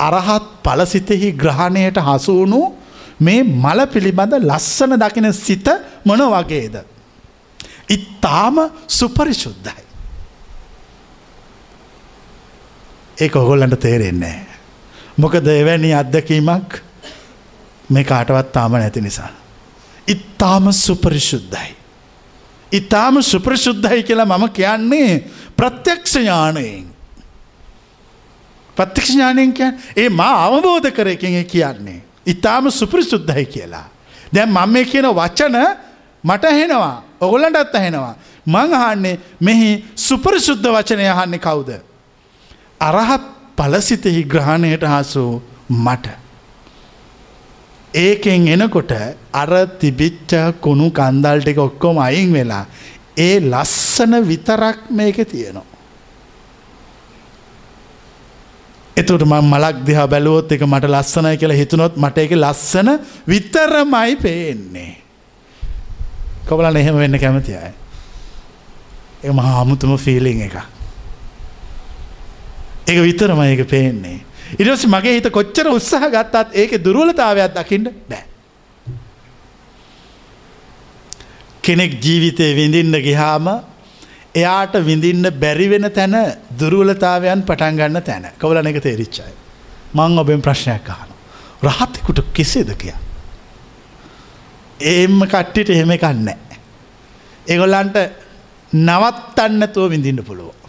අරහත් 0.00 0.46
පලසිතෙහි 0.62 1.28
ග්‍රහණයට 1.34 1.98
හසුවුණු 2.00 2.60
මේ 3.20 3.42
මල 3.42 3.86
පිළිබඳ 3.86 4.34
ලස්සන 4.40 4.96
දකින 4.96 5.32
සිත 5.34 5.68
මොන 6.04 6.20
වගේද. 6.30 6.76
ඉත්තාම 7.88 8.56
සුපරිශුද්ධයි. 8.88 9.84
ඒ 13.16 13.30
ඔගොල්ලන්ට 13.34 13.80
තේරෙන්නේ. 13.80 14.38
මොකද 15.18 15.46
එවැනි 15.48 15.94
අත්දකීමක් 15.94 16.82
මේ 17.90 18.04
කාටවත් 18.04 18.52
තාම 18.52 18.72
නැති 18.72 19.00
නිසා. 19.00 19.30
ඉත්තාම 20.08 20.72
සුපරිශුද්ධයි. 20.72 21.84
ඉතාම 22.72 23.22
සුප්‍රශුද්ධයි 23.22 24.02
කියලා 24.02 24.26
මම 24.26 24.48
කියන්නේ 24.50 25.30
ප්‍රත්‍යක්ෂඥානයෙන්. 25.56 26.86
ප්‍රත්‍යක්ෂඥානයෙන් 28.76 29.52
කිය 29.52 29.70
ඒ 29.96 30.08
මා 30.10 30.34
අවබෝධ 30.44 30.90
කරකින් 30.90 31.46
කියන්නේ. 31.46 32.02
ඉතාම 32.26 32.70
සුප්‍රශුද්ධයි 32.70 33.46
කියලා. 33.46 33.88
දැන් 34.34 34.48
මම 34.48 34.68
මේ 34.68 34.84
කියන 34.84 35.06
වචන 35.10 35.56
මට 36.24 36.44
හෙනවා 36.50 37.02
ඔගොලන්ටත් 37.20 37.74
ඇහෙනවා. 37.74 38.14
මං 38.46 38.74
අහන්නේ 38.74 39.20
මෙහි 39.40 39.70
සුපරිශුද්ධ 39.96 40.68
වචනය 40.68 41.08
අහන්නේ 41.08 41.38
කවුද. 41.38 41.70
අරහත් 42.80 43.24
පලසිතෙහි 43.56 44.24
ග්‍රහණයට 44.24 44.84
හසු 44.84 45.42
මට. 45.70 46.23
ඒකෙන් 47.94 48.48
එනකොට 48.48 48.92
අර 49.32 49.52
තිබිච්ච 49.80 50.32
කුණු 50.60 50.90
කන්දල් 50.90 51.42
ටික 51.42 51.58
ඔක්කොම 51.58 51.98
අයින් 51.98 52.32
වෙලා 52.32 52.64
ඒ 53.16 53.40
ලස්සන 53.40 54.14
විතරක් 54.22 54.90
මේක 54.90 55.18
තියෙනවා. 55.30 55.74
එතුට 58.96 59.22
ම 59.22 59.34
මලක් 59.42 59.76
දිහා 59.86 60.06
බැලුවොත් 60.06 60.52
එක 60.52 60.62
මට 60.62 60.90
ලස්සනයි 60.90 61.38
කියලා 61.38 61.56
හිතුනොත් 61.56 61.96
මට 61.96 62.18
එක 62.18 62.34
ලස්සන 62.34 62.88
විතරමයි 63.26 64.16
පේන්නේ. 64.16 64.92
කොබලන්න 66.46 66.76
එහෙම 66.76 66.98
වෙන්න 66.98 67.18
කැමති 67.18 67.54
අය. 67.54 67.72
ඒ 69.24 69.32
මහා 69.32 69.60
අමුතුම 69.60 69.96
ෆීලිං 69.98 70.42
එක. 70.42 70.56
ඒක 72.86 72.98
විතරමයි 73.02 73.54
එක 73.54 73.68
පේන්නේ. 73.68 74.18
ඉරස් 74.58 74.86
මගේ 74.86 75.14
හිත 75.14 75.28
කොච්චර 75.30 75.66
උත්සාහ 75.68 76.08
ගත්තත් 76.08 76.54
ඒක 76.54 76.72
දුරුවලතාවයක් 76.78 77.54
දකින්න 77.54 77.90
බෑ. 78.08 78.24
කෙනෙක් 81.62 81.92
ජීවිතය 81.98 82.46
විඳින්න 82.54 82.94
ගිහාම 83.00 83.46
එයාට 84.34 84.74
විඳින්න 84.80 85.30
බැරිවෙන 85.34 85.90
තැන 85.90 86.14
දුරුවලතාවයන් 86.52 87.42
පටන් 87.42 87.76
ගන්න 87.76 88.02
තැන 88.02 88.28
කවලන 88.38 88.66
එක 88.66 88.80
තේරිච්චයි. 88.80 89.32
මං 89.94 90.18
ඔබෙන් 90.18 90.42
ප්‍රශ්නයක් 90.42 90.88
අහන. 90.88 91.10
රහත්තෙකුට 91.62 92.20
කෙසේද 92.32 92.74
කිය. 92.76 92.94
ඒම 94.82 95.20
කට්ටිට 95.24 95.70
එහෙම 95.70 95.96
කන්න. 95.96 96.28
එගොල්ලන්ට 97.46 97.96
නවත්තන්නතුව 98.72 99.90
විඳින්න 99.90 100.22
පුළුව. 100.22 100.63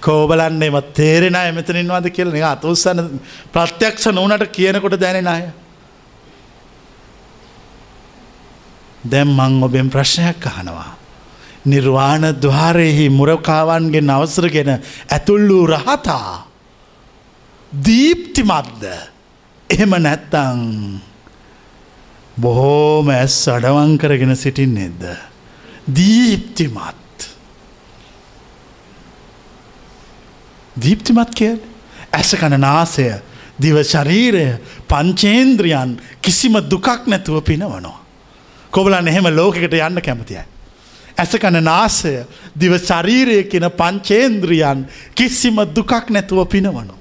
කෝබලන්න 0.00 0.62
එම 0.62 0.76
තේරෙන 0.94 1.36
එමතනින්වාද 1.36 2.10
කියල 2.10 2.30
නික 2.32 2.44
අතුස්සන්න 2.44 3.20
ප්‍රත්‍යක්ෂ 3.52 4.12
නෝනට 4.12 4.46
කියනකොට 4.50 5.00
දැනෙන 5.00 5.26
අය. 5.26 5.48
දැම් 9.04 9.28
මං 9.28 9.62
ඔබෙන් 9.62 9.90
ප්‍රශ්නයක් 9.90 10.46
අහනවා. 10.46 10.96
නිර්වාණ 11.66 12.24
දවාරයෙහි 12.34 13.08
මුරකාවන්ගේ 13.10 14.00
නවසරගෙන 14.02 14.70
ඇතුල් 15.10 15.48
වූ 15.48 15.66
රහතා. 15.66 16.46
දීප්තිමත්ද 17.72 18.84
එහෙම 19.70 19.92
නැත්තං 19.98 20.62
බොහෝම 22.36 23.10
ඇස් 23.10 23.36
අඩවං 23.48 23.98
කරගෙන 23.98 24.36
සිටින්නේෙද්ද. 24.36 25.04
දීප්තිමත්. 25.90 27.07
දීප්තිමත් 30.78 31.34
කිය 31.34 31.56
ඇස 32.12 32.34
කන 32.34 32.58
නාසය 32.58 33.08
දිව 33.58 33.80
ශරීරය 33.84 34.58
පංචේන්ද්‍රියන් 34.88 35.98
කිසිම 36.22 36.60
දුකක් 36.62 37.06
නැතුව 37.06 37.42
පිනවනවා. 37.42 37.98
කොබලන් 38.72 39.08
එහෙම 39.08 39.26
ලෝකෙකට 39.30 39.74
යන්න 39.74 40.00
කැමතියි. 40.00 40.44
ඇස 41.16 41.32
කන 41.34 41.58
නාසය 41.62 42.14
දිව 42.54 42.78
ශරීරය 42.80 43.44
කියන 43.44 43.68
පංචේන්ද්‍රියන් 43.72 44.86
කිසිම 45.14 45.60
දුකක් 45.68 46.10
නැතුව 46.10 46.46
පිනවනු. 46.46 46.94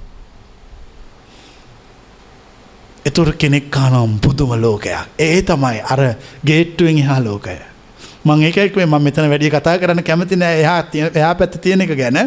එතුර 3.05 3.33
කෙනෙක් 3.33 3.69
කානම් 3.69 4.19
පුදුම 4.19 4.51
ලෝකයක්. 4.57 5.07
ඒ 5.19 5.41
තමයි 5.41 5.81
අර 5.83 6.01
ගේට්ටුවෙන් 6.43 6.97
එහා 6.97 7.19
ලෝකය. 7.19 7.57
මං 8.25 8.43
ඒකෙක්වේ 8.43 8.85
ම 8.85 8.95
මෙතන 8.99 9.29
වැඩි 9.29 9.49
කතා 9.49 9.77
කරන්න 9.77 10.03
කැමති 10.03 10.35
නෑ 10.35 10.61
එහා 10.61 10.83
එයා 10.93 11.35
පැත්ත 11.35 11.57
තියෙන 11.61 11.81
එක 11.81 11.93
ගැන 11.95 12.17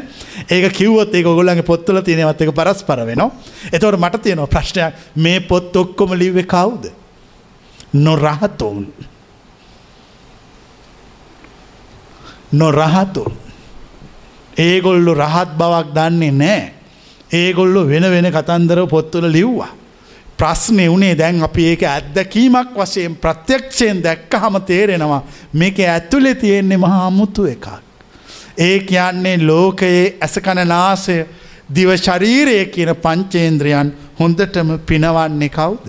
ඒක 0.49 0.73
කිව්වොත් 0.73 1.15
ඒ 1.15 1.23
ගොල්ලන්ගේ 1.23 1.63
පොත්තුල 1.63 2.01
තියෙනවත් 2.01 2.41
එක 2.41 2.55
පරස්පර 2.55 3.05
වෙනවා. 3.07 3.31
එතවට 3.73 3.99
මට 3.99 4.23
තියෙනවා 4.23 4.47
ප්‍රශ්නයක් 4.47 4.95
මේ 5.17 5.41
පොත් 5.41 5.77
ඔක්කොම 5.77 6.15
ලිව්වෙ 6.15 6.45
කවුද. 6.45 6.91
නොරහතුන්. 7.95 8.87
නොරහතුන්. 12.53 13.33
ඒගොල්ලු 14.59 15.15
රහත් 15.15 15.59
බවක් 15.59 15.95
දන්නේ 15.95 16.31
නෑ. 16.33 16.73
ඒගොල්ලු 17.33 17.87
වෙන 17.87 18.11
වෙන 18.11 18.33
කතන්දර 18.33 18.87
පොත්තුල 18.87 19.27
ලිව්වා. 19.29 19.80
ප්‍රශ්නය 20.41 20.87
වනේ 20.89 21.15
දැන් 21.15 21.43
අපි 21.43 21.67
ඒක 21.71 21.83
ඇත්දැකීමක් 21.85 22.77
වශයෙන් 22.77 23.17
ප්‍රත්‍යක්ෂයෙන් 23.17 24.03
දැක්ක 24.03 24.35
හම 24.35 24.57
තේරෙනවා 24.63 25.23
මේක 25.55 25.79
ඇත්තුලෙ 25.87 26.35
තියෙන්නේ 26.35 26.79
මහා 26.79 27.07
අමුතු 27.07 27.45
එකක්. 27.47 27.67
ඒ 28.59 28.79
කියන්නේ 28.81 29.37
ලෝකයේ 29.43 30.17
ඇසකණනාසය 30.21 31.19
දිව 31.71 31.91
ශරීරය 31.99 32.57
කියන 32.67 32.95
පංචේන්ද්‍රයන් 32.97 33.93
හොඳටම 34.21 34.71
පිනවන්නේ 34.87 35.51
කවුද. 35.51 35.87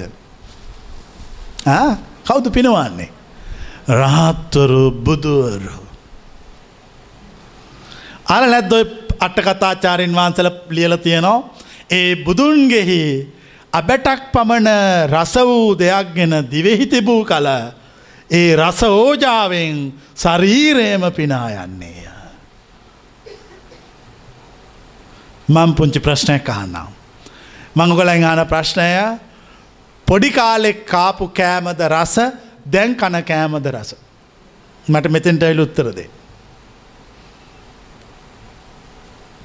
කවුද 2.25 2.51
පිනවන්නේ. 2.51 3.09
රහත්වරු 3.91 4.83
බුදුවරු. 5.03 5.75
අර 8.27 8.43
නැද්දොයි 8.45 8.85
අටකතාචාරෙන් 9.19 10.13
වහන්සල 10.13 10.49
ලියල 10.69 10.97
තියෙනවා 10.97 11.39
ඒ 11.91 12.15
බුදුන්ගෙහි 12.17 13.01
අබැටක් 13.73 14.31
පමණ 14.33 14.67
රස 15.07 15.35
වූ 15.47 15.75
දෙයක් 15.75 16.13
ගෙන 16.15 16.33
දිවෙහි 16.51 16.85
තිබූ 16.87 17.23
කල 17.23 17.47
ඒ 18.29 18.55
රස 18.55 18.83
ඕජාවෙන් 18.83 19.93
ශරීරයම 20.15 21.03
පිනා 21.15 21.47
යන්නේය. 21.63 22.07
මං 25.49 25.75
පුංචි 25.75 25.99
ප්‍රශ්නයක් 25.99 26.49
අහන්නම්. 26.49 26.87
මංගොලයින් 27.75 28.23
ආන 28.23 28.43
ප්‍රශ්නය 28.47 29.19
පොඩි 30.07 30.29
කාලෙක් 30.31 30.85
කාපු 30.85 31.27
කෑමද 31.29 31.81
රස 31.87 32.15
දැන් 32.65 32.95
කන 32.95 33.23
කෑමද 33.23 33.65
රස. 33.71 33.95
මට 34.87 35.11
මෙතෙන්ට 35.11 35.43
ඇයිල් 35.43 35.63
උත්තරදේ. 35.63 36.09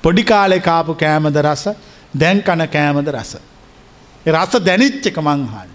පොඩි 0.03 0.23
කාලෙ 0.25 0.59
කාපු 0.61 0.95
කෑමද 0.95 1.37
රස 1.43 1.69
දැන් 2.15 2.43
කන 2.43 2.67
කෑමද 2.69 3.09
රස. 3.09 3.37
රස 4.27 4.55
දැනිච්ච 4.61 5.07
එක 5.07 5.19
මංහන්. 5.19 5.69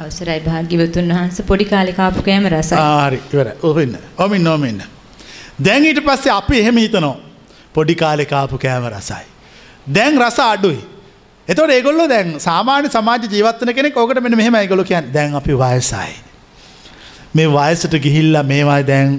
අවසරයි 0.00 0.40
භාග්‍යවතුන් 0.40 1.12
වහන්ස 1.12 1.42
පොඩි 1.42 1.64
කාලිකාපු 1.64 2.22
කෑම 2.22 2.48
රසයි. 2.48 2.78
ආරි 2.78 3.20
ඉවර 3.32 3.48
ඔහන්න 3.62 3.94
ඔමින් 4.18 4.42
නොමන්න. 4.42 4.82
දැන් 5.58 5.84
ඊට 5.84 6.00
පස්සේ 6.06 6.32
අපි 6.32 6.58
එහෙම 6.58 6.76
හිතනෝ 6.76 7.14
පොඩි 7.74 7.94
කාලෙකාපු 7.94 8.58
කෑම 8.58 8.88
රසයි. 8.88 9.24
දැන් 9.88 10.18
රස 10.18 10.38
අඩුයි. 10.40 10.80
එතොට 11.48 11.70
ඒගොල්ල 11.70 12.08
දැන් 12.08 12.34
සාමාන්‍ය 12.40 12.90
සමාජ 12.90 13.28
ජීවත්තන 13.28 13.74
කෙනෙ 13.74 13.92
ඕකට 13.96 14.20
මෙ 14.20 14.34
මෙහම 14.34 14.58
ගොල 14.68 14.84
කියන් 14.84 15.12
දැන් 15.12 15.34
අපි 15.34 15.54
වයසයි. 15.54 16.12
මේ 17.34 17.48
වයසට 17.48 17.94
ගිහිල්ල 17.98 18.42
මේවා 18.44 18.82
දැන් 18.82 19.14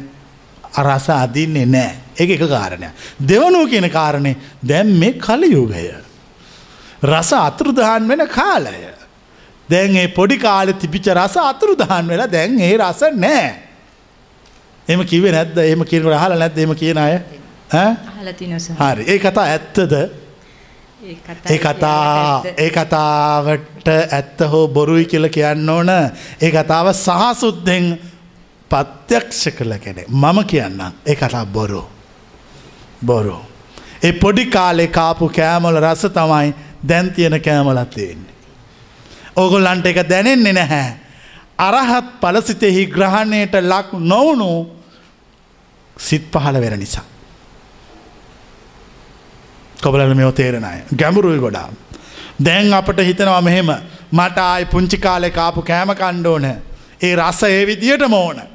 අරස 0.76 1.10
අදින්නේ 1.10 1.66
නෑ. 1.68 1.96
එක 2.18 2.30
එක 2.30 2.44
කාරණය. 2.48 2.90
දෙවනුව 3.22 3.70
කියන 3.70 3.90
කාරණය 3.90 4.36
දැම් 4.64 4.88
මේ 5.00 5.14
කලයුගය. 5.16 5.86
රස 7.04 7.32
අතුරුදහන් 7.34 8.08
වෙන 8.08 8.28
කාලය. 8.30 8.76
දැන් 9.70 9.96
ඒ 9.96 10.08
පොඩි 10.10 10.38
කාල 10.38 10.74
තිබිච 10.74 11.08
රස 11.10 11.38
අතුරුදහන් 11.44 12.08
වෙලා 12.08 12.28
දැන් 12.28 12.60
ඒ 12.60 12.76
රස 12.78 13.02
නෑ. 13.16 13.48
එම 14.88 15.04
කිව 15.04 15.24
නැද්ද? 15.28 15.58
එම 15.58 15.82
කියනකට 15.84 16.14
හල 16.16 16.38
නැද 16.38 16.58
එම 16.58 16.76
කියන 16.76 16.98
අය? 16.98 17.18
හරි. 17.72 19.04
ඒ 19.06 19.20
කතා 19.20 19.46
ඇත්තද? 19.46 19.94
ඒ 21.46 21.58
කතා 21.60 22.44
ඒ 22.58 22.70
කතාවට 22.70 23.88
ඇත්ත 23.88 24.40
හෝ 24.52 24.68
බොරුයි 24.68 25.06
කියල 25.06 25.30
කියන්න 25.30 25.70
ඕන. 25.70 25.90
ඒ 26.42 26.52
කතාව 26.52 26.94
සහසුද්දෙන් 26.96 27.98
පත්‍යක්ෂ 28.72 29.48
කළ 29.58 29.78
කෙනෙ 29.78 30.06
මම 30.08 30.40
කියන්න 30.46 30.82
ඒ 31.06 31.16
කතා 31.16 31.46
බොරු 31.46 31.84
බොරු. 33.06 33.38
ඒ 34.04 34.12
පොඩි 34.14 34.46
කාලෙ 34.46 34.88
කාපු 34.88 35.30
කෑමල 35.30 35.80
රස 35.82 36.06
තමයි 36.14 36.54
දැන් 36.90 37.12
තියෙන 37.12 37.42
කෑමලත් 37.42 37.90
තියෙන්නේ. 37.90 38.34
ඕගොල්ලන්ට 39.36 39.86
එක 39.86 40.00
දැනෙන්නේ 40.10 40.54
නැහැ. 40.54 40.94
අරහත් 41.58 42.08
පලසිතෙහි 42.22 42.86
ග්‍රහණයට 42.88 43.56
ලක් 43.62 44.00
නොවුණු 44.12 44.52
සිත් 45.98 46.32
පහළ 46.32 46.62
වෙර 46.62 46.78
නිසා. 46.78 47.06
කොබලල 49.84 50.16
මෙෝ 50.16 50.32
තේරෙන 50.32 50.66
අය 50.66 50.80
ගැඹුරුයි 50.98 51.40
ගොඩා. 51.40 51.70
දැන් 52.46 52.74
අපට 52.74 53.00
හිතනවා 53.00 53.42
මෙහෙම 53.42 53.70
මට 54.12 54.38
ආයි 54.38 54.66
පුංචි 54.66 54.98
කාලෙ 54.98 55.30
කාපු 55.30 55.62
කෑම 55.62 55.96
කණ්ඩෝන 55.96 56.46
ඒ 57.02 57.16
රස 57.16 57.44
ඒ 57.44 57.66
විදියට 57.68 58.08
මෝන. 58.08 58.55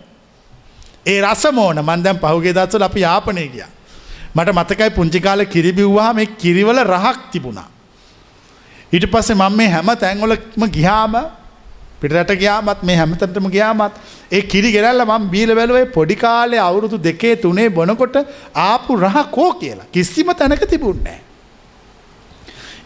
ඒ 1.07 1.21
රස 1.23 1.45
මෝන 1.53 1.81
මන්දැම් 1.81 2.19
පහුගේ 2.19 2.53
දත්වල 2.53 2.83
අපි 2.83 3.01
යාපනය 3.01 3.49
කිය. 3.49 3.67
මට 4.35 4.49
මතකයි 4.51 4.91
පුංචිකාල 4.91 5.45
කිරිබිව්වා 5.47 6.13
මේ 6.15 6.27
කිරිවල 6.39 6.79
රහක් 6.85 7.19
තිබුණා. 7.33 7.69
ඊට 8.93 9.07
පස්සේ 9.07 9.35
මම 9.35 9.57
මේ 9.57 9.69
හැම 9.69 9.91
තැන්වලම 9.97 10.71
ගිහාම 10.71 11.15
පිටට 12.01 12.33
ගියාමත් 12.35 12.83
මේ 12.83 12.97
හැමතටම 12.97 13.49
ගියාමත් 13.49 13.97
ඒ 14.31 14.43
කිරි 14.45 14.73
ගෙරල්ල 14.73 15.03
මම 15.05 15.31
බීල 15.31 15.55
බැලුවේ 15.55 15.87
පොඩි 15.89 16.17
කාලේ 16.17 16.61
අවුරුදු 16.61 16.99
දෙකේ 16.99 17.35
තුනේ 17.37 17.69
බොනකොට 17.71 18.17
ආපු 18.67 18.97
රහ 18.99 19.19
කෝ 19.31 19.51
කියලා 19.55 19.91
කිසිම 19.93 20.33
තැනක 20.35 20.65
තිබුණේ 20.67 21.19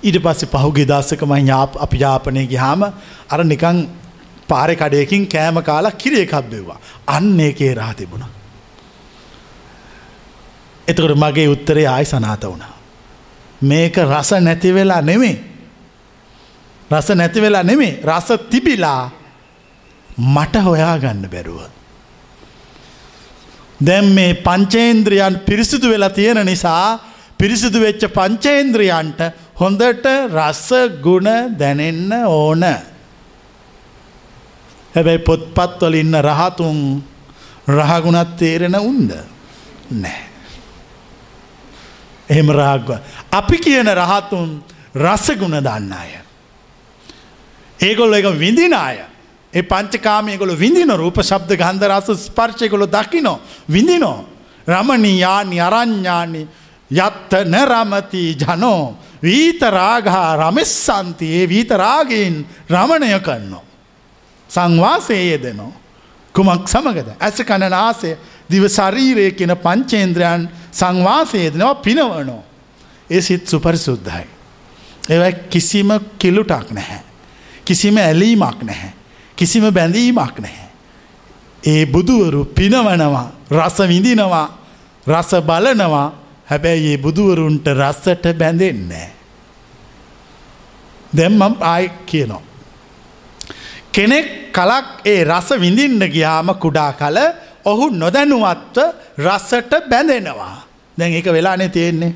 ඊට 0.02 0.18
පස්සේ 0.18 0.50
පහුගිය 0.54 0.86
දවසක 0.86 1.22
මම 1.24 1.52
අපි 1.78 2.00
යාපනයේ 2.00 2.46
ගියාම 2.46 2.82
අර 3.30 3.40
නිකන් 3.44 3.78
පාරේ 4.48 4.76
කඩේකින් 4.76 5.26
කෑම 5.28 5.62
කාලා 5.62 5.90
කිරි 5.92 6.20
එකක් 6.20 6.34
බෙව්වා. 6.50 6.78
අන්න 7.06 7.40
ඒකේ 7.40 7.74
රහ 7.74 7.90
තිබුණා. 7.96 8.30
එතකොට 10.88 11.16
මගේ 11.16 11.48
උත්තරේ 11.48 11.86
ආයි 11.86 12.04
සනාත 12.04 12.44
වුණා. 12.44 12.72
මේක 13.62 13.96
රස 13.98 14.30
නැති 14.40 14.74
වෙලා 14.74 15.02
නෙමේ. 15.02 15.36
රස 16.90 17.08
නැති 17.10 17.40
වෙලා 17.40 17.62
නෙමේ 17.62 17.92
රස 18.04 18.28
තිබිලා 18.50 19.10
මට 20.18 20.64
හොයාගන්න 20.64 21.24
බැරුව. 21.30 21.60
දැම් 23.80 24.06
මේ 24.14 24.34
පංචේන්ද්‍රියන් 24.46 25.40
පිරිසිදු 25.46 25.88
වෙලා 25.88 26.10
තියෙන 26.10 26.46
නිසා 26.46 26.98
පිරිසිදු 27.38 27.78
වෙච්ච 27.80 28.02
පංචේන්ද්‍රියන්ට 28.08 29.20
හොඳට 29.60 30.06
රස්ස 30.34 30.68
ගුණ 31.02 31.28
දැනෙන්න 31.58 32.12
ඕන. 32.26 32.64
හැබැයි 34.94 35.18
පොත්පත්වල 35.20 35.94
ඉන්න 35.94 36.14
රහතුන් 36.22 36.78
රහගුණත් 37.68 38.36
තේරෙන 38.36 38.76
උන්ද 38.76 39.10
නෑ. 39.90 40.22
එහෙම 42.28 42.50
රාග්ව. 42.50 42.98
අපි 43.30 43.58
කියන 43.58 43.88
රහතුන් 43.88 44.62
රසගුණ 44.96 45.58
දන්න 45.60 45.92
අය. 45.92 46.12
ඒගොල්ල 47.80 48.14
එක 48.14 48.30
විඳින 48.38 48.74
අය. 48.74 49.02
ඒ 49.52 49.62
පංචකාමයකොළ 49.62 50.56
විඳින 50.56 50.90
රූප 50.90 51.22
ශබ්ද 51.22 51.56
ගන්ධ 51.56 51.88
රස 51.88 52.26
ස්පර්ශයකොළ 52.26 52.86
දකිනෝ 52.86 53.40
විඳිනෝ. 53.68 54.24
රමණීයානි 54.66 55.60
අරං්ඥානි 55.60 56.46
යත්ත 56.90 57.32
නරමති 57.44 58.36
ජනෝ 58.36 58.96
වීතරාගා 59.22 60.36
රමෙස්සන්ති 60.36 61.26
ඒ 61.34 61.48
වීතරාගයෙන් 61.48 62.46
රමණය 62.70 63.20
කරන්නෝ. 63.20 63.64
සංවාසයේ 64.54 65.38
දෙනෝ. 65.38 65.72
කුමක් 66.34 66.68
සමගද 66.68 67.08
ඇස 67.20 67.38
කණනාසය 67.40 68.16
දිව 68.50 68.64
ශරීරය 68.68 69.30
කියන 69.32 69.54
පංචේන්ද්‍රයන් 69.56 70.48
සංවාසයේදනවා 70.72 71.74
පිනවනෝ. 71.76 72.42
ඒ 73.10 73.20
සිත් 73.20 73.48
සුපරිසුද්ධයි. 73.48 74.26
ඒවයි 75.10 75.32
කිසිම 75.50 75.88
කිලුටක් 76.18 76.70
නැහැ. 76.70 77.02
කිසිම 77.64 77.96
ඇලීමක් 77.96 78.62
නැහැ. 78.62 78.92
කිසිම 79.36 79.64
බැඳීමක් 79.74 80.38
නැහැ. 80.38 80.68
ඒ 81.62 81.86
බුදුවරු 81.86 82.44
පිනවනවා 82.46 83.28
රස 83.50 83.78
විඳිනවා 83.88 84.48
රස 85.06 85.30
බලනවා 85.46 86.08
හැබැයි 86.50 86.92
ඒ 86.92 86.98
බුදුවරුන්ට 86.98 87.66
රස්සට 87.66 88.24
බැඳෙන්නේ. 88.38 89.08
දැම්මම් 91.16 91.54
ආය 91.60 91.90
කියනවා. 92.06 92.53
කෙනෙක් 93.94 94.26
කලක් 94.52 94.86
ඒ 95.04 95.24
රස 95.24 95.48
විඳින්න 95.56 96.02
ගියාම 96.08 96.48
කුඩා 96.56 96.92
කල 96.94 97.18
ඔහු 97.64 97.84
නොදැනුවත්ව 97.92 98.78
රස්සට 99.18 99.72
බැඳෙනවා. 99.90 100.56
දැන් 100.98 101.12
එක 101.12 101.26
වෙලානේ 101.28 101.68
තියෙන්නේ. 101.68 102.14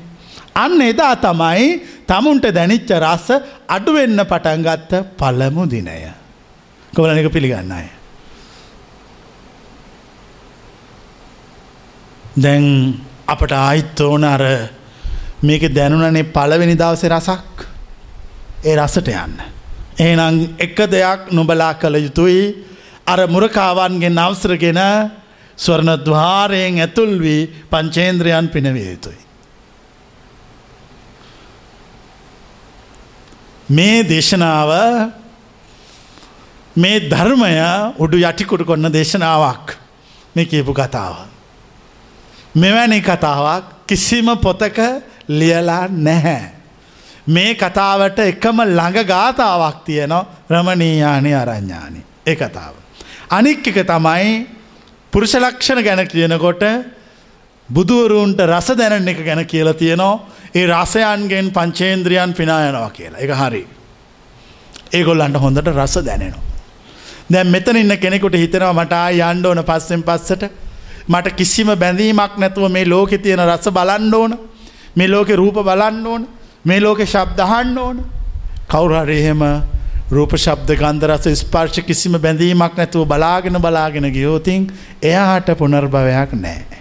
අන්න 0.55 0.81
එදා 0.81 1.13
තමයි 1.17 1.67
තමුන්ට 2.07 2.45
දැනිච්ච 2.49 2.91
රස 2.95 3.27
අඩුවෙන්න 3.67 4.19
පටන්ගත්ත 4.23 4.91
පළමු 5.17 5.63
දිනය. 5.65 5.95
කොවල 6.93 7.11
එක 7.11 7.31
පිළිගන්න 7.31 7.71
අය. 7.71 7.87
දැන් 12.35 12.65
අපට 13.27 13.51
ආයිත් 13.53 14.01
ඕන 14.01 14.23
අර 14.25 14.43
මේක 15.43 15.63
දැනුනනේ 15.69 16.31
පළවෙනි 16.35 16.75
දවස 16.75 17.03
රසක් 17.07 17.65
ඒ 18.65 18.75
රසට 18.75 19.07
යන්න. 19.15 19.58
ඒනම් 19.99 20.55
එක 20.57 20.77
දෙයක් 20.87 21.31
නොබලා 21.31 21.73
කළ 21.73 21.95
යුතුයි 21.97 22.43
අර 23.05 23.19
මුරකාවන්ගේ 23.27 24.09
නවසරගෙන 24.09 24.79
ස්වර්ණ 25.57 26.03
දවාරයෙන් 26.05 26.79
ඇතුල් 26.79 27.11
වී 27.17 27.49
පංචේන්ද්‍රයන් 27.69 28.47
පිනවිය 28.47 28.85
යුතුයි. 28.85 29.19
මේ 33.69 34.03
දේශනාව 34.03 34.71
මේ 36.75 36.99
ධර්මය 37.01 37.51
උඩු 37.97 38.17
යටිකුට 38.19 38.63
කොන්න 38.65 38.87
දේශනාවක් 38.89 39.75
මේ 40.35 40.45
කියපු 40.45 40.73
කතාව. 40.73 41.15
මෙවැනි 42.55 43.01
කතාවක් 43.01 43.63
කිසිම 43.87 44.27
පොතක 44.37 44.79
ලියලා 45.29 45.87
නැහැ. 45.89 46.58
මේ 47.29 47.55
කතාවට 47.55 48.19
එකම 48.21 48.61
ළඟ 48.67 48.99
ගාථාවක් 49.05 49.77
තියනවා 49.85 50.25
රමණීයානි 50.49 51.33
අරඥානි 51.33 52.01
ඒ 52.25 52.35
කතාව. 52.35 52.73
අනික් 53.29 53.67
එක 53.67 53.79
තමයි 53.85 54.47
පුරුෂලක්ෂණ 55.13 55.83
ගැන 55.83 56.01
කියනකොට 56.07 56.63
බුදුවරුන්ට 57.69 58.39
රස 58.43 58.69
දැනන 58.73 59.07
එක 59.07 59.21
ගැන 59.21 59.45
කියලා 59.45 59.73
තියෙනවා 59.75 60.19
ඒ 60.55 60.65
රසයන්ගෙන් 60.67 61.51
පංචේන්ද්‍රියන් 61.51 62.33
පිනා 62.33 62.61
යනවා 62.65 62.89
කියලා 62.89 63.19
එක 63.19 63.31
හරි. 63.31 63.63
ඒගොල්ලන්ට 64.91 65.37
හොඳට 65.37 65.69
රස 65.69 65.95
දැනෙනවා. 66.01 66.45
දැන් 67.29 67.47
මෙතන 67.47 67.77
ඉන්න 67.77 67.97
කෙනෙකුට 67.97 68.35
හිතෙනවා 68.35 68.73
මට 68.75 68.93
යන්න 69.21 69.45
ඕන 69.45 69.63
පස්සෙන් 69.63 70.03
පස්සට 70.03 70.49
මට 71.07 71.35
කිසිම 71.35 71.69
බැඳීමක් 71.75 72.37
නැතුව 72.37 72.71
මේ 72.71 72.85
ලෝකෙ 72.85 73.17
තියෙන 73.17 73.45
රස 73.45 73.69
බලන්න 73.69 74.13
ඕන 74.15 74.37
මේ 74.95 75.07
ලෝකෙ 75.07 75.35
රූප 75.35 75.61
බලන්න 75.61 76.05
ඕන 76.07 76.27
මේ 76.65 76.79
ලෝකෙ 76.79 77.05
ශබ්දහන්න 77.05 77.77
ඕන 77.77 78.03
කවුරහරි 78.67 79.19
එහෙම 79.19 79.43
රූප 80.11 80.35
ශබ්ද 80.35 80.75
ගන්ධ 80.75 81.05
රස 81.05 81.39
ස්පර්ශ 81.39 81.79
කිසිම 81.81 82.17
බැඳීමක් 82.17 82.75
නැතුව 82.75 83.07
බලාගෙන 83.07 83.57
බලාගෙන 83.57 84.11
ගියෝතින් 84.11 84.67
එයාට 85.01 85.49
පුනර්භවයක් 85.57 86.33
නෑ. 86.35 86.79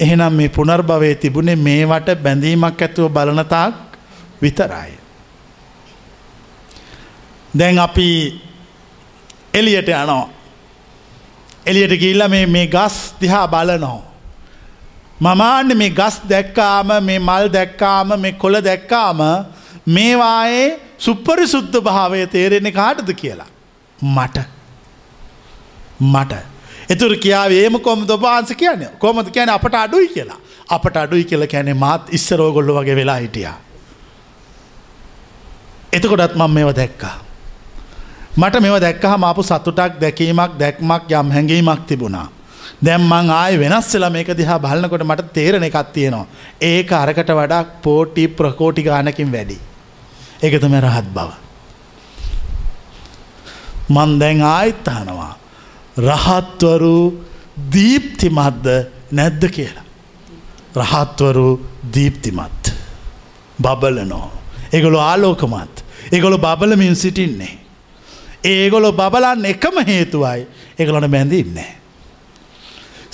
එහෙනම් 0.00 0.32
මේ 0.32 0.48
පුනර්භවය 0.50 1.14
තිබුණේ 1.16 1.56
මේවට 1.58 2.22
බැඳීමක් 2.22 2.82
ඇතුව 2.82 3.10
බලනතාක් 3.10 3.74
විතරයි. 4.42 4.98
දැන් 7.54 7.78
අපි 7.78 8.08
එලියට 9.54 9.88
යනවා. 9.90 10.28
එලියට 11.66 12.00
ගිල්ල 12.00 12.28
මේ 12.28 12.46
මේ 12.46 12.66
ගස් 12.66 13.14
දිහා 13.20 13.46
බලනෝ. 13.48 14.02
මමාන්න 15.20 15.76
මේ 15.76 15.90
ගස් 15.90 16.20
දැක්කාම 16.28 16.90
මේ 17.02 17.18
මල් 17.18 17.48
දැක්කාම 17.52 18.20
මේ 18.20 18.32
කොළ 18.32 18.60
දැක්කාම 18.64 19.20
මේවායේ 19.86 20.80
සුප්පරි 20.98 21.48
සුද්ධ 21.48 21.80
භාවය 21.80 22.26
තේරෙන්නේ 22.26 22.72
කාටද 22.72 23.12
කියලා. 23.14 23.46
මට. 23.98 24.38
මට. 26.00 26.34
එතුර 26.90 27.16
කියාව 27.16 27.52
ඒම 27.52 27.80
කොම 27.80 28.06
දොබාන්ස 28.08 28.52
කියන 28.54 28.88
කොමද 28.98 29.30
කියන 29.30 29.48
අපට 29.48 29.74
අඩුයි 29.74 30.08
කියලා. 30.08 30.40
අපට 30.68 30.96
අඩුයි 30.96 31.24
කියල 31.24 31.46
කැනෙ 31.46 31.74
මාත් 31.74 32.12
ඉස්සරෝගොල්ල 32.12 32.74
වගේ 32.74 32.96
වෙලා 32.96 33.16
හිටියා. 33.16 33.56
එතකොටත් 35.92 36.36
මම 36.36 36.50
මේව 36.50 36.74
දැක්කා. 36.76 37.16
මට 38.36 38.60
මෙව 38.60 38.80
දැක්කහ 38.80 39.18
මාපු 39.18 39.42
සතුටක් 39.42 40.00
දැකීමක් 40.00 40.58
දැක්මක් 40.58 41.10
යම් 41.10 41.30
හැඟීමක් 41.30 41.86
තිබුණා. 41.86 42.28
දැම් 42.82 43.02
මං 43.02 43.30
ආය 43.30 43.56
වෙනස් 43.56 43.94
වෙලා 43.94 44.10
මේක 44.10 44.30
දිහා 44.30 44.58
බලන්නකොට 44.58 45.02
මට 45.02 45.20
තේරණ 45.20 45.64
එකක් 45.64 45.92
තියෙනවා. 45.92 46.26
ඒක 46.60 46.92
අරකට 46.92 47.30
වඩා 47.30 47.62
පෝටි 47.82 48.26
ප්‍රකෝටි 48.26 48.82
ගානකින් 48.82 49.32
වැඩි. 49.32 49.58
එකතම 50.42 50.74
රහත් 50.74 51.04
බව. 51.04 51.30
මන් 53.90 54.18
දැන් 54.18 54.42
ආයිත්තහනවා. 54.42 55.38
රහත්වරු 55.98 57.24
දීප්තිමත්ද 57.72 58.66
නැද්ද 59.12 59.44
කියලා. 59.44 59.84
රහත්වරු 60.76 61.60
දීප්තිමත්. 61.94 62.72
බබලනෝ. 63.60 64.30
එගොලු 64.72 64.98
ආලෝකමත්. 64.98 65.84
එගොලු 66.12 66.38
බබලමින් 66.38 66.96
සිටින්නේ. 66.96 67.66
ඒගොලො 68.44 68.92
බබලන්න 68.92 69.44
එකම 69.44 69.78
හේතුවයි 69.86 70.46
එකලොට 70.78 71.10
බැඳින්නේ. 71.10 71.75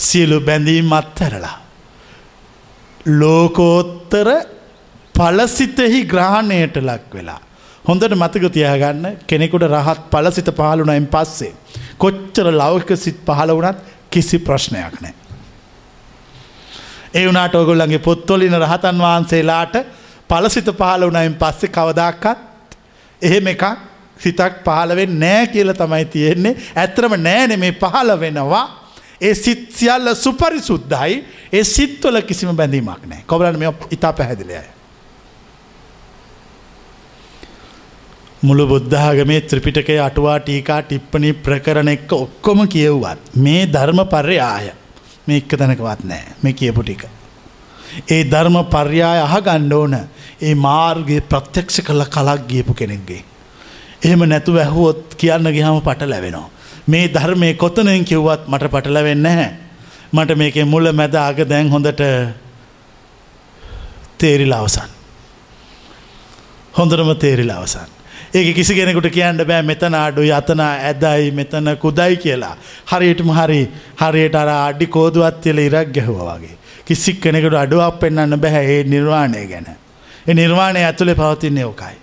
සියලු 0.03 0.41
බැඳීම් 0.41 0.93
අත්තරලා. 0.93 1.57
ලෝකෝත්තර 3.21 4.29
පලසිතෙහි 5.15 6.01
ග්‍රහණයට 6.07 6.77
ලක් 6.81 7.15
වෙලා. 7.15 7.41
හොඳට 7.85 8.15
මතක 8.15 8.53
තියාගන්න 8.53 9.07
කෙනෙකුට 9.27 9.67
රහත් 9.69 10.01
පලසිත 10.11 10.49
පහළුනයින් 10.53 11.07
පස්සේ. 11.09 11.53
කොච්චර 11.99 12.47
ලෞක 12.53 12.91
සිත් 12.97 13.19
පහළ 13.27 13.53
වනත් 13.53 13.79
කිසි 14.11 14.39
ප්‍රශ්නයක් 14.39 14.97
නෑ. 15.03 15.15
ඒ 17.15 17.27
වනාට 17.29 17.55
ඔගොල්ලන්ගේ 17.55 17.99
පොත්තොලින 18.01 18.55
රහතන් 18.55 18.99
වහන්සේලාට 18.99 19.75
පලසිත 20.29 20.69
පහළ 20.73 21.09
වනයින් 21.09 21.35
පස්සෙ 21.37 21.69
කවදක්කත් 21.69 22.39
එහෙම 23.23 23.47
එකක් 23.47 23.65
සිතක් 24.19 24.63
පහළවෙන් 24.67 25.19
නෑ 25.21 25.47
කියල 25.47 25.73
තමයි 25.75 26.05
තියෙන්නේ 26.07 26.57
ඇත්‍රම 26.77 27.17
නෑනෙ 27.21 27.57
මේ 27.57 27.75
පහළ 27.75 28.15
වෙනවා 28.21 28.65
ඒ 29.23 29.35
සිත් 29.35 29.65
සියල්ල 29.73 30.15
සුපරි 30.17 30.61
සුද්දයි 30.61 31.17
ඒ 31.53 31.65
සිත්වල 31.65 32.21
කිසිම 32.29 32.57
බැඳීමක් 32.57 33.03
නෑ 33.07 33.25
කොබලන් 33.27 33.59
මෙ 33.59 33.73
ඉතා 33.91 34.13
පැහැදිලියය. 34.13 34.67
මුළු 38.43 38.67
බුද්ධාගමේ 38.67 39.41
ත්‍රිපිටකේ 39.43 39.99
අටුවා 40.01 40.39
ටීකා 40.41 40.79
ටිප්පනි 40.83 41.33
ප්‍රකරණ 41.45 41.91
එක්ක 41.93 42.13
ඔක්කොම 42.17 42.63
කියව්වත් 42.69 43.37
මේ 43.37 43.67
ධර්ම 43.75 44.01
පර්යාය 44.15 44.71
මේ 45.27 45.37
එක්ක 45.43 45.59
තැනකවත් 45.59 46.03
නෑ 46.05 46.25
මේ 46.43 46.53
කියපු 46.53 46.83
ටික. 46.83 47.05
ඒ 48.11 48.23
ධර්ම 48.25 48.57
පර්යාය 48.73 49.21
අහ 49.27 49.37
ගණ්ඩෝන 49.41 49.95
ඒ 50.43 50.55
මාර්ගයේ 50.65 51.29
ප්‍රත්‍යක්ෂ 51.29 51.79
කළ 51.81 52.05
කලක් 52.17 52.49
ගියපු 52.49 52.75
කෙනෙක්ගේ. 52.75 53.23
එහෙම 54.05 54.27
නැතුව 54.27 54.59
ඇහුවොත් 54.59 55.15
කියන්න 55.17 55.53
ගිහම 55.59 55.81
පට 55.81 56.11
ලැබෙනවා. 56.11 56.51
මේ 56.93 57.09
ධර්මය 57.09 57.55
කොතනෙන් 57.55 58.05
කිව්වත් 58.05 58.49
මට 58.49 58.71
පටලවෙන්න 58.71 59.27
හැ. 59.29 59.49
මට 60.13 60.37
මේකේ 60.37 60.65
මුල 60.67 60.93
මැද 60.93 61.15
අග 61.17 61.39
දැන් 61.47 61.71
හොඳට 61.71 62.03
තේරිලා 64.19 64.61
අවසන්. 64.61 64.91
හොඳරම 66.75 67.13
තේරිලා 67.17 67.59
අවසන්. 67.59 67.91
ඒක 68.35 68.55
කිසි 68.55 68.75
කෙනෙකුට 68.75 69.09
කියන්න 69.11 69.45
බෑ 69.45 69.63
මෙතන 69.63 69.95
අඩු 69.97 70.23
යතන 70.25 70.61
ඇදයි 70.63 71.31
මෙතන 71.33 71.77
කුදයි 71.77 72.17
කියලා. 72.17 72.57
හරියටම 72.87 73.31
හරි 73.31 73.61
හරියට 74.01 74.37
අර 74.37 74.51
අඩි 74.51 74.87
කෝදුවත්තියල 74.89 75.59
ඉරක් 75.61 75.93
ගැහුව 75.93 76.21
වගේ. 76.29 76.57
කිසික් 76.87 77.21
කෙනෙකුට 77.21 77.57
අඩුවක් 77.57 77.99
පෙන්න්න 78.01 78.39
බැහැ 78.39 78.65
ඒ 78.69 78.85
නිර්වාණය 78.85 79.47
ගැන. 79.47 79.69
ඒ 80.29 80.35
නිර්වාණය 80.35 80.81
ඇතුළේ 80.83 81.15
පවතින්නේ 81.15 81.65
ඕකයි. 81.65 82.02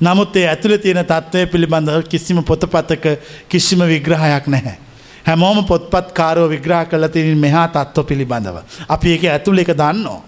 නමුත් 0.00 0.36
ඒ 0.36 0.46
ඇතුළ 0.48 0.76
තියෙන 0.76 1.04
තත්ත්වය 1.04 1.46
පිළිබඳව 1.46 2.02
කිසිම 2.08 2.42
පොතපතක 2.44 3.06
කිසිම 3.48 3.80
විග්‍රහයක් 3.86 4.46
නැහැ. 4.46 4.78
හැමෝම 5.26 5.64
පොත්පත් 5.64 6.12
කාරෝ 6.12 6.48
විග්‍රහ 6.48 6.84
කල 6.90 7.06
තිනින් 7.06 7.38
මෙහා 7.38 7.68
තත්ව 7.68 8.06
පිළිබඳව. 8.06 8.58
අපි 8.88 9.12
ඒක 9.12 9.24
ඇතුළ 9.24 9.58
එක 9.58 9.74
දන්නවා. 9.74 10.22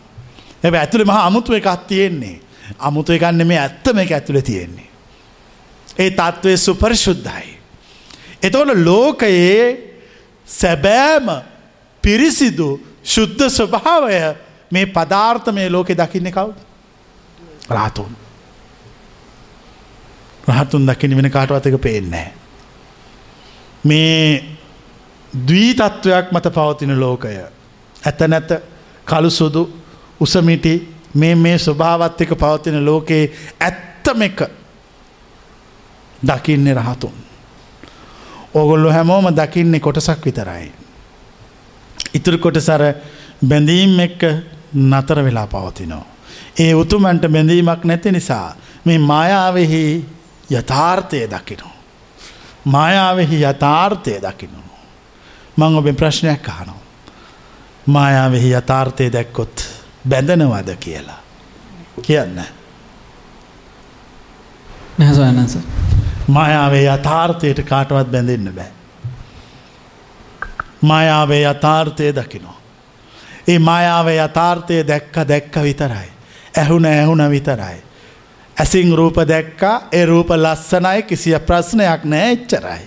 ඇ 0.64 0.77
ඇතුළ 0.77 1.05
මහ 1.05 1.18
අමුතුව 1.27 1.55
එකක් 1.55 1.87
තියෙන්නේ. 1.87 2.41
අමුතු 2.79 3.12
එකන්න 3.12 3.47
මේ 3.47 3.59
ඇත්තම 3.59 3.99
එක 3.99 4.12
ඇතුළ 4.12 4.41
තියෙන්නේ. 4.41 4.89
ඒ 5.99 6.11
තත්ත්වය 6.11 6.57
සුපරිශුද්ධයි. 6.57 7.59
එතවන 8.43 8.85
ලෝකයේ 8.85 9.64
සැබෑම 10.49 11.29
පිරිසිදු 12.05 12.68
ශුද්ධ 13.05 13.47
ස්වභාවය 13.49 14.18
මේ 14.73 14.87
පදාර්ථ 14.87 15.53
මේ 15.53 15.71
ලෝකෙ 15.71 15.95
දකින්න 15.95 16.33
කවුද. 16.33 16.59
රාතුන්. 17.68 18.12
රහතුන් 20.51 20.86
දකින 20.86 21.16
වෙන 21.16 21.30
කාටවත් 21.30 21.66
එක 21.66 21.80
පේන්නේ. 21.80 22.26
මේ 23.84 24.44
දවීතත්වයක් 25.32 26.32
මත 26.32 26.46
පවතින 26.51 27.01
ලෝකය. 27.01 27.36
ඇත 28.03 28.20
නැත 28.28 28.51
කළු 29.05 29.30
සුදු 29.30 29.62
උසමිටි 30.20 30.74
මේ 31.14 31.34
මේ 31.36 31.59
ස්වභාවත් 31.59 32.20
එක 32.20 32.34
පවතින 32.34 32.84
ලෝකයේ 32.84 33.32
ඇත්තම 33.61 34.22
එක 34.22 34.42
දකින්නේ 36.22 36.74
රහතුන්. 36.74 37.16
ඕගොල්ලො 38.55 38.92
හැමෝම 38.92 39.26
දකින්නේ 39.32 39.80
කොටසක් 39.80 40.24
විතරයි. 40.24 40.72
ඉතුරු 42.14 42.38
කොට 42.38 42.57
සර 42.59 42.82
බැඳීම් 43.42 44.01
එක්ක 44.01 44.22
නතර 44.74 45.24
වෙලා 45.24 45.46
පවතිනෝ. 45.46 46.05
ඒ 46.59 46.74
උතුමන්ට 46.74 47.24
බැඳීමක් 47.28 47.84
නැති 47.84 48.12
නිසා 48.12 48.57
මේ 48.84 48.98
මායාවෙහි 49.01 49.82
යථාර්ථය 50.51 51.26
දකිනෝ. 51.26 51.72
මායාවෙහි 52.64 53.42
යථාර්ථය 53.42 54.20
දකිනු. 54.22 54.62
මං 55.57 55.76
ඔබෙන් 55.76 55.96
ප්‍රශ්නයක් 55.96 56.48
අහනෝ. 56.48 56.80
මායාවෙහි 57.86 58.53
යථාර්ථය 58.53 59.12
දැක්කොත් 59.12 59.68
බැඳනවද 60.09 60.76
කියලා. 60.80 61.20
කියන්න. 62.03 62.42
නැහැ 64.98 65.14
සොයනස. 65.14 65.59
මායාවේ 66.28 66.94
යථාර්ථයට 66.94 67.61
කාටවත් 67.68 68.11
බැඳෙන්න 68.11 68.55
බෑ. 68.55 68.70
මායාවේ 70.82 71.42
යථාර්ථය 71.44 72.12
දකිනෝ. 72.14 72.57
ඒ 73.48 73.59
මායාවේ 73.59 74.24
යථාර්ථය 74.24 74.86
දැක්ක 74.88 75.16
දැක්ක 75.28 75.62
විතරයි. 75.62 76.11
ඇහුන 76.59 76.86
ඇහුන 76.86 77.30
විතරයි. 77.30 77.82
ඇසිං 78.61 78.92
රූප 78.92 79.16
දැක්කා 79.28 79.88
ඒ 79.92 80.04
රූප 80.06 80.30
ලස්සනයි 80.36 81.02
කිසිය 81.02 81.38
ප්‍රශ්නයක් 81.40 82.04
නෑ 82.04 82.32
එච්චරයි. 82.32 82.84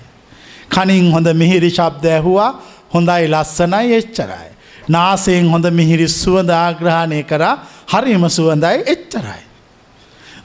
කනින් 0.69 1.11
හොඳ 1.11 1.27
මිහිරි 1.33 1.69
ශබ්ද 1.69 2.05
ඇහුවා 2.07 2.51
හොඳයි 2.93 3.27
ලස්සනයි 3.27 3.95
එච්චරයි. 3.95 4.49
නාසයෙන් 4.87 5.49
හොඳ 5.49 5.65
මිහිරි 5.71 6.07
සුවඳ 6.09 6.49
ආග්‍රහණය 6.51 7.23
කරා 7.23 7.55
හරිම 7.87 8.29
සුවඳයි 8.29 8.83
එච්චරයි. 8.85 9.43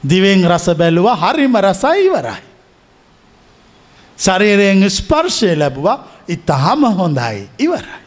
දිවෙන් 0.03 0.45
රස 0.45 0.67
බැලුව 0.73 1.07
හරිම 1.15 1.55
රසයි 1.59 2.05
ඉවරයි. 2.05 2.41
ශරීරයෙන් 4.17 4.89
ස්පර්ශය 4.89 5.55
ලැබුවා 5.55 5.97
ඉතාම 6.27 6.83
හොඳයි 6.93 7.49
ඉවරයි. 7.59 8.01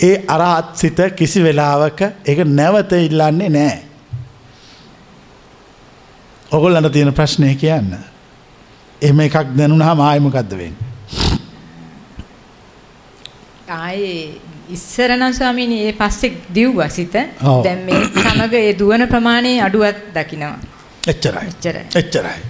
ඒ 0.00 0.16
අරහත් 0.28 0.76
සිත 0.76 0.98
කිසි 1.16 1.42
වෙලාවක 1.42 2.00
එක 2.24 2.38
නැවත 2.46 2.92
ඉල්ලන්නේ 2.94 3.50
නෑ. 3.50 3.87
ඔගොල්ලට 6.50 6.92
තියෙන 6.92 7.12
ප්‍රශ්නය 7.12 7.54
කියන්න. 7.54 7.96
එම 9.02 9.20
එකක් 9.20 9.36
දැනුනහා 9.56 9.94
මායමකක්ද 9.94 10.52
වෙන්න. 10.58 10.76
ආයේ 13.70 14.40
ඉස්සරනම් 14.70 15.32
ස්වාමීනි 15.32 15.80
ඒ 15.86 15.92
පස්සේ 15.92 16.36
දිව්වා 16.54 16.88
සිත. 16.88 17.12
දැන් 17.64 17.84
මේ 17.86 18.04
සමග 18.04 18.54
ඒ 18.54 18.78
දුවන 18.78 19.06
ප්‍රමාණය 19.08 19.52
අඩුවක් 19.60 19.98
දකිනවා. 20.14 20.58
එච්චරයි. 21.08 21.48
එච්චරයි. 21.48 21.84
එච්චරයි. 21.96 22.40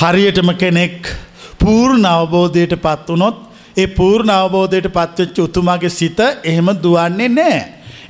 හරියටම 0.00 0.52
කෙනෙක් 0.54 1.12
පූර්ණ 1.58 2.06
අවබෝධයට 2.06 2.74
පත් 2.82 3.16
වනොත් 3.16 3.38
ඒ 3.76 3.86
පූර්ණ 3.98 4.30
අවබෝධයට 4.30 4.88
පත්වෙච්ච 4.96 5.38
උතුමාගේ 5.38 5.88
සිත 5.90 6.20
එහෙම 6.44 6.72
දුවන්නේ 6.82 7.28
නෑ. 7.28 7.60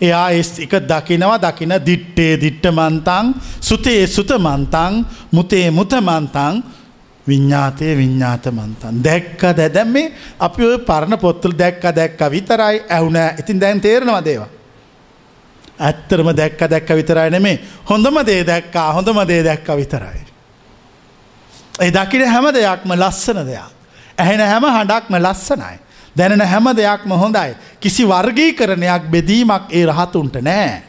එයා 0.00 0.30
එස් 0.30 0.58
එක 0.58 0.74
දකිනවා 0.82 1.38
දකින 1.38 1.74
දිට්ටේ 1.86 2.40
දිට්ට 2.40 2.66
මන්තං 2.72 3.34
සුතේ 3.60 4.06
සුත 4.06 4.30
මන්තං 4.38 5.04
මුතේ 5.32 5.70
මුත 5.70 5.92
මන්තං 5.92 6.62
විඤ්ඥාතය 7.26 7.96
විඤ්ඥාත 7.96 8.46
මන්තන්. 8.46 9.02
දැක්ක 9.04 9.42
දැදැම් 9.56 9.88
මේ 9.88 10.12
අපි 10.38 10.64
ඔය 10.64 10.78
පරණ 10.78 11.18
පොත්තුල් 11.18 11.52
දැක්ක 11.52 11.82
දැක්ක 11.94 12.20
විතරයි 12.30 12.82
ඇවුන 12.88 13.18
ඉතින් 13.40 13.60
දැන් 13.60 13.80
තේරනවා 13.80 14.24
දේවා. 14.24 14.48
ඇත්තරම 15.78 16.32
දැක්ක 16.36 16.60
දැක්ක 16.70 16.88
විතරයි 16.96 17.30
නෙමේ 17.30 17.60
හොඳම 17.90 18.24
දේ 18.26 18.44
දැක්කා 18.46 18.92
හොඳම 18.92 19.20
දේ 19.28 19.42
දැක්ක 19.44 19.68
විතරයි. 19.76 20.24
ඒ 21.80 21.90
දකින 21.90 22.26
හැම 22.26 22.46
දෙයක්ම 22.54 22.90
ලස්සන 22.92 23.44
දෙයක්. 23.46 23.70
ඇහෙන 24.18 24.40
හැම 24.40 24.64
හඬක්ම 24.64 25.14
ලස්සනයි. 25.16 25.76
දැනෙන 26.16 26.40
හැම 26.42 26.64
දෙයක්ම 26.76 27.10
හොඳයි. 27.12 27.56
කිසි 27.80 28.04
වර්ගී 28.04 28.52
කරණයක් 28.52 29.10
බෙදීමක් 29.10 29.64
ඒ 29.70 29.86
රහතුන්ට 29.86 30.36
නෑ. 30.42 30.82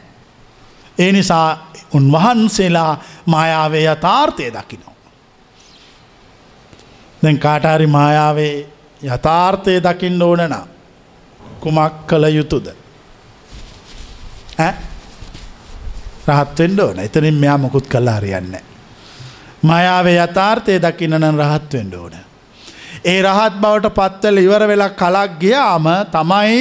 ඒ 0.98 1.12
නිසා 1.12 1.72
උන්වහන්සේලා 1.94 3.04
මායාවේ 3.26 3.86
යථාර්ථය 3.86 4.50
දකිනවා. 4.50 4.96
දැන් 7.24 7.40
කාටාරි 7.40 7.88
මායාවේ 7.88 8.68
යථාර්ථය 9.04 9.80
දකින්න 9.80 10.22
ඕනන 10.22 10.56
කුමක් 11.60 12.08
කළ 12.08 12.26
යුතුද. 12.30 12.68
රහත්වෙන්ඩ 16.28 16.80
ඕන 16.80 17.00
එතනින් 17.00 17.36
මෙයා 17.36 17.58
මොකුත් 17.58 17.88
කල්ලා 17.88 18.16
හරියන්න. 18.16 18.58
මයාවේ 19.64 20.18
යථාර්ථය 20.18 20.80
දකින්නන 20.80 21.40
රහත්වෙන්ඩ 21.40 21.94
ඕන. 21.94 22.31
ඒ 23.06 23.22
රහත් 23.22 23.56
බවට 23.58 23.94
පත්වල 23.96 24.38
ඉවර 24.38 24.64
වෙලා 24.68 24.90
කලක් 24.92 25.40
ගියාම 25.40 25.88
තමයි 26.12 26.60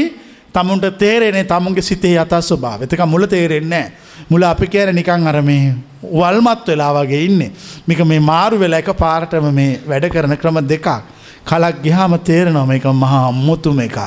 තමුන්ට 0.52 0.86
තේරෙනේ 0.98 1.44
තමුන්ගේ 1.44 1.82
සිතේ 1.82 2.16
යතා 2.16 2.40
ස්වභාව 2.42 2.82
එතක 2.82 3.04
මුල 3.06 3.26
තේරෙන්නේ 3.26 3.86
මුල 4.30 4.42
අපි 4.44 4.66
කෑර 4.66 4.92
නිකං 4.92 5.28
අරමේ 5.28 5.74
වල්මත් 6.02 6.66
වෙලා 6.66 6.92
වගේ 6.96 7.24
ඉන්න. 7.24 7.52
මික 7.86 8.00
මේ 8.04 8.20
මාරු 8.20 8.58
වෙලා 8.58 8.80
එක 8.80 8.90
පාරටම 8.96 9.52
මේ 9.52 9.80
වැඩ 9.86 10.08
කරන 10.08 10.36
ක්‍රම 10.36 10.58
දෙකක්. 10.64 10.88
කලක් 11.44 11.82
ගිහාම 11.82 12.18
තේරෙනවා 12.20 12.74
එක 12.74 12.84
මහා 12.94 13.28
අම්මුතුම 13.28 13.80
එකක් 13.80 13.98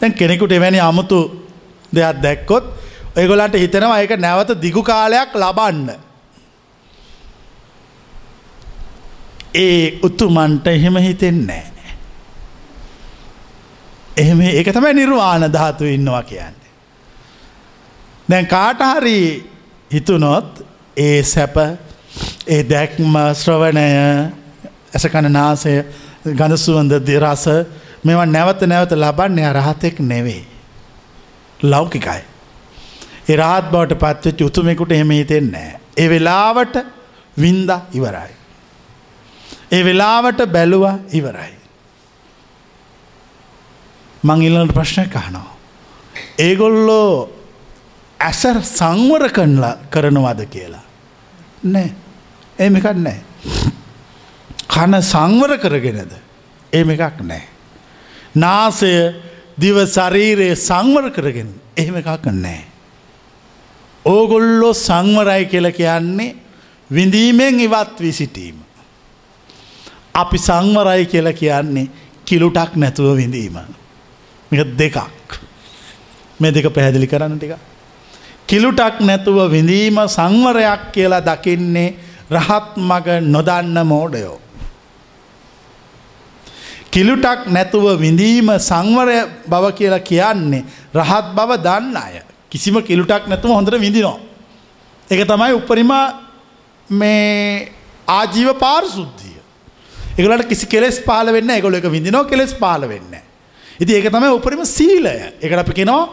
දැන් 0.00 0.12
කෙනෙකුට 0.14 0.52
එවැනි 0.52 0.80
අමුතු 0.80 1.18
දෙයක් 1.92 2.22
දැක්කොත් 2.22 2.64
ඔයගොලන්ට 3.16 3.54
හිතෙනවා 3.54 4.00
ඒක 4.00 4.18
නැවත 4.18 4.50
දිගු 4.56 4.82
කාලයක් 4.82 5.34
ලබන්න. 5.34 6.09
ඒ 9.54 9.98
උතුමන්ට 10.02 10.66
එහෙම 10.66 10.96
හිතෙන්නේ 10.98 11.70
එහෙම 14.16 14.40
ඒක 14.42 14.68
තමයි 14.68 14.94
නිර්වාණ 14.94 15.46
ධාතු 15.48 15.84
ඉන්නවා 15.86 16.22
කියන්නේ. 16.22 16.70
දැන් 18.28 18.46
කාටහරි 18.46 19.18
හිතුනොත් 19.90 20.64
ඒ 20.96 21.22
සැප 21.24 21.56
ඒ 22.48 22.62
දැක්ම 22.64 23.14
ශ්‍රවණය 23.34 23.86
ඇසකණ 24.92 25.30
නාසය 25.30 25.74
ගඳසුවන්ද 26.32 26.96
දිරස 27.02 27.46
මෙවා 28.04 28.26
නැවත 28.26 28.62
නැවත 28.64 28.92
ලබන්නේ 28.94 29.52
රහතෙක් 29.52 30.00
නෙවෙයි. 30.02 30.44
ලෞකිකයි. 31.60 32.22
ඒ 33.28 33.36
රහත් 33.36 33.70
බවට 33.72 34.00
පත්වෙච්ච 34.00 34.42
උතුමෙකුට 34.42 34.92
එහෙම 34.92 35.10
හිතෙන්නේ. 35.10 35.70
ඒ 35.96 36.08
වෙලාවට 36.08 36.76
වින්ද 37.36 37.70
ඉවරයි. 37.92 38.39
ඒ 39.70 39.84
වෙලාවට 39.84 40.40
බැලුව 40.46 40.84
ඉවරයි. 41.12 41.54
මං 44.22 44.42
ඉල්ලට 44.42 44.74
ප්‍රශ්න 44.74 45.08
කහනවා. 45.08 45.56
ඒගොල්ලෝ 46.38 47.28
ඇසර් 48.20 48.60
සංවර 48.62 49.28
කනලා 49.30 49.78
කරනවද 49.90 50.40
කියලා. 50.46 50.84
නෑ 51.64 51.88
ඒම 52.58 52.76
එකක් 52.76 52.88
නෑ. 52.96 53.20
කන 54.68 54.98
සංවර 55.02 55.56
කරගෙනද 55.58 56.12
ඒම 56.72 56.90
එකක් 56.90 57.22
නෑ. 57.22 57.44
නාසය 58.36 58.92
දිව 59.58 59.76
ශරීරයේ 59.86 60.56
සංවර 60.58 61.10
කරගෙන 61.10 61.54
එහෙම 61.76 61.96
එකක් 61.96 62.26
නෑ. 62.34 62.64
ඕගොල්ලෝ 64.04 64.74
සංවරයි 64.76 65.46
කියල 65.46 65.70
කියන්නේ 65.72 66.34
විඳීමෙන් 66.90 67.60
ඉවත් 67.60 68.00
වී 68.00 68.12
සිටීම. 68.12 68.58
අපි 70.14 70.38
සංවරයි 70.38 71.06
කියලා 71.06 71.32
කියන්නේ 71.32 71.88
කිලුටක් 72.24 72.76
නැතුව 72.76 73.16
විඳීම. 73.16 73.58
මේක 74.50 74.76
දෙකක්. 74.78 74.98
මේ 76.40 76.52
දෙක 76.52 76.72
පැහැදිලි 76.74 77.06
කරන්න 77.06 77.38
ටික. 77.38 77.56
කිලුටක් 78.46 79.00
නැතුව 79.00 79.50
විඳීම 79.50 79.98
සංවරයක් 80.08 80.92
කියලා 80.92 81.20
දකින්නේ 81.20 81.94
රහත් 82.30 82.76
මග 82.76 83.06
නොදන්න 83.22 83.86
මෝඩයෝ. 83.86 84.38
කිලුටක් 86.90 87.46
නැතුව 87.46 87.86
විඳීම 88.00 88.50
සංවරය 88.58 89.18
බව 89.46 89.64
කියලා 89.78 90.00
කියන්නේ 90.00 90.64
රහත් 90.94 91.26
බව 91.36 91.50
දන්න 91.62 91.96
අය. 91.96 92.22
කිසිම 92.50 92.82
කිලුටක් 92.82 93.28
නැතුව 93.28 93.54
හොඳට 93.54 93.78
විඳිනෝ. 93.78 94.18
එක 95.10 95.26
තමයි 95.26 95.54
උපරිම 95.54 95.92
මේ 96.90 97.72
ආජීව 98.08 98.54
පාර්සුද්ධිය. 98.58 99.29
එකලට 100.18 100.48
කිසි 100.48 100.66
කෙලෙස් 100.66 101.00
පාල 101.04 101.32
වෙන්න 101.32 101.50
එකගොල 101.50 101.74
එක 101.74 101.90
විඳිනෝ 101.90 102.24
කෙලෙස් 102.28 102.54
පාල 102.54 102.88
වෙන්න. 102.88 103.20
ඉති 103.80 103.94
ඒක 103.94 104.10
තමයි 104.12 104.32
උපරිම 104.36 104.64
සීලය. 104.66 105.16
එකට 105.40 105.58
අපි 105.58 105.72
කෙනවා 105.72 106.08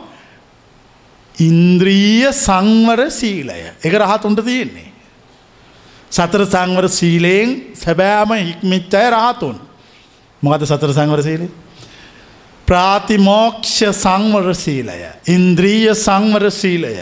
ඉන්ද්‍රීය 1.37 2.31
සංවර 2.33 3.09
සීලය. 3.11 3.59
එක 3.83 3.93
රහතුන්ට 3.93 4.43
තියෙන්නේ. 4.43 4.91
සතර 6.09 6.45
සංවර 6.45 6.87
සීලයෙන් 6.89 7.55
සැබෑම 7.75 8.31
හික්මිච්චය 8.39 9.03
රහතුන් 9.13 9.57
මොකද 10.41 10.65
සතර 10.65 10.93
සංවර 10.93 11.23
සීලේ. 11.23 11.49
ප්‍රාතිමෝක්ෂ 12.67 13.83
සංවර 14.03 14.53
සීලය. 14.55 14.97
ඉන්ද්‍රීය 15.27 15.93
සංවර 15.95 16.49
සීලය. 16.51 16.95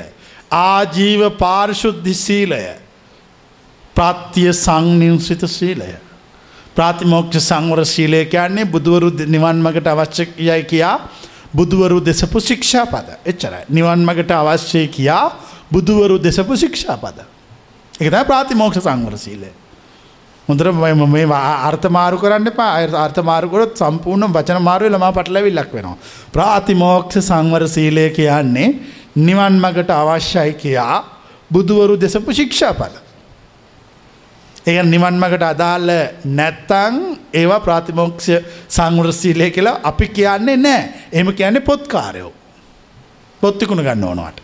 ආජීව 0.52 1.30
පාර්ශුද්ධි 1.40 2.14
සීලය. 2.14 2.64
ප්‍රත්තිය 3.96 4.52
සංනිවසිත 4.54 5.46
සීලය. 5.48 5.94
ප්‍රාතිමෝක්ෂ 6.76 7.38
සංවර 7.42 7.82
ශීලය 7.86 8.26
කියන්නේ 8.26 8.66
බුදුවරු 8.68 9.10
නිවන් 9.28 9.62
මගට 9.62 9.88
අවශ්‍යයයි 9.88 10.64
කියා 10.64 10.98
බුදුවරු 11.54 12.00
දෙසපු 12.02 12.40
ශික්ෂා 12.40 12.86
පද 12.86 13.20
එච්චරයි. 13.26 13.64
නිවන් 13.70 14.00
මගට 14.06 14.32
අවශ්‍යය 14.34 14.88
කියා 14.88 15.26
බුදුවරු 15.72 16.18
දෙසපු 16.20 16.56
ශික්ෂා 16.56 16.98
පද. 16.98 17.20
එකත 17.98 18.28
ප්‍රාතිමෝක්ෂ 18.28 18.82
සංවර 18.82 19.16
සීලය. 19.18 19.52
හොඳර 20.48 20.68
මේ 21.08 21.26
අර්ථමාරු 21.62 22.18
කරන්න 22.18 22.52
පා 22.52 22.72
අර්ථමාරුකොත් 22.98 23.78
සම්පූර්ණ 23.78 24.34
වචන 24.34 24.62
මාරුව 24.62 24.92
ලම 24.92 25.08
පටලැවිල්ලක් 25.12 25.72
වෙනවා. 25.74 25.98
ප්‍රාතිමෝක්ෂ 26.34 27.22
සංවර 27.22 27.68
සීලය 27.68 28.10
කියන්නේ 28.10 28.70
නිවන් 29.18 29.56
මගට 29.60 29.90
අවශ්‍යයි 29.94 30.54
කියා 30.56 31.00
බුදුවරු 31.52 31.96
දෙසපු 31.98 32.34
ශික්ෂා 32.34 32.74
පද. 32.74 33.05
ඒ 34.68 34.84
නිවන් 34.84 35.20
මගට 35.20 35.44
අදාළ 35.44 35.90
නැත්තං 36.38 36.96
ඒවා 37.34 37.60
ප්‍රාතිමෝක්ෂ 37.60 38.28
සංවරසීලය 38.70 39.50
කියලා 39.52 39.76
අපි 39.84 40.08
කියන්නේ 40.10 40.58
නෑ 40.58 40.82
එම 41.12 41.28
කියන්නේ 41.34 41.62
පොත්කාරයෝ. 41.62 42.34
පොත්තිකුණ 43.42 43.84
ගන්න 43.84 44.04
ඕනවට. 44.04 44.42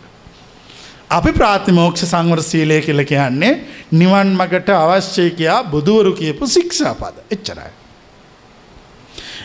අපි 1.10 1.32
ප්‍රාතිමෝක්ෂ 1.32 2.06
සංවරසීලය 2.06 2.78
කියල 2.80 3.04
කියන්නේ 3.04 3.52
නිවන් 3.92 4.30
මගට 4.36 4.70
අවශ්‍යය 4.76 5.30
කියා 5.30 5.60
බුදුවරු 5.64 6.12
කියපු 6.12 6.46
ශික්ෂාපද 6.46 7.16
එච්චරයි. 7.30 7.72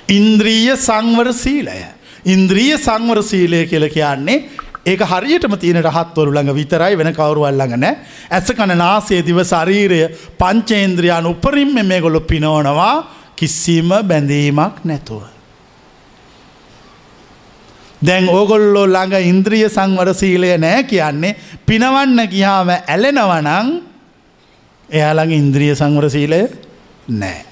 ඉන්ද්‍රීය 0.10 0.78
සංවර 0.78 1.34
සීලය. 1.34 1.80
ඉන්ද්‍රීය 2.26 2.78
සංවර 2.78 3.24
සීලය 3.24 3.66
කියල 3.66 3.90
කියන්නේ 3.90 4.38
ඒක 4.88 5.02
හරියටම 5.04 5.54
තියෙන 5.60 5.82
රහත්වරු 5.84 6.32
ළඟ 6.32 6.56
විතරයි 6.56 6.96
වෙන 6.96 7.12
කවරුවල් 7.12 7.52
ළඟ 7.52 7.80
නෑ 7.84 7.96
ඇස 8.32 8.52
කන 8.58 8.72
නාසේ 8.80 9.22
දිව 9.22 9.40
ශරීරය 9.44 10.02
පංචේන්ද්‍රයාන් 10.40 11.28
උපරින්ම 11.28 11.74
මේ 11.84 12.00
ගොලො 12.00 12.22
පිනෝනවා 12.22 12.94
කිසිම 13.36 13.90
බැඳීමක් 14.10 14.86
නැතුව. 14.86 15.24
දැන් 18.02 18.30
ඕගොල්ලෝ 18.30 18.86
ළඟ 18.88 19.28
ඉන්ද්‍රිය 19.32 19.68
සංවර 19.70 20.14
සීලය 20.14 20.56
නෑ 20.58 20.84
කියන්නේ 20.84 21.36
පිනවන්න 21.68 22.24
ගියාම 22.32 22.72
ඇලෙනවනං 22.78 23.70
එයාළඟ 24.90 25.34
ඉන්ද්‍රිය 25.34 25.76
සංවර 25.76 26.10
සීලය 26.10 26.42
නෑ. 27.10 27.44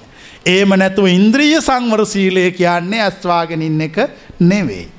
ඒම 0.46 0.72
නැතුව 0.72 1.12
ඉන්ද්‍රිය 1.12 1.60
සංවර 1.60 2.06
සීලය 2.06 2.50
කියන්නේ 2.52 3.04
ඇස්වාගෙන 3.04 3.62
ඉන්න 3.62 3.80
එක 3.82 3.96
නෙවෙයි. 4.40 4.95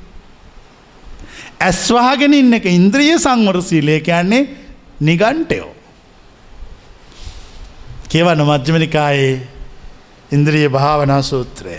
ඇස්වාගෙන 1.59 2.33
ඉන්න 2.33 2.53
එක 2.53 2.65
ඉන්ද්‍රිය 2.65 3.17
සංවර 3.17 3.61
සීලය 3.61 3.99
කියන්නේ 4.01 4.47
නිගන්ටයෝ. 5.01 5.69
කියවන 8.09 8.41
මධ්‍යමනිකායේ 8.43 9.35
ඉන්ද්‍රිය 10.31 10.69
භාවනා 10.69 11.21
සූත්‍රය. 11.21 11.77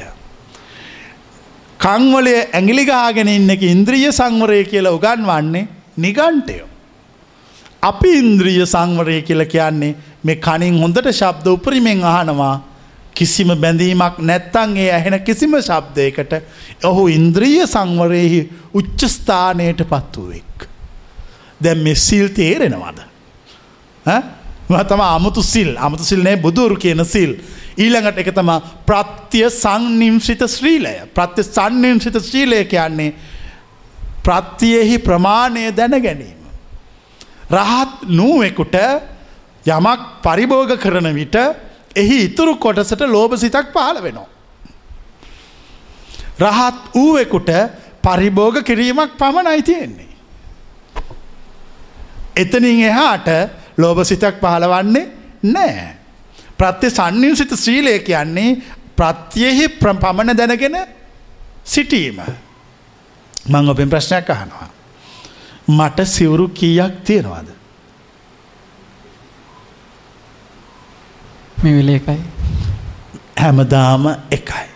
කංවලය 1.78 2.34
ඇගිලිගාගෙන 2.52 3.28
ඉන්න 3.28 3.50
එක 3.50 3.62
ඉන්ද්‍රිය 3.64 4.10
සංවරය 4.12 4.64
කියලා 4.64 4.96
උගන්වන්නේ 4.98 5.68
නිගන්ටයෝ. 5.96 6.68
අපි 7.82 8.10
ඉන්ද්‍රිය 8.18 8.66
සංවරය 8.66 9.22
කියල 9.22 9.44
කියන්නේ 9.46 9.94
මේ 10.24 10.36
කනින් 10.36 10.80
හොඳට 10.82 11.12
ශබ්ද 11.12 11.46
උපරිමෙන් 11.54 12.02
අහනවා 12.04 12.56
කිසිම 13.18 13.50
බැඳීමක් 13.62 14.18
නැත්තන් 14.30 14.76
ඒ 14.76 14.88
ඇහෙන 14.96 15.18
කිසිම 15.26 15.56
ශබ්දයකට 15.60 16.32
ඔහු 16.90 17.06
ඉන්ද්‍රීය 17.18 17.66
සංවරයෙහි 17.66 18.40
උච්චස්ථානයට 18.74 19.82
පත් 19.92 20.12
වූවෙක්. 20.16 20.68
දැම් 21.62 21.84
මෙ 21.84 21.94
සිල් 21.94 22.28
තේරෙනවාද. 22.38 22.98
තම 24.88 25.02
අමුතු 25.06 25.42
සිල් 25.42 25.70
අමුතු 25.78 26.04
සිල්නේ 26.04 26.36
බුදුරු 26.36 26.76
කියන 26.76 27.04
සිල්. 27.04 27.32
ඊළඟට 27.78 28.22
එක 28.22 28.30
තම 28.34 28.50
ප්‍රත්‍ය 28.86 29.42
සංනිම්සිත 29.50 30.42
ශ්‍රීලය 30.48 30.94
ප්‍රත්‍ය 31.14 31.42
සන්නිම්සිත 31.44 32.16
ශ්‍රීලය 32.20 32.64
කියන්නේ 32.64 33.14
ප්‍රත්තියෙහි 34.26 34.98
ප්‍රමාණය 34.98 35.70
දැන 35.76 36.02
ගැනීම. 36.02 36.42
රහත් 37.50 38.08
නූවෙකුට 38.08 38.76
යමක් 39.66 40.02
පරිභෝග 40.24 40.72
කරන 40.82 41.08
විට 41.14 41.36
එහි 41.96 42.24
ඉතුරු 42.24 42.56
කොටසට 42.56 43.00
ලෝභ 43.06 43.36
සිතක් 43.36 43.72
පහළ 43.72 44.02
වෙනවා. 44.02 44.28
රහත් 46.40 46.94
වූවෙකුට 46.94 47.50
පරිභෝග 48.02 48.62
කිරීමක් 48.64 49.18
පමණයි 49.18 49.62
තියෙන්නේ. 49.62 50.08
එතනින් 52.36 52.84
එහාට 52.84 53.28
ලෝභ 53.78 54.04
සිතක් 54.04 54.40
පහළවන්නේ 54.40 55.06
නෑ. 55.44 55.94
ප්‍රත්‍ය 56.58 56.90
සන්නින් 56.90 57.36
සිත 57.36 57.52
ශ්‍රීලය 57.54 57.98
කියන්නේ 58.00 58.62
ප්‍රත්යෙහි 58.96 59.68
පමණ 59.68 60.36
දැනගෙන 60.36 60.78
සිටීම. 61.64 62.20
මං 63.46 63.68
ඔබෙන් 63.68 63.90
ප්‍රශ්නයක් 63.90 64.30
අහනවා. 64.30 64.68
මට 65.68 66.06
සිවුරු 66.06 66.48
කීයක් 66.48 67.04
තියෙනවාද. 67.04 67.57
මේ 71.62 71.74
වෙල 71.74 71.88
එකයි. 71.88 72.20
හැමදාම 73.36 74.04
එකයි. 74.30 74.68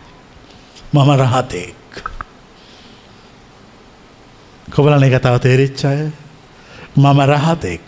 මම 0.93 1.11
රහතෙක්. 1.21 1.75
කොබලන 4.69 5.03
එක 5.03 5.23
තව 5.23 5.39
තේරිච්චාය 5.39 6.11
මම 6.97 7.19
රහතෙක් 7.23 7.87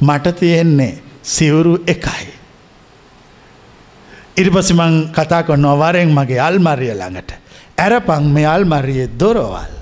මට 0.00 0.36
තියෙන්නේ 0.38 1.02
සිවුරු 1.22 1.74
එකයි. 1.86 2.26
ඉරිපසි 4.36 4.74
මං 4.74 5.12
කතා 5.12 5.42
කොන්න 5.42 5.68
වරෙන් 5.78 6.08
මගේ 6.08 6.40
අල්මරිය 6.40 6.94
ළඟට. 6.94 7.30
ඇරපං 7.78 8.24
මේ 8.24 8.46
අල්මරිය 8.46 9.08
දොරවල්. 9.20 9.72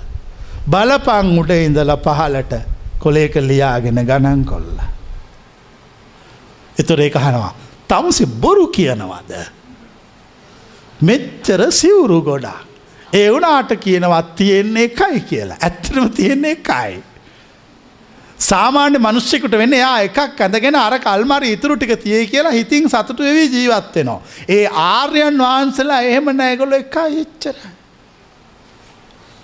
බලපං 0.67 1.39
උට 1.39 1.49
ඉඳල 1.49 1.95
පහලට 1.97 2.53
කොලේක 2.99 3.35
ලියාගෙන 3.35 4.05
ගණන් 4.05 4.45
කොල්ල. 4.45 4.75
එතුර 6.77 6.99
ඒක 6.99 7.15
හනවා 7.15 7.60
තමුසි 7.91 8.25
බොරු 8.43 8.65
කියනවද. 8.77 9.31
මෙච්චර 11.03 11.61
සිවුරු 11.71 12.19
ගොඩා. 12.21 12.59
ඒ 13.13 13.29
වුනාට 13.29 13.71
කියනවත් 13.85 14.35
තියෙන්නේ 14.35 14.83
එකයි 14.83 15.21
කියලා. 15.29 15.57
ඇත්තටම 15.61 16.05
තියෙන්නේ 16.19 16.51
එකයි. 16.51 17.03
සාමාන්‍ය 18.41 18.97
මනුෂ්‍යකුට 18.97 19.57
වෙන්න 19.61 19.73
එයා 19.73 19.97
එකක් 20.07 20.41
ඇඳගෙන 20.45 20.77
අර 20.85 20.95
කල්මරි 20.99 21.51
ඉතුරු 21.55 21.75
ටික 21.77 21.93
තියේ 22.03 22.23
කියලා 22.25 22.55
හිතින් 22.59 22.89
සතුටු 22.89 23.27
වෙවී 23.27 23.49
ජීවත්වෙනවා. 23.55 24.19
ඒ 24.49 24.65
ආර්යන් 24.87 25.45
වහන්සලා 25.45 26.01
එහෙම 26.09 26.35
නෑගොල 26.39 26.75
එකා 26.81 27.07
එච්චරයි. 27.23 27.71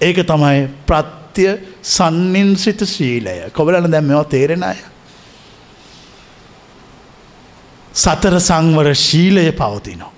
ඒක 0.02 0.20
තමයි 0.32 0.68
ප්‍රත්‍ය 0.90 1.48
සන්නින්සිත 1.96 2.86
ශීලය 2.94 3.36
කොබලන 3.58 3.92
දැම්මෝ 3.92 4.24
තේරෙන 4.36 4.64
අය. 4.64 4.80
සතර 7.98 8.40
සංවර 8.40 8.94
ශීලය 8.96 9.52
පවතිනෝ. 9.54 10.12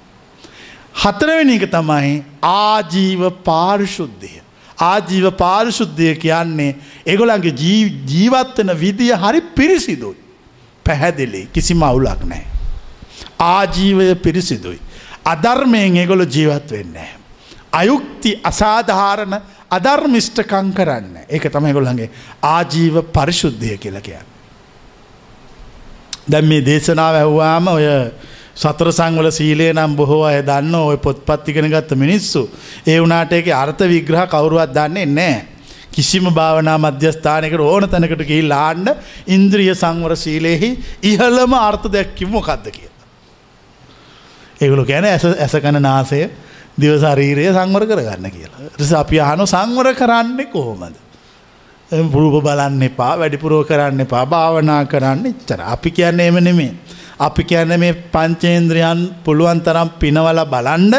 හතරවෙනි 0.96 1.56
එක 1.56 1.66
තමයි 1.72 2.24
ආජීව 2.44 3.22
පාරිශුද්ධය. 3.44 4.42
ආජීව 4.82 5.28
පාරිශුද්ධය 5.34 6.16
කියන්නේ 6.16 6.76
එගොලන්ගේ 7.06 7.54
ජීවත්වන 8.08 8.74
විදිය 8.76 9.14
හරි 9.16 9.42
පිරිසිදුයි. 9.58 10.20
පැහැදිලි 10.86 11.48
කිසිම 11.54 11.84
අවුලක් 11.84 12.24
නෑ. 12.26 12.46
ආජීවය 13.40 14.16
පිරිසිදුයි. 14.18 14.80
අධර්මයෙන් 15.26 15.98
එගොල 15.98 16.26
ජීවත් 16.28 16.72
වෙන්නේ. 16.72 17.10
අයුක්ති 17.72 18.40
අසාධාරණ 18.44 19.36
අධර්මිෂ්ටකං 19.72 20.74
කරන්න 20.74 21.26
ඒක 21.30 21.48
තමයි 21.50 21.74
ගොල්ලන්ගේ 21.74 22.10
ආජීව 22.44 23.02
පරිශුද්ධය 23.14 23.78
කියලකයන්. 23.78 24.29
දැම් 26.30 26.46
මේ 26.46 26.62
දේශනාව 26.62 27.16
ඇහ්වාම 27.16 27.68
ඔය 27.70 27.86
සතර 28.56 28.92
සංවල 28.92 29.30
සීලේ 29.32 29.72
නම් 29.74 29.96
බොහෝ 29.96 30.24
අය 30.24 30.42
දන්න 30.42 30.76
ඔය 30.82 30.98
පොත්පත්තිගෙන 30.98 31.70
ගත්ත 31.70 31.96
මිනිස්සු 31.96 32.42
ඒ 32.86 33.00
වනාට 33.00 33.34
එක 33.34 33.48
අර්ථ 33.56 33.84
විග්‍රහ 33.86 34.26
කවරුවත් 34.28 34.72
දන්නේ 34.72 35.06
නෑ. 35.08 35.38
කිසිම 35.92 36.28
භාවනා 36.32 36.78
මධ්‍යස්ථානකට 36.78 37.60
ඕන 37.62 37.90
තැනකට 37.90 38.24
ගිහි 38.24 38.44
ලාන්න 38.44 38.86
ඉන්ද්‍රිය 39.28 39.74
සංවර 39.74 40.16
සීලයෙහි 40.16 40.70
ඉහළම 41.04 41.54
අර්ථ 41.60 41.88
දැක්කිම 41.88 42.30
මොකක්ද 42.30 42.70
කිය. 42.70 42.90
ඒගුලු 44.62 44.86
ගැන 44.86 45.06
ඇස 45.06 45.26
ඇසකන 45.26 45.82
නාසය 45.82 46.22
දිවශරීරය 46.78 47.46
සංවර 47.50 47.84
කරගන්න 47.86 48.32
කියලා. 48.32 48.72
රිස 48.78 48.94
අපි 48.94 49.20
අහනු 49.22 49.48
සංවර 49.48 49.94
කරන්නේ 49.96 50.48
කොහොමද. 50.48 50.96
පුරුප 51.90 52.44
බලන්න 52.44 52.82
එපා 52.84 53.14
වැඩිපුරෝ 53.20 53.64
කරන්න 53.64 54.02
එපා 54.06 54.26
භාවනා 54.26 54.82
කරන්න 54.86 55.26
ඉච්චර 55.26 55.62
අපි 55.66 55.90
කියන්නේ 55.92 56.28
එම 56.28 56.38
නෙමේ. 56.40 56.74
අපි 57.20 57.44
කියන්න 57.44 57.74
මේ 57.80 57.94
පංචේන්ද්‍රයන් 58.14 59.00
පුළුවන් 59.26 59.62
තරම් 59.62 59.90
පිනවල 60.00 60.42
බලන්ඩ 60.46 60.96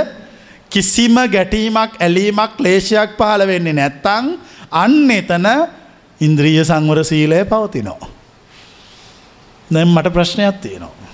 කිසිම 0.70 1.16
ගැටීමක් 1.34 1.92
ඇලීමක් 1.98 2.58
ලේෂයක් 2.58 3.14
පහළ 3.18 3.46
වෙන්නේ 3.46 3.72
නැත්තං 3.72 4.26
අන්න 4.72 5.10
එතන 5.10 5.46
ඉන්ද්‍රීය 6.20 6.64
සංවර 6.64 7.04
සීලය 7.04 7.44
පවතිනෝ. 7.44 8.00
දැම් 9.70 9.94
මට 9.94 10.12
ප්‍රශ්නයක් 10.12 10.58
තියෙනවා. 10.60 11.08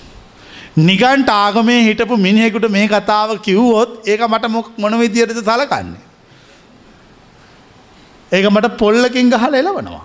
නිගන්ට 0.78 1.28
ආගමේ 1.28 1.80
හිටපු 1.88 2.16
මිනිහෙකුට 2.16 2.68
මේ 2.70 2.88
කතාව 2.88 3.36
කිව්වොත් 3.40 4.08
ඒක 4.08 4.24
මට 4.24 4.48
මොක් 4.48 4.72
මොන 4.78 4.98
විදියටද 4.98 5.40
සලකන්නේ. 5.42 6.05
ඒක 8.32 8.50
මට 8.50 8.76
පොල්ලකින් 8.78 9.30
ගහල 9.30 9.54
එලවනවා. 9.54 10.04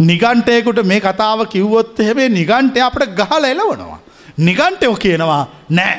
නිගන්ටයකුට 0.00 0.80
මේ 0.84 1.00
කතාව 1.00 1.46
කිව්වොත් 1.46 2.00
එහෙමේ 2.00 2.28
නිගන්ටය 2.30 2.80
අපට 2.80 3.14
ගහල 3.14 3.44
එලවනවා. 3.44 4.00
නිගන්ටයෝ 4.38 4.96
කියනවා 4.96 5.46
නෑ. 5.70 5.96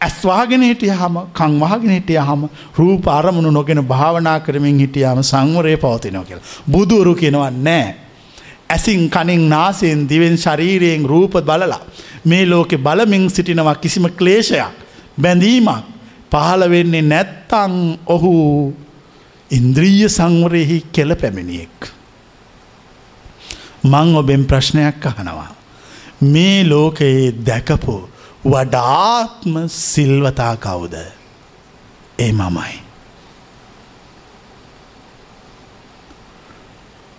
ඇස්වාගෙන 0.00 0.62
හිටිය 0.62 0.90
හම 0.92 1.16
කංවාගෙන 1.32 1.90
හිටිය 1.90 2.18
හම 2.18 2.48
රූප 2.76 3.08
අරමුණු 3.08 3.50
නොගෙන 3.50 3.82
භාවනා 3.84 4.40
කරමින් 4.40 4.78
හිටියාම 4.78 5.22
සංවරය 5.22 5.76
පවතිනෝ 5.76 6.24
කියලා. 6.24 6.44
බුදුවරු 6.70 7.14
කියනවා 7.14 7.50
නෑ. 7.50 7.94
ඇසින් 8.70 9.10
කනින් 9.10 9.48
නාසයෙන් 9.48 10.08
දිවෙන් 10.08 10.36
ශරීරයෙන් 10.36 11.04
රූප 11.04 11.32
බලලා. 11.42 11.80
මේ 12.24 12.46
ලෝකෙ 12.46 12.76
බලමින් 12.76 13.30
සිටිනවා 13.30 13.74
කිසිම 13.74 14.06
ක්ලේෂයක් 14.10 14.66
බැඳීමක් 15.20 15.95
පහළ 16.36 16.70
වෙන්නේ 16.70 17.02
නැත්තං 17.02 17.74
ඔහු 18.06 18.32
ඉන්ද්‍රීය 19.50 20.08
සංවරයෙහි 20.08 20.78
කෙල 20.92 21.14
පැමිණියෙක්. 21.14 21.92
මං 23.84 24.16
ඔබෙන් 24.16 24.44
ප්‍රශ්නයක් 24.44 25.06
අහනවා. 25.06 25.54
මේ 26.22 26.64
ලෝකයේ 26.64 27.32
දැකපු 27.46 28.08
වඩාත්ම 28.44 29.54
සිල්වතා 29.68 30.56
කවුද 30.56 30.94
ඒ 32.18 32.32
මමයි. 32.32 32.74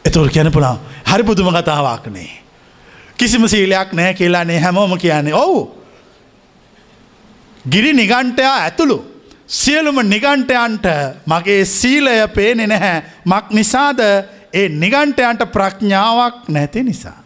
එතුර 0.05 0.29
කියැන 0.29 0.51
පුළා 0.51 0.77
හරි 1.05 1.23
පුදුම 1.23 1.49
කතාවක්නේ. 1.53 2.31
කිසිම 3.17 3.47
සීලයක් 3.47 3.93
නෑ 3.93 4.13
කියලානේ 4.13 4.59
හැමෝම 4.59 4.97
කියන්නේ 4.97 5.33
ඔවු. 5.33 5.76
ගිරි 7.71 7.93
නිගන්ටයා 7.93 8.55
ඇතුළු. 8.57 8.97
සියලුම 9.49 9.99
නිගන්ටයන්ට 10.05 10.87
මගේ 11.25 11.65
සීලය 11.67 12.15
පේනෙ 12.35 12.67
නැහැ 12.67 12.97
මක් 13.25 13.45
නිසාද 13.51 13.99
ඒ 14.53 14.67
නිගන්ටයන්ට 14.71 15.41
ප්‍රඥාවක් 15.51 16.49
නැති 16.49 16.83
නිසා. 16.83 17.23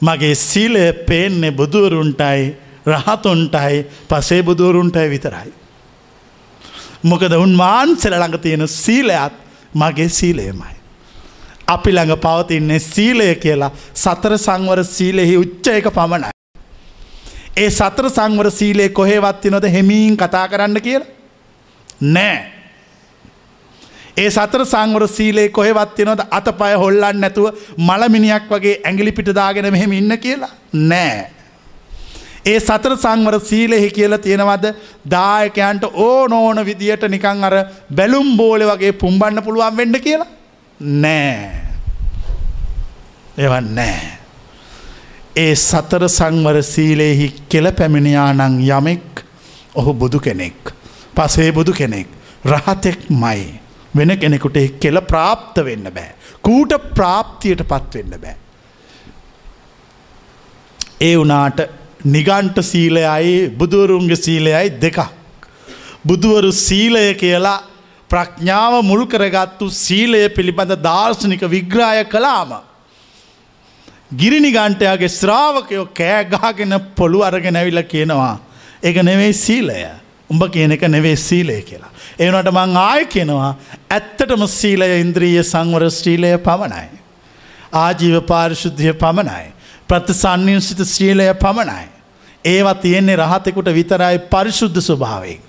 මගේ 0.00 0.34
සීලය 0.34 0.92
පේන්නේ 1.08 1.52
බුදුවරුන්ටයි 1.52 2.56
රහතුන්ටයි 2.86 3.76
පසේ 4.08 4.42
බුදුවරුන්ටයි 4.42 5.10
විතරයි. 5.10 5.52
මොකද 7.02 7.32
උන්වහන්සල 7.36 8.14
ළඟ 8.14 8.38
තියෙන 8.38 8.68
සීලයත් 8.68 9.34
මගේ 9.74 10.08
සීලයමයි. 10.10 10.74
අපි 11.66 11.90
ළඟ 11.92 12.16
පවතින්නේ 12.18 12.78
සීලය 12.82 13.34
කියලා 13.36 13.72
සතර 13.94 14.38
සංවර 14.38 14.84
සීලෙහි 14.86 15.36
උච්ච 15.36 15.66
එක 15.68 15.88
පමණයි. 15.90 16.34
ඒ 17.56 17.68
සතර 17.70 18.06
සංවර 18.10 18.50
සීලේ 18.50 18.88
කොහේවත් 18.88 19.44
නොද 19.50 19.64
හෙමීන් 19.74 20.16
කතා 20.16 20.48
කරන්න 20.48 20.80
කියලා. 20.82 21.10
නෑ. 22.14 22.38
ඒ 24.16 24.30
සතර 24.30 24.64
සංවර 24.64 25.06
සීලේ 25.08 25.48
කොහෙවත් 25.48 25.98
නොද 26.08 26.24
අත 26.30 26.48
පය 26.58 26.72
හොල්ලන්න 26.82 27.20
නැතුව 27.20 27.46
මළමිනියක් 27.78 28.50
වගේ 28.50 28.80
ඇගිලි 28.84 29.12
පිටදාගෙන 29.12 29.70
මෙහෙම 29.72 29.92
ඉන්න 29.92 30.16
කියලා. 30.18 30.50
නෑ. 30.72 31.30
ඒ 32.46 32.58
සතර 32.60 32.96
සංවර 32.96 33.38
සීලෙහි 33.50 33.90
කියලා 33.90 34.18
තියෙනවද 34.18 34.66
දායකයන්ට 35.10 35.86
ඕ 36.06 36.26
නෝන 36.28 36.64
විදියට 36.66 37.06
නිකං 37.08 37.46
අර 37.50 37.56
බැලුම් 37.94 38.36
බෝල 38.36 38.66
වගේ 38.72 38.92
පුම්බන්න 39.04 39.44
පුළුවන් 39.46 39.76
වෙන්න 39.76 40.00
කියලා. 40.00 40.28
නෑ. 40.80 41.48
එවන් 43.38 43.74
නෑ. 43.74 44.23
ඒ 45.36 45.54
සතර 45.54 46.02
සංවර 46.08 46.58
සීලයෙහි 46.62 47.26
කෙල 47.48 47.66
පැමිණියානං 47.72 48.58
යමෙක් 48.60 49.22
ඔහු 49.74 49.92
බුදු 49.92 50.20
කෙනෙක්. 50.20 50.72
පසේ 51.16 51.50
බුදු 51.52 51.72
කෙනෙක්. 51.72 52.08
රහතෙක් 52.46 53.10
මයි. 53.10 53.60
වෙන 53.96 54.16
කෙනෙකුට 54.16 54.58
කෙල 54.80 55.00
ප්‍රාප්ත 55.02 55.56
වෙන්න 55.58 55.90
බෑ. 55.90 56.14
කූට 56.42 56.74
ප්‍රාප්තියට 56.94 57.62
පත්වෙන්න 57.64 58.14
බෑ. 58.22 58.36
ඒ 61.00 61.16
වනාට 61.16 61.60
නිගන්ට 62.06 62.62
සීලයයි 62.62 63.48
බුදුවරුන්ගේ 63.58 64.16
සීලයයි 64.16 64.70
දෙකක්. 64.80 65.00
බුදුවරු 66.06 66.52
සීලය 66.52 67.14
කියලා 67.14 67.58
ප්‍රඥාව 68.10 68.78
මුල් 68.82 69.02
කරගත්තු 69.06 69.70
සීලය 69.70 70.28
පිළිබඳ 70.28 70.76
දර්ශනික 70.78 71.42
විග්‍රාය 71.48 72.04
කලාම. 72.04 72.54
ගිරිනිගන්ටයාගේ 74.18 75.08
ශ්‍රාවකයෝ 75.10 75.86
කෑගාගෙන 75.94 76.74
පොළු 76.96 77.22
අරගෙන 77.22 77.56
ඇවිල 77.56 77.82
කියනවා. 77.84 78.38
එක 78.82 78.96
නෙවෙයි 79.02 79.32
සීලය 79.34 79.78
උඹ 80.30 80.42
කියන 80.50 80.72
එක 80.72 80.82
නෙවේ 80.88 81.16
සීලය 81.18 81.62
කියලා. 81.62 81.90
ඒනට 82.18 82.50
මං 82.50 82.76
ආය 82.78 83.06
කියනවා 83.06 83.54
ඇත්තටම 83.90 84.46
සීලය 84.48 84.88
ඉන්ද්‍රීය 85.00 85.42
සංවර 85.42 85.90
ශ්‍රීලය 85.90 86.36
පමණයි. 86.38 86.88
ආජීව 87.74 88.20
පාරිශුද්ධිය 88.22 88.94
පමණයි. 88.94 89.52
ප්‍රතිසන්නිසිත 89.88 90.84
ශ්‍රීලය 90.86 91.34
පමණයි. 91.36 91.88
ඒවා 92.44 92.74
තියෙන්නේ 92.76 93.16
රහතෙකුට 93.16 93.74
විතරයි 93.74 94.18
පරිශුද්ධ 94.30 94.80
ස්වභාවෙන්. 94.80 95.40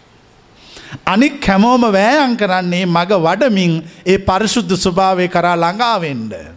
අනික් 1.06 1.48
හැමෝම 1.48 1.88
වෑයන් 1.92 2.38
කරන්නේ 2.38 2.86
මග 2.88 3.12
වඩමින් 3.20 3.74
ඒ 4.06 4.18
පරිශුද්ධ 4.20 4.76
ස්වභාවය 4.78 5.28
කරා 5.28 5.56
ළඟාවෙන්ඩ. 5.56 6.55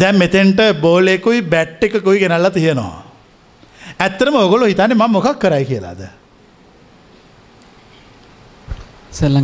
දැම් 0.00 0.16
මෙතෙන්ට 0.22 0.60
බෝලෙකුයි 0.84 1.42
බැට් 1.52 1.84
එකකුයි 1.84 2.20
ගෙනල්ල 2.22 2.48
තියෙනවා. 2.56 3.02
ඇත්තරම 4.04 4.34
ඔගොලො 4.44 4.64
හිතන්නේ 4.70 5.00
ම 5.00 5.04
මොකක් 5.16 5.28
කරයි 5.44 5.64
කියලාද. 5.70 6.02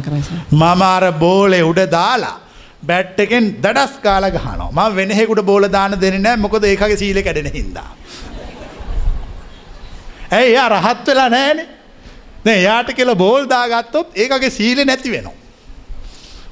කරයි 0.07 0.23
මමාර 0.63 1.05
බෝලෙ 1.25 1.61
උඩ 1.71 1.81
දාලා 1.97 2.37
බැට් 2.89 3.21
එකෙන් 3.25 3.45
දඩස් 3.65 3.95
කාල 4.05 4.25
ගහන 4.35 4.61
ම 4.71 4.81
වෙනෙකුට 4.99 5.45
බෝල 5.51 5.69
දාන 5.77 5.97
දෙන්න 6.01 6.41
මොකද 6.45 6.65
ඒකගේ 6.65 7.01
සීල 7.03 7.23
කැඩෙන 7.23 7.51
හින්දා. 7.59 7.91
ඇයි 10.37 10.53
එයා 10.53 10.69
රහත් 10.75 11.07
වෙලා 11.09 11.31
නෑනේ 11.37 12.59
යාට 12.67 12.91
කියල 12.99 13.15
බෝල් 13.25 13.49
දාගත්තොත් 13.55 14.09
ඒකගේ 14.23 14.51
සීල 14.59 14.85
නැති 14.87 15.11
වෙනවා. 15.15 15.44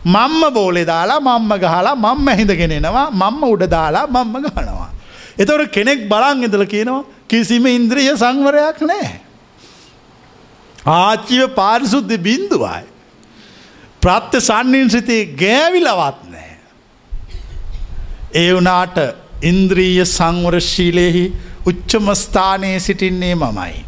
මම්ම 0.04 0.54
බෝලෙ 0.54 0.84
දාලා 0.84 1.20
මම්ම 1.20 1.52
ගහලා 1.58 1.94
මම්ම 1.96 2.28
හිඳගෙනෙනවා 2.38 3.10
මම්ම 3.12 3.42
උඩ 3.44 3.64
දාලා 3.70 4.06
මම්ම 4.06 4.46
ගහනවා. 4.46 4.90
එතවට 5.38 5.70
කෙනෙක් 5.70 6.08
බලන් 6.08 6.44
ඉදල 6.44 6.64
කියනවා 6.64 7.04
කිසිම 7.28 7.66
ඉන්ද්‍රිය 7.66 8.10
සංවරයක් 8.16 8.80
නෑ. 8.82 9.10
ආච්චිව 10.86 11.42
පාරිසුද්ධ 11.54 12.16
බින්දුවයි. 12.18 12.82
ප්‍රත්්‍ය 14.02 14.40
සන්නින් 14.40 14.90
සිතේ 14.90 15.22
ගෑවිලවත් 15.42 16.20
නෑ. 16.32 16.52
ඒ 18.34 18.50
වනාට 18.54 18.98
ඉන්ද්‍රීය 19.42 20.04
සංවරශීලයෙහි 20.08 21.24
උච්චමස්ථානයේ 21.66 22.78
සිටින්නේ 22.80 23.34
මමයි. 23.34 23.84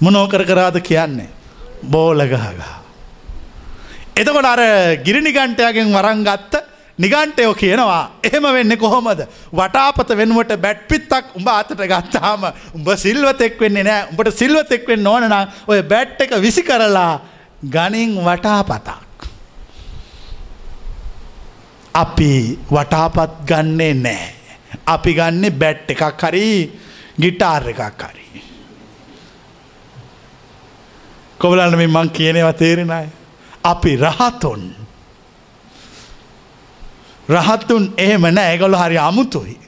මොනෝකර 0.00 0.44
කරාද 0.44 0.80
කියන්නේ 0.80 1.30
බෝලගහගා. 1.90 2.73
එතකොට 4.16 4.46
අර 4.46 4.60
ගිරිනිගන්ටයගෙන් 5.04 5.90
වරංගත්ත 5.90 6.54
නිගන්ටයෝ 6.98 7.54
කියනවා 7.54 8.02
එහෙම 8.22 8.44
වෙන්න 8.56 8.76
කොහොමද 8.78 9.22
වටාපත 9.52 10.10
වෙනුවට 10.16 10.54
බැට් 10.56 10.86
පිත්තක් 10.88 11.34
උඹ 11.34 11.48
අතට 11.50 11.74
ගත්තාම 11.74 12.44
උඹ 12.74 12.88
සිල්වතෙක් 12.96 13.58
වෙන්නේ 13.60 13.82
නෑ 13.82 14.04
උඹට 14.10 14.30
සිල්වතෙක් 14.32 14.86
වෙන්න 14.88 15.06
ඕනනම් 15.06 15.34
ඔය 15.66 15.82
බැට් 15.82 16.22
එක 16.22 16.36
විසි 16.40 16.62
කරලා 16.62 17.20
ගනින් 17.64 18.14
වටාපතක්. 18.18 19.26
අපි 21.94 22.58
වටාපත් 22.70 23.42
ගන්නේ 23.46 23.94
නෑ. 23.96 24.30
අපි 24.86 25.14
ගන්න 25.14 25.58
බැට් 25.58 25.90
එකක් 25.90 26.22
හරි 26.22 26.46
ගිටාර් 27.18 27.68
එකක් 27.68 28.02
හරි. 28.04 28.26
කොබලන්න 31.38 31.76
මේ 31.76 31.86
මං 31.88 32.10
කියනවා 32.10 32.54
තේරෙනයි. 32.54 33.23
අපි 33.64 33.96
රහතුන්. 33.96 34.62
රහත්තුන් 37.28 37.92
එහෙම 37.96 38.22
නෑ 38.28 38.52
ඒගොල 38.52 38.76
හරි 38.76 38.98
අමුතුයි. 38.98 39.58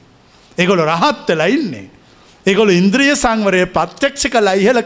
ඒගොල 0.57 0.81
රහත්වෙලා 0.85 1.47
ඉන්නේ. 1.47 1.89
ඒගොල 2.45 2.69
ඉන්ද්‍රිය 2.69 3.15
සංවරය 3.15 3.65
පත්්‍යක්ෂ 3.67 4.29
කලා 4.29 4.53
ඉහල 4.53 4.81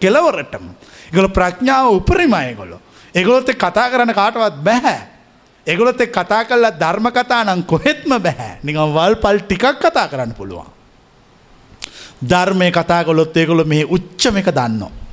කෙලවරටම. 0.00 0.64
ඒගොල 1.12 1.28
ප්‍රඥාව 1.28 1.92
උපරිමයගොලො. 1.94 2.80
ඒගොලොත් 3.14 3.50
කතා 3.54 3.90
කරන 3.90 4.14
කාටවත් 4.14 4.56
බැහැ. 4.64 5.00
එගොලොත් 5.66 6.00
කතා 6.08 6.44
කල්ලා 6.44 6.72
ධර්ම 6.72 7.06
කතා 7.10 7.44
නම් 7.44 7.62
කොහෙත්ම 7.64 8.16
බැහැ 8.18 8.58
නිකම් 8.62 8.92
වල් 8.92 9.16
පල් 9.16 9.38
ටිකක් 9.38 9.80
කතා 9.80 10.08
කරන්න 10.08 10.34
පුළුවන්. 10.34 10.68
ධර්මය 12.22 12.70
කතා 12.70 13.04
කොළොත් 13.04 13.36
ඒකොළ 13.36 13.64
මේ 13.64 13.84
උච්චම 13.86 14.36
එක 14.36 14.48
දන්නවා. 14.48 15.03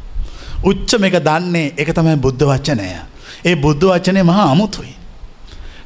උච්චම 0.64 1.04
එක 1.04 1.18
දන්නේ 1.28 1.74
එක 1.78 1.90
තමයි 1.96 2.16
බුද්ධ 2.16 2.44
වච්චනය. 2.44 2.90
ඒ 3.46 3.56
බුද්ධ 3.56 3.86
වචනය 3.86 4.22
මහා 4.24 4.52
අමුතුයි. 4.52 4.94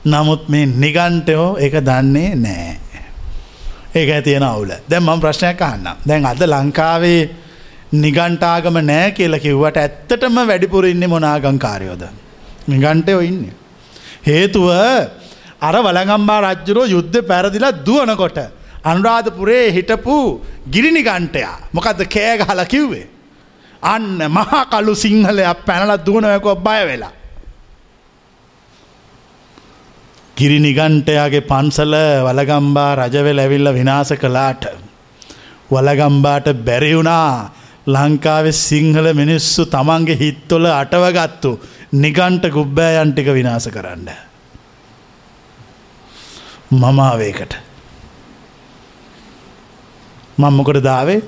නමුත් 0.06 0.50
මේ 0.50 0.66
නිගන්ටයෝ 0.66 1.58
එක 1.58 1.76
දන්නේ 1.82 2.36
නෑ. 2.36 2.78
ඒක 3.96 4.24
තියෙන 4.24 4.44
අවුල 4.44 4.72
දැන් 4.90 5.04
මම 5.04 5.20
ප්‍රශ්නයක් 5.20 5.62
අහන්න. 5.62 5.88
දැන් 6.08 6.26
අද 6.26 6.44
ලංකාවේ 6.44 7.22
නිගන්ටාගම 7.94 8.78
නෑ 8.84 9.12
කියලා 9.12 9.40
කිව්වට 9.40 9.78
ඇත්තටම 9.78 10.38
වැඩිපුර 10.50 10.86
ඉන්නේ 10.86 11.08
මොනාගංකාරයෝද. 11.08 12.04
නිගන්ටයෝ 12.68 13.22
ඉන්නේ. 13.22 13.56
හේතුව 14.28 14.68
අර 15.62 15.76
වළගම්බා 15.88 16.40
රජ්ජුරෝ 16.46 16.86
යුද්ධ 16.86 17.18
පැරදිලා 17.24 17.74
දුවනකොට. 17.88 18.40
අනුරාධපුරේ 18.84 19.66
හිටපු 19.72 20.16
ගිරිනිගන්ටයා 20.72 21.58
මොකක්ද 21.74 22.02
කෑගහල 22.16 22.64
කිව්වේ. 22.74 23.15
අන්න 23.86 24.18
මහා 24.30 24.64
කල්ලු 24.66 24.95
සිංහලයක් 24.95 25.66
පැනලත් 25.66 26.06
දුවනවැකෝ 26.06 26.56
බය 26.57 26.82
වෙලා. 26.88 27.14
ගිරි 30.38 30.57
නිගන්ටයාගේ 30.60 31.48
පන්සල 31.49 31.94
වලගම්බා 32.26 32.91
රජවෙල් 32.99 33.40
ඇවිල්ල 33.40 33.70
විනාස 33.74 34.10
කලාට. 34.22 34.64
වලගම්බාට 35.72 36.48
බැරිවුණා 36.68 37.52
ලංකාවෙ 37.88 38.52
සිංහල 38.60 39.07
මිනිස්සු 39.14 39.66
තමන්ගේ 39.66 40.20
හිත්තොල 40.20 40.66
අටවගත්තු 40.72 41.52
නිගන්ට 41.94 42.45
ගුබ්බෑයන්ටික 42.49 43.28
විනාස 43.34 43.68
කරන්න. 43.68 44.10
මමාවේකට. 46.74 47.53
මම්මකොට 50.38 50.84
දාවේ 50.84 51.22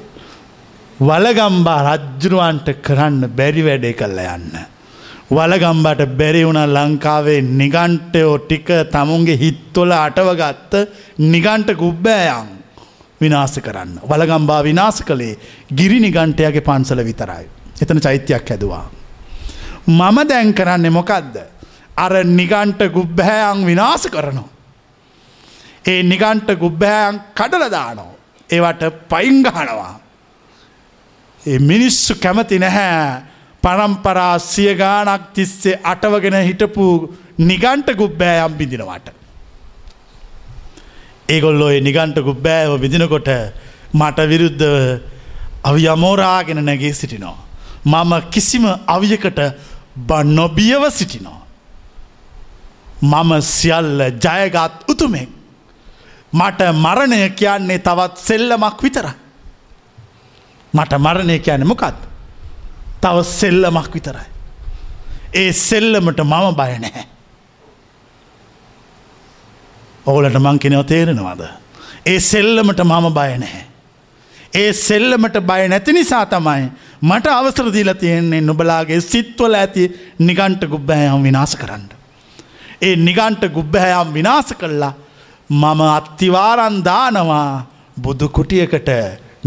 වලගම්බා 1.00 1.82
රජ්ජුරුවන්ට 1.88 2.70
කරන්න 2.82 3.30
බැරි 3.30 3.64
වැඩේ 3.64 3.94
කල්ල 3.94 4.20
යන්න. 4.20 4.54
වලගම්බට 5.30 6.02
බැරි 6.18 6.42
වුණ 6.46 6.62
ලංකාවේ 6.68 7.42
නිගන්ටයෝ 7.42 8.38
ටික 8.40 8.70
තමුන්ගේ 8.92 9.38
හිත්වොල 9.38 9.92
අටවගත්ත 9.92 10.74
නිගන්ට 11.20 11.70
ගුබ්බෑයන් 11.78 12.50
විනාස 13.22 13.60
කරන්න. 13.60 14.00
වලගම්බා 14.10 14.64
විනාස 14.64 15.04
කළේ 15.04 15.38
ගිරි 15.70 16.00
නිගන්ටයගේ 16.00 16.62
පන්සල 16.62 17.04
විතරයි. 17.06 17.46
එතන 17.82 18.02
චෛත්‍යයක් 18.02 18.50
හැදවා. 18.50 18.90
මම 19.88 20.18
දැන් 20.28 20.54
කරන්නේ 20.54 20.90
මොකක්ද. 20.90 21.38
අර 21.96 22.14
නිගන්ට 22.26 22.82
ගුබ්බෑයන් 22.90 23.66
විනාස 23.66 24.08
කරනවා. 24.08 24.50
ඒ 25.86 26.02
නිගන්ට 26.04 26.50
ගුබ්බෑයන් 26.58 27.22
කඩලදානෝ. 27.36 28.12
ඒවට 28.50 28.84
පයිංගහනවා. 29.10 30.07
ඒ 31.50 31.60
මිනිස්සු 31.60 32.16
කැමති 32.24 32.60
නැහැ 32.60 33.22
පරම්පරා 33.64 34.40
සිය 34.40 34.72
ගානක් 34.76 35.24
තිස්සේ 35.36 35.80
අටවගෙන 35.84 36.38
හිටපු 36.50 36.86
නිගන්ට 37.40 37.90
ගුබ්බෑයම් 38.02 38.54
බිඳිනවට. 38.60 39.08
ඒගොල්ලෝ 41.30 41.72
නිගන්ට 41.88 42.18
ගුබ්බෑව 42.28 42.82
විදිනකොට 42.84 43.30
මට 43.94 44.18
විරුද්ධව 44.32 44.76
අවි 45.64 45.88
අමෝරාගෙන 45.88 46.62
නැගේ 46.66 46.94
සිටිනෝ. 46.94 47.38
මම 47.86 48.12
කිසිම 48.32 48.66
අවියකට 48.88 49.40
බ 50.08 50.10
නොබියව 50.24 50.84
සිටිනෝ. 50.90 51.40
මම 53.02 53.32
සියල්ල 53.42 54.02
ජයගත් 54.26 54.76
උතුමෙක්. 54.90 55.30
මට 56.34 56.62
මරණය 56.84 57.30
කියන්නේ 57.30 57.80
තවත් 57.80 58.18
සෙල්ලමක් 58.18 58.84
විතර. 58.84 59.08
මට 60.78 61.00
මරණය 61.06 61.40
කියන 61.40 61.68
මොකත්. 61.68 62.00
තව 63.02 63.24
සෙල්ලමක් 63.24 63.94
විතරයි. 63.94 64.28
ඒ 65.34 65.52
සෙල්ලමට 65.54 66.20
මම 66.24 66.56
බය 66.60 66.74
නැහැ. 66.84 67.06
ඔවලට 70.06 70.38
මං 70.40 70.60
කෙනව 70.60 70.84
තේරෙනවාද. 70.86 71.42
ඒ 72.06 72.20
සෙල්ලමට 72.22 72.84
මම 72.84 73.08
බය 73.14 73.32
නැහැ. 73.38 73.64
ඒ 74.54 74.74
සෙල්ලමට 74.74 75.38
බය 75.50 75.68
නැති 75.68 75.94
නිසා 75.94 76.26
තමයි 76.26 76.70
මට 77.02 77.28
අවසර 77.30 77.72
දීල 77.74 77.94
තියෙන්නේ 77.94 78.42
නොබලාගේ 78.42 79.02
සිත්වල 79.02 79.56
ඇති 79.56 79.84
නිගන්ට 80.20 80.64
ගුබ්බෑයම් 80.74 81.24
විනාස 81.24 81.56
කරන්න. 81.56 81.86
ඒ 82.82 82.96
නිගන්ට 82.98 83.44
ගුබ්බෑයම් 83.54 84.14
විනාස 84.14 84.54
කල්ලා 84.60 84.94
මම 85.50 85.82
අත්තිවාරන්දානවා 85.90 87.66
බුදු 88.02 88.30
කුටියකට 88.30 88.90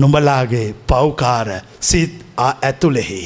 නුඹලාගේ 0.00 0.74
පව්කාර 0.86 1.48
සිත් 1.80 2.14
ඇතුළෙහි. 2.38 3.22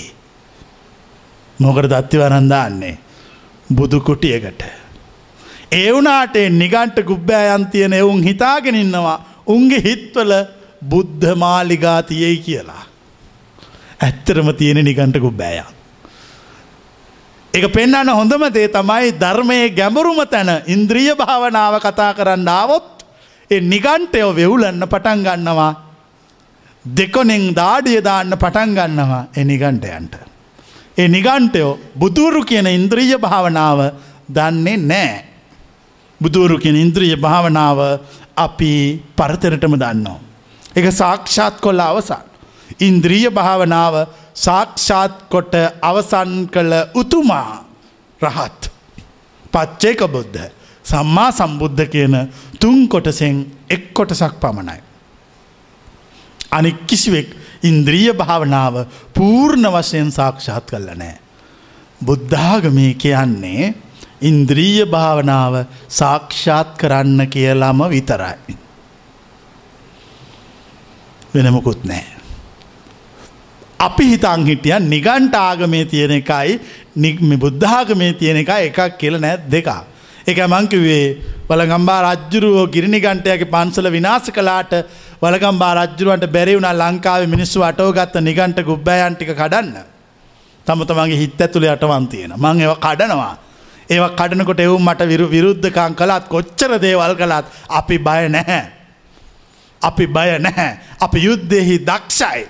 මොකර 1.58 1.86
දත්තිවරන්දාන්නේ 1.86 2.98
බුදු 3.70 4.00
කුටියකට. 4.00 4.62
ඒ 5.72 5.92
වුනාට 5.92 6.34
නිගන්ට 6.52 6.98
ගුබ්බෑයන් 7.02 7.66
තියෙන 7.66 7.92
එවුන් 7.92 8.22
හිතාගෙනන්නවා 8.22 9.18
උන්ගේ 9.46 9.80
හිත්වල 9.80 10.32
බුද්ධ 10.82 11.36
මාලිගා 11.36 12.02
තියයි 12.02 12.38
කියලා. 12.38 12.84
ඇත්තරම 14.00 14.54
තියෙන 14.54 14.84
නිගන්ට 14.84 15.18
ගුබ්බෑයන්. 15.18 15.74
එක 17.54 17.64
පෙන්න්න 17.68 18.08
හොඳම 18.10 18.44
දේ 18.50 18.68
තමයි 18.68 19.14
ධර්මයේ 19.14 19.70
ගැඹුරුම 19.70 20.20
තැන 20.26 20.50
ඉන්ද්‍රිය 20.66 21.14
භාවනාව 21.14 21.78
කතා 21.78 22.10
කරන්න 22.12 22.48
ආවොත් 22.50 23.06
ඒ 23.50 23.60
නිගන්ටයෝ 23.62 24.30
වෙවුලන්න 24.32 24.82
පටන් 24.84 25.22
ගන්නවා 25.22 25.72
දෙකොනෙන් 26.84 27.54
දාඩිය 27.54 28.00
දාන්න 28.00 28.32
පටන් 28.34 28.74
ගන්නවා 28.74 29.24
එනිගන්ටයන්ට. 29.36 30.14
ඒ 30.98 31.08
නිගන්ටයෝ 31.08 31.78
බුදුරු 31.96 32.44
කියන 32.44 32.66
ඉන්ද්‍රීය 32.68 33.18
භාවනාව 33.18 33.80
දන්නේ 34.28 34.76
නෑ. 34.82 35.24
බුදුරු 36.20 36.58
කියන 36.58 36.76
ඉන්ද්‍රිය 36.76 37.16
භාවනාව 37.16 37.78
අපි 38.36 38.72
පරතරටම 39.16 39.74
දන්නවා. 39.74 40.20
එක 40.76 40.86
සාක්ෂාත් 40.92 41.60
කොල්ල 41.60 41.80
අවසන්. 41.80 42.22
ඉන්ද්‍රීය 42.80 43.30
භාවනාව 43.30 43.94
සාක්ෂාත් 44.36 45.14
කොට 45.30 45.54
අවසන් 45.82 46.32
කළ 46.46 46.72
උතුමා 46.94 47.64
රහත්. 48.20 48.60
පච්චේක 49.52 50.00
බුද්ධ 50.06 50.40
සම්මා 50.84 51.30
සම්බුද්ධ 51.32 51.84
කියන 51.86 52.14
තුන් 52.60 52.88
කොටසෙන් 52.88 53.36
එක් 53.70 53.94
කොටසක් 53.94 54.34
පමණයි. 54.40 54.80
අනෙක් 56.54 56.86
කිසිවෙක් 56.86 57.28
ඉන්ද්‍රිය 57.62 58.12
භාවනාව 58.14 58.74
පූර්ණ 59.14 59.66
වශයෙන් 59.68 60.10
සාක්ෂාත් 60.12 60.66
කල්ල 60.66 60.90
නෑ. 60.94 61.16
බුද්ධාගමී 62.00 62.92
කියන්නේ 62.96 63.74
ඉන්ද්‍රීය 64.22 64.86
භාවනාව 64.86 65.54
සාක්ෂාත් 65.90 66.76
කරන්න 66.78 67.26
කියලාම 67.28 67.80
විතරයි. 67.90 68.56
වෙනමකුත් 71.34 71.84
නෑ. 71.84 72.04
අපි 73.80 74.04
හිතං 74.10 74.46
හිටිය 74.46 74.78
නිගන්ට 74.84 75.34
ආගමේ 75.36 75.84
තියෙන 75.86 76.12
එකයි 76.12 76.60
නික්ම 76.96 77.34
බුද්ධාගමේ 77.38 78.12
තියෙන 78.14 78.36
එක 78.36 78.54
එකක් 78.60 78.98
කියල 78.98 79.18
නෑ 79.18 79.42
දෙකා. 79.50 79.82
එක 80.26 80.38
මංකිවේ 80.46 81.06
වලගම්බා 81.48 82.00
රජ්ජුරුවෝ 82.06 82.66
ගිරිනිගන්ටයගේ 82.66 83.44
පන්සල 83.46 83.88
විනාස 83.90 84.28
කලාට 84.30 84.72
වලගම්බා 85.22 85.72
රජ්ජුරුවන්ට 85.76 86.26
බැරිවුණ 86.28 86.68
ලංකාව 86.74 87.26
මිනිස්සු 87.26 87.60
අටෝගත්ත 87.62 88.14
නිගන්ට 88.20 88.58
ගුබ්බයන්ටික 88.62 89.32
කඩන්න. 89.32 89.76
තම 90.66 90.80
තමන්ගේ 90.82 91.18
හිත් 91.18 91.40
ඇතුළේ 91.40 91.72
අටවන්තියෙන 91.72 92.32
මං 92.36 92.60
ඒව 92.60 92.72
කඩනවා. 92.78 93.34
ඒව 93.90 94.04
කඩනකොට 94.12 94.60
එවුම් 94.60 94.82
මට 94.82 95.00
විරු 95.04 95.28
විරුද්ධකං 95.28 95.92
කළත් 95.94 96.24
කොච්චර 96.28 96.72
දේවල් 96.78 97.14
කළත් 97.14 97.46
අපි 97.70 97.98
බය 97.98 98.28
නැහැ. 98.28 98.62
අපි 99.82 100.06
බය 100.08 100.28
නැහැ. 100.38 100.72
අපි 101.00 101.18
යුද්ධෙහි 101.20 101.78
දක්ෂයි. 101.80 102.48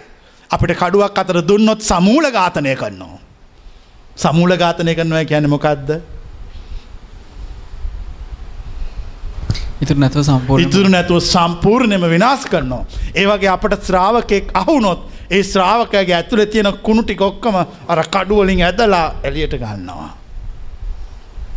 අපිට 0.50 0.78
කඩුවක් 0.78 1.18
අතර 1.18 1.42
දුන්නොත් 1.42 1.82
සමූල 1.82 2.24
ඝාතනය 2.30 2.76
කරනවා. 2.76 3.18
සමූල 4.16 4.52
ඝාතනය 4.54 4.94
කරනවා 4.94 5.24
කියන 5.24 5.50
මොකක්ද 5.50 5.90
ඉතුර 9.82 9.96
නැතුව 9.96 10.22
සම්පූර්ණ 10.22 10.66
ඉතුරු 10.66 10.88
නැතුව 10.88 11.20
සම්පූර්ණයම 11.20 12.04
විනාශ 12.14 12.46
කරනවා. 12.52 12.84
ඒවගේ 13.14 13.50
අපට 13.56 13.82
ශ්‍රාවකෙක් 13.82 14.50
අහුනොත් 14.54 15.00
ඒ 15.30 15.42
ශ්‍රාවකගේ 15.42 16.14
ඇතුළ 16.14 16.44
තියෙන 16.46 16.72
කුණුටි 16.82 17.14
කොක්කම 17.14 17.56
අර 17.88 18.00
කඩුවලින් 18.14 18.62
ඇදලා 18.62 19.06
එලියට 19.22 19.56
ගන්නවා. 19.62 20.10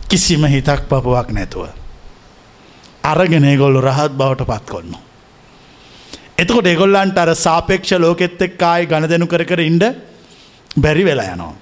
කිසිම 0.09 0.45
හිතක් 0.45 0.87
පපුවක් 0.89 1.31
නැතුව. 1.31 1.67
අරගෙන 3.03 3.45
ඒගොල්ලු 3.45 3.81
රහත් 3.81 4.13
බවට 4.19 4.47
පත් 4.47 4.65
කොන්න. 4.69 4.97
එතකොට 6.37 6.67
එගොල්ලන්ට 6.67 7.17
අර 7.17 7.35
සාපේක්ෂ 7.35 7.91
ලෝකෙත් 7.99 8.41
එක් 8.41 8.57
කායි 8.57 8.85
ගණ 8.85 9.09
දෙනු 9.09 9.27
කර 9.27 9.43
කර 9.45 9.61
ඉන්ඩ 9.61 9.83
බැරි 10.77 11.05
වෙලා 11.05 11.33
යනවා. 11.33 11.53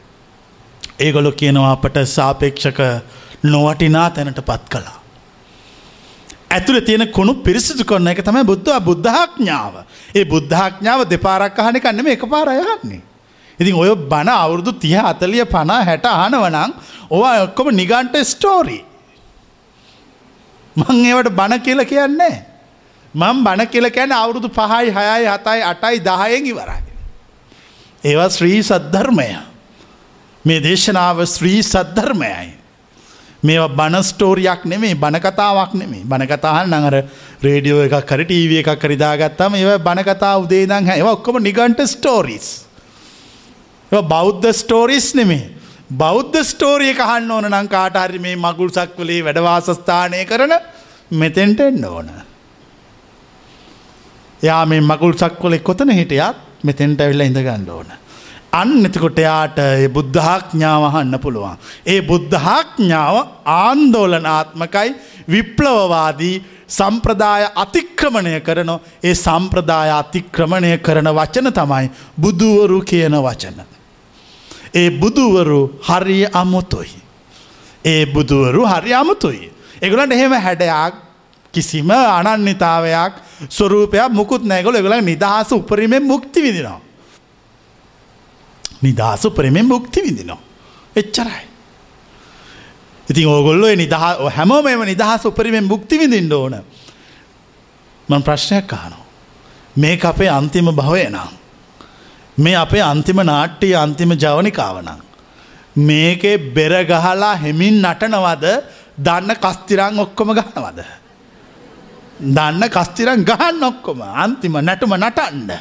ඒගොලො 1.00 1.32
කියනවා 1.32 1.72
අපට 1.72 1.98
සාපේක්ෂක 2.08 2.80
නොවටිනා 3.44 4.10
තැනට 4.10 4.42
පත් 4.46 4.70
කලා. 4.70 5.05
ඇතුළ 6.56 6.80
තියෙන 6.82 7.08
කුණු 7.12 7.34
පිරිසිදු 7.46 7.86
කොන්න 7.86 8.08
එක 8.08 8.22
තමයි 8.24 8.44
බුද්ධ 8.44 8.80
බුද්ධාඥාව. 8.88 9.76
ඒ 10.16 10.26
බුද්ධාඥාව 10.26 11.06
දෙපාරක් 11.10 11.60
අහන 11.60 11.80
කන්නම 11.80 12.08
එක 12.16 12.26
පාරයගන්නේ. 12.34 13.02
ඉතින් 13.60 13.76
ඔය 13.76 13.92
බණ 13.96 14.30
අවුරුදු 14.30 14.72
තිය 14.74 14.98
අතලිය 15.02 15.46
පනා 15.46 15.84
හැට 15.84 16.06
අහනවනං 16.06 16.74
ඕවා 17.10 17.36
ඔක්කොම 17.44 17.72
නිගන්ට 17.72 18.18
ස්ටෝරී. 18.24 18.84
මං 20.76 21.06
ඒවට 21.06 21.32
බණ 21.32 21.62
කියල 21.62 21.86
කියන්නේ. 21.86 22.36
මං 23.14 23.44
බණ 23.44 23.68
කියල 23.68 23.90
කියැන 23.90 24.12
අවුරුදු 24.12 24.50
පහයි 24.50 24.92
හයයි 24.92 25.28
හතයි 25.28 25.62
අටයි 25.64 26.00
දහයෙන් 26.00 26.46
ඉවරයි. 26.46 26.82
ඒවා 28.04 28.30
ශ්‍රී 28.30 28.62
සද්ධර්මය. 28.64 29.30
මේ 30.46 30.60
දේශනාව 30.60 31.26
ශ්‍රී 31.26 31.62
සද්ධර්මයයි. 31.64 32.65
මේ 33.48 33.68
බන 33.72 33.96
ස්ටෝරියක් 34.04 34.62
නෙමේ 34.66 34.96
බනකතාවක් 34.96 35.74
නෙමේ 35.74 36.04
බනකතාහන් 36.06 36.70
නඟර 36.70 36.96
රේඩියෝ 37.42 37.82
එක 37.88 37.96
කර 38.04 38.24
ටීව 38.24 38.54
එකක් 38.60 38.72
කරිදාගත්තම 38.80 39.56
ඒව 39.56 39.72
බනකතා 39.80 40.36
උදේදං 40.38 40.90
ඒව 40.90 41.08
ඔක්කොම 41.08 41.42
නිගන්ට 41.42 41.82
ස්ටෝරිස්. 41.88 42.48
බෞද්ධ 43.92 44.48
ස්ටෝරිස් 44.54 45.10
නෙමේ. 45.16 45.44
බෞද්ධ 45.94 46.38
ස්ටෝරිය 46.44 46.94
කහන්න 46.94 47.32
ඕන 47.32 47.50
නං 47.50 47.68
කාටහරි 47.68 48.20
මේ 48.20 48.36
මගුල් 48.38 48.72
සක්වලේ 48.72 49.22
වැඩවාසස්ථානය 49.24 50.26
කරන 50.26 50.56
මෙතෙන්ට 51.14 51.60
එන්න 51.62 51.86
ඕන. 51.86 52.10
යා 54.42 54.66
මේ 54.66 54.82
මගුල් 54.84 55.14
සක්වලෙ 55.16 55.60
කොතන 55.60 55.92
හිටියත් 55.92 56.42
මෙතෙන්ට 56.64 57.02
ඇවිල්ල 57.02 57.22
ඉඳගන්න 57.22 57.70
ඕන. 57.70 57.90
අන්න 58.56 58.88
එතකොට 58.88 59.20
යාට 59.20 59.58
ඒ 59.60 59.88
බුද්ධාඥාව 59.90 60.84
අහන්න 60.90 61.16
පුළුවන්. 61.20 61.56
ඒ 61.86 62.02
බුද්ධාඥාව 62.02 63.16
ආන්දෝලනාත්මකයි 63.56 64.90
විප්ලවවාදී 65.28 66.36
සම්ප්‍රදාය 66.70 67.46
අතික්‍රමණය 67.56 68.36
කරන 68.42 68.72
ඒ 69.04 69.16
සම්ප්‍රදාය 69.16 69.90
අතික්‍රමණය 69.92 70.78
කරන 70.80 71.10
වචන 71.12 71.52
තමයි 71.52 71.90
බුදුවරු 72.18 72.80
කියන 72.82 73.18
වචන. 73.20 73.60
ඒ 74.74 74.90
බුදුවරු 74.92 75.62
හරි 75.88 76.20
අමුතුයි. 76.34 76.96
ඒ 77.86 78.06
බුදුවරු 78.08 78.64
හරි 78.66 78.94
අමුතුයි. 78.94 79.52
එගලන්ට 79.82 80.14
එහෙම 80.14 80.34
හැඩයක් 80.40 81.04
කිසිම 81.54 81.92
අනන්‍යතාවයක් 81.92 83.14
ස්වරූපයක් 83.50 84.10
මුකුත් 84.12 84.44
නැගොල 84.44 84.76
එගල 84.76 84.96
නිදහස 85.02 85.52
උපරීමෙන් 85.52 86.04
මුක්ති 86.04 86.42
විදිනවා. 86.42 86.85
නිදහස 88.86 89.26
උපරීමෙන් 89.28 89.68
මුක්ති 89.68 90.00
විදිනවා. 90.06 90.42
එච්චරයි. 90.96 91.44
ඉතින් 93.08 93.28
ඕගොල්ලො 93.28 93.68
නිදහ 93.76 93.96
හැමෝම 94.38 94.68
එම 94.68 94.84
නිදහස් 94.84 95.26
උපරීමෙන් 95.26 95.66
මුක්ති 95.66 96.00
විඳින්න 96.00 96.34
ඕන. 96.34 96.56
මං 98.10 98.22
ප්‍රශ්නයක් 98.28 98.68
කානවා. 98.68 99.06
මේ 99.76 99.96
අපේ 100.04 100.30
අන්තිම 100.30 100.68
භවය 100.72 101.04
නම්. 101.10 101.32
මේ 102.38 102.56
අපේ 102.56 102.84
අන්තිම 102.84 103.20
නාට්‍යයේ 103.24 103.78
අන්තිම 103.78 104.12
ජවනිකාවනං. 104.14 105.02
මේකේ 105.78 106.38
බෙරගහලා 106.56 107.36
හෙමින් 107.36 107.82
නටනවද 107.84 108.46
දන්න 108.98 109.32
කස්තිරං 109.36 110.00
ඔක්කොම 110.00 110.30
ගහනවද. 110.34 110.80
දන්න 112.36 112.64
කස්තිරන් 112.70 113.24
ගහන්න 113.24 113.64
ඔක්කොම 113.64 114.02
අන්තිම 114.02 114.54
නැටුම 114.62 114.94
නටන්ඩ. 114.96 115.52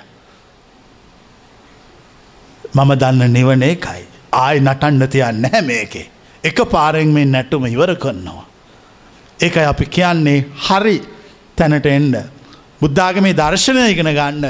මම 2.75 2.91
දන්න 3.03 3.33
නිවන 3.33 3.63
එකයි 3.63 4.03
ආය 4.33 4.61
නටන්න 4.61 5.09
තියන්න 5.09 5.45
හැ 5.53 5.63
මේකේ. 5.63 6.07
එක 6.45 6.59
පාරෙන් 6.73 7.11
මේ 7.17 7.25
නැටුම 7.25 7.67
ඉවර 7.67 7.95
කරනවා. 7.97 8.45
ඒකයි 9.41 9.67
අපි 9.73 9.87
කියන්නේ 9.87 10.39
හරි 10.67 10.97
තැනට 11.57 11.87
එන්ඩ. 11.87 12.17
බුද්ධාගමේ 12.81 13.35
දර්ශනය 13.41 13.85
ඉගෙන 13.93 14.11
ගන්න 14.19 14.45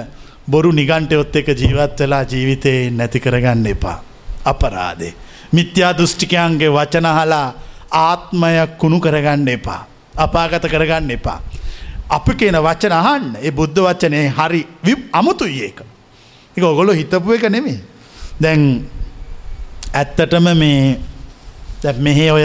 බොරු 0.48 0.72
නිගන්ටයොත් 0.72 1.36
එක 1.36 1.48
ජීවත් 1.60 2.00
වෙලා 2.00 2.24
ජීවිතයේ 2.24 2.90
නැති 2.90 3.20
කරගන්න 3.20 3.66
එපා. 3.66 3.98
අපරාදේ. 4.44 5.14
මිත්‍යා 5.52 5.92
දෘෂ්ටිකයන්ගේ 5.98 6.74
වචනහලා 6.76 7.48
ආත්මය 8.04 8.54
කුණු 8.78 9.00
කරගන්න 9.00 9.48
එපා. 9.48 9.82
අපාගත 10.16 10.68
කරගන්න 10.72 11.10
එපා. 11.10 11.40
අපි 12.10 12.32
කියන 12.34 12.56
වචන 12.66 12.92
අහන්න 12.92 13.32
ඒ 13.42 13.50
බුද්ධ 13.50 13.80
වචනය 13.86 14.28
හරි 14.38 14.66
විප් 14.84 15.00
අමුතුයි 15.12 15.64
ඒක. 15.64 15.80
එක 16.56 16.64
ඔගොලො 16.64 16.92
හිතපු 16.92 17.32
එක 17.34 17.50
නෙමේ. 17.50 17.93
දැන් 18.40 18.62
ඇත්තටම 19.94 20.48
මේ 20.56 21.92
මෙහෙ 22.00 22.30
ඔය 22.30 22.44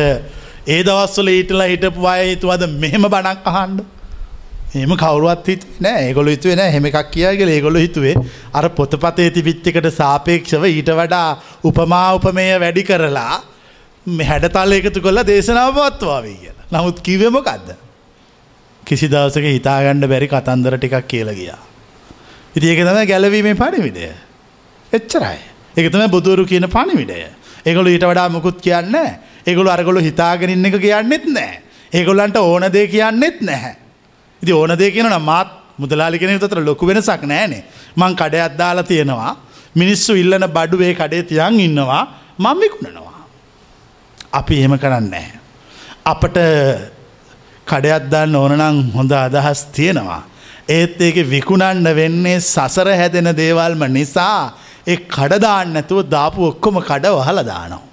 ඒ 0.67 0.83
දවස්වල 0.83 1.29
ඊටලා 1.29 1.69
හිටපු 1.71 2.05
අය 2.05 2.27
හිතුවද 2.29 2.67
මෙහෙම 2.79 3.07
බණක් 3.07 3.45
අහන්ඩ. 3.45 3.79
එම 4.75 4.91
කවරුවත් 4.95 5.47
හිත 5.47 5.63
නෑ 5.81 6.01
ඒගොලු 6.07 6.29
හිතුවේ 6.29 6.55
නෑ 6.55 6.71
හෙම 6.71 6.85
එකක් 6.85 7.11
කියගල 7.11 7.49
ඒගොලු 7.49 7.79
හිතුවේ 7.79 8.15
අර 8.53 8.69
පොතපතේ 8.69 9.29
තිබිච්චකට 9.31 9.89
සාපේක්ෂව 9.91 10.65
ඊට 10.65 10.91
වඩා 10.93 11.29
උපමා 11.63 12.07
උපමය 12.15 12.47
වැඩි 12.59 12.83
කරලා 12.83 13.41
හැඩතල් 14.23 14.77
එකතු 14.79 15.01
කොල්ල 15.01 15.25
දේශනාව 15.25 15.73
පවත්වාවී 15.75 16.37
කියලා. 16.37 16.65
නමුත් 16.71 17.01
කිවමකක්ද. 17.01 17.69
කිසි 18.83 19.07
දවසක 19.07 19.45
හිතාගණ්ඩ 19.57 20.07
බැරි 20.07 20.27
කතන්දර 20.27 20.77
ටිකක් 20.77 21.07
කියල 21.07 21.33
ගියා. 21.33 21.61
ඉති 22.55 22.69
ඒක 22.69 22.85
තම 22.85 23.05
ගැලවීමේ 23.07 23.55
පණිවිඩය. 23.55 24.11
එච්චරයි. 24.91 25.39
එක 25.79 25.91
තම 25.91 26.05
බුදුරු 26.09 26.45
කියන 26.45 26.67
පණිවිඩය. 26.67 27.19
ඒගොලු 27.65 27.89
ඊට 27.89 28.05
වඩා 28.05 28.29
මුකුත් 28.29 28.59
කියන්න 28.59 28.95
ඒගොලු 29.45 29.69
අරගොලු 29.69 29.99
හිතාගෙනන්න 30.01 30.65
එක 30.65 30.77
කියන්නෙත් 30.77 31.25
නෑ. 31.27 31.51
ඒගොල්ලන්ට 31.93 32.37
ඕන 32.37 32.67
දේ 32.71 32.87
කියන්නෙත් 32.87 33.41
නැහැ. 33.41 33.75
ඉති 34.41 34.51
ඕන 34.53 34.77
දේ 34.77 34.91
කියන 34.91 35.09
මාත් 35.21 35.49
මුදලාලි 35.77 36.19
කෙනෙ 36.19 36.39
තර 36.39 36.61
ලොකු 36.61 36.87
වෙනසක් 36.87 37.23
නෑනේ 37.23 37.63
මං 37.95 38.15
කඩ 38.15 38.35
අද්දාලා 38.41 38.83
තියෙනවා 38.83 39.33
මිනිස්සු 39.75 40.15
ඉල්ලන 40.15 40.45
බඩුවේ 40.49 40.93
කඩේ 40.93 41.23
තියන් 41.23 41.59
ඉන්නවා 41.59 42.03
මං 42.37 42.57
විකුණනවා. 42.59 43.19
අපි 44.33 44.55
එහෙම 44.55 44.75
කරන්නේ. 44.77 45.27
අපට 46.05 46.37
කඩයක්දන්න 47.67 48.35
ඕනනං 48.35 48.91
හොඳ 48.93 49.11
අදහස් 49.13 49.61
තියෙනවා. 49.71 50.23
ඒත් 50.69 51.01
ඒක 51.01 51.17
විකුණන්න 51.25 51.95
වෙන්නේ 51.95 52.39
සසර 52.39 52.89
හැදෙන 52.91 53.31
දේවල්ම 53.35 53.83
නිසා 53.89 54.53
ඒ 54.89 54.97
කඩදාන්න 55.07 55.73
නැතුව 55.75 55.99
දාපු 56.07 56.47
ඔක්කොම 56.47 56.81
කඩ 56.81 57.13
වහල 57.17 57.39
දානවා. 57.45 57.83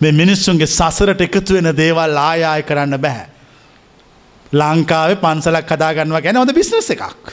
මේ 0.00 0.12
මිනිස්සුන්ගේ 0.12 0.68
සසරට 0.68 1.20
එකතු 1.20 1.54
වෙන 1.54 1.70
දේවල් 1.76 2.16
ආයාය 2.20 2.62
කරන්න 2.62 2.98
බැහැ. 2.98 3.28
ලංකාවේ 4.52 5.16
පන්සලක් 5.16 5.66
කදාගන්නවා 5.66 6.20
ගැන 6.20 6.36
හොඳ 6.36 6.52
බිස්නස් 6.52 6.90
එකක්. 6.90 7.24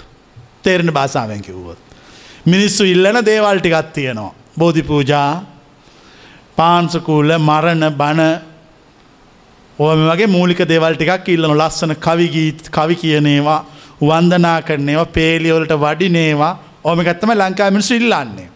තේරෙන 0.63 0.93
භාසාාවෙන් 0.93 1.41
කිව්වොත්. 1.41 1.80
මිනිස්සු 2.45 2.84
ඉල්ලන 2.85 3.26
දේවල් 3.26 3.59
ටිකත් 3.59 3.93
තියෙනවා. 3.93 4.34
බෝධි 4.57 4.84
පූජා 4.84 5.43
පාන්සකූල 6.57 7.30
මරණ 7.39 7.85
බණ 7.93 8.31
ඕම 9.80 10.01
වගේ 10.07 10.27
මූලික 10.30 10.61
දේවල් 10.65 10.95
ටිකක් 10.95 11.30
ඉල්ලන 11.30 11.53
ලස්සන 11.53 11.93
කවිගීත් 11.97 12.69
කවි 12.69 12.95
කියනේවා 12.95 13.61
වන්දනා 14.01 14.59
කරනේවා 14.61 15.13
පේලියවලට 15.15 15.73
වඩිනේවා 15.76 16.53
ඕමකත්තම 16.83 17.31
ලංකා 17.33 17.69
මිනිස්සු 17.71 17.95
ඉල්ලන්නේ. 17.95 18.49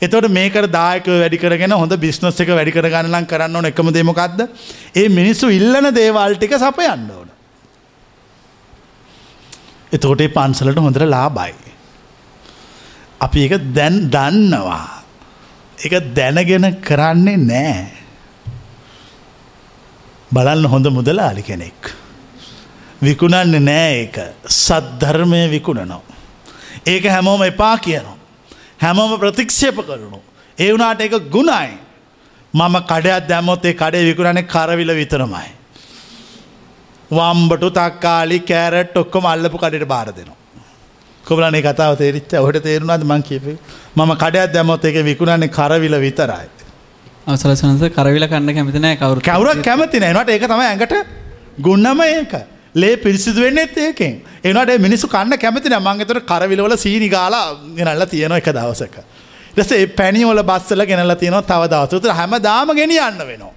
එතවට 0.00 0.30
මේක 0.30 0.54
දායක 0.70 1.06
වැඩි 1.06 1.38
කරගෙන 1.38 1.74
හොඳ 1.74 1.94
බිස්නස් 1.96 2.40
එක 2.40 2.50
වැඩි 2.50 2.74
කරගන්නලන් 2.74 3.26
කරන්න 3.26 3.56
ඕන 3.56 3.70
එකම 3.70 3.90
දෙමොකක්ද 3.94 4.44
ඒ 4.94 5.08
මිනිස්සු 5.08 5.50
ඉල්ලන 5.50 5.90
දේවල්ටික 5.94 6.54
සප 6.58 6.84
යන්න 6.86 7.10
ඕන. 7.10 7.28
එතෝට 9.92 10.22
පන්සලට 10.36 10.78
හොඳට 10.78 11.06
ලාබයි. 11.06 11.54
අපි 13.20 13.46
එක 13.46 13.54
දැන් 13.74 14.06
දන්නවා. 14.10 14.86
එක 15.78 15.94
දැනගෙන 16.14 16.68
කරන්නේ 16.80 17.38
නෑ. 17.38 17.86
බලන්න 20.30 20.70
හොඳ 20.74 20.92
මුදලාලි 20.92 21.42
කෙනෙක්. 21.42 21.94
විකුණන්න 23.02 23.58
නෑ 23.64 23.90
ඒක 23.98 24.22
සද්ධර්මය 24.44 25.42
විකුණනවා. 25.50 26.17
ඒක 26.88 27.04
හැමෝම 27.06 27.42
එපා 27.44 27.76
කියනවා. 27.78 28.16
හැමෝම 28.80 29.12
ප්‍රතික්ෂේප 29.18 29.78
කරනු. 29.82 30.20
ඒ 30.58 30.72
වුනාට 30.72 31.00
එක 31.00 31.14
ගුණයි. 31.28 31.70
මම 32.54 32.76
කඩයක් 32.84 33.28
දැමොත්තේ 33.28 33.74
කඩේ 33.74 34.04
විකුණනේ 34.08 34.42
කරවිල 34.44 34.92
විතරමයි. 34.94 35.48
වම්බටු 37.10 37.70
තක්කාලි 37.72 38.40
කෑරට් 38.42 38.96
ඔක්කොම 38.96 39.24
අල්ලපු 39.26 39.58
කඩට 39.58 39.86
බාර 39.86 40.08
දෙනවා. 40.10 40.36
කොබලනේ 41.24 41.62
කතාව 41.62 41.96
තේරිච්ච 41.96 42.32
ඔහට 42.36 42.62
තේරුණාද 42.62 43.04
මං 43.04 43.22
කියපේ 43.22 43.58
මම 43.96 44.12
කඩයක් 44.16 44.52
දැමොත් 44.52 44.84
එක 44.84 45.02
විකුණන්නේ 45.04 45.48
කරවිල 45.50 46.00
විතරයි. 46.00 46.48
අවසරසනස 47.26 47.82
කරවිල 47.92 48.26
කන්න 48.26 48.54
කැමතිනෑ 48.54 48.96
කවරු 48.96 49.20
කවුරක් 49.22 49.60
කැමති 49.62 50.00
නෑනට 50.00 50.30
ඒක 50.30 50.46
තම 50.46 50.62
ඇඟට 50.62 50.94
ගුන්නම 51.60 52.00
ඒක 52.02 52.32
ලේ 52.80 52.96
පිරිසිදු 52.96 53.40
වෙන්නෙත් 53.40 53.76
ඒකෙන් 53.78 54.14
එනට 54.44 54.72
මිනිසු 54.78 55.06
කන්න 55.08 55.38
කැමති 55.38 55.68
මංගතර 55.80 56.20
කරවිලවල 56.30 56.76
සීනි 56.76 57.08
ගාලා 57.08 57.46
ගෙනල්ල 57.78 58.06
තියෙන 58.06 58.32
එක 58.32 58.50
දවසක. 58.52 58.96
ෙස 59.56 59.70
පැනිවල 59.96 60.42
බස්සල 60.42 60.84
ගෙනල 60.86 61.14
තියෙන 61.14 61.42
තව 61.42 61.68
දවසතුර 61.74 62.12
හැම 62.12 62.34
දාම 62.42 62.74
ගෙනියන්න 62.74 63.20
වෙනවා. 63.30 63.52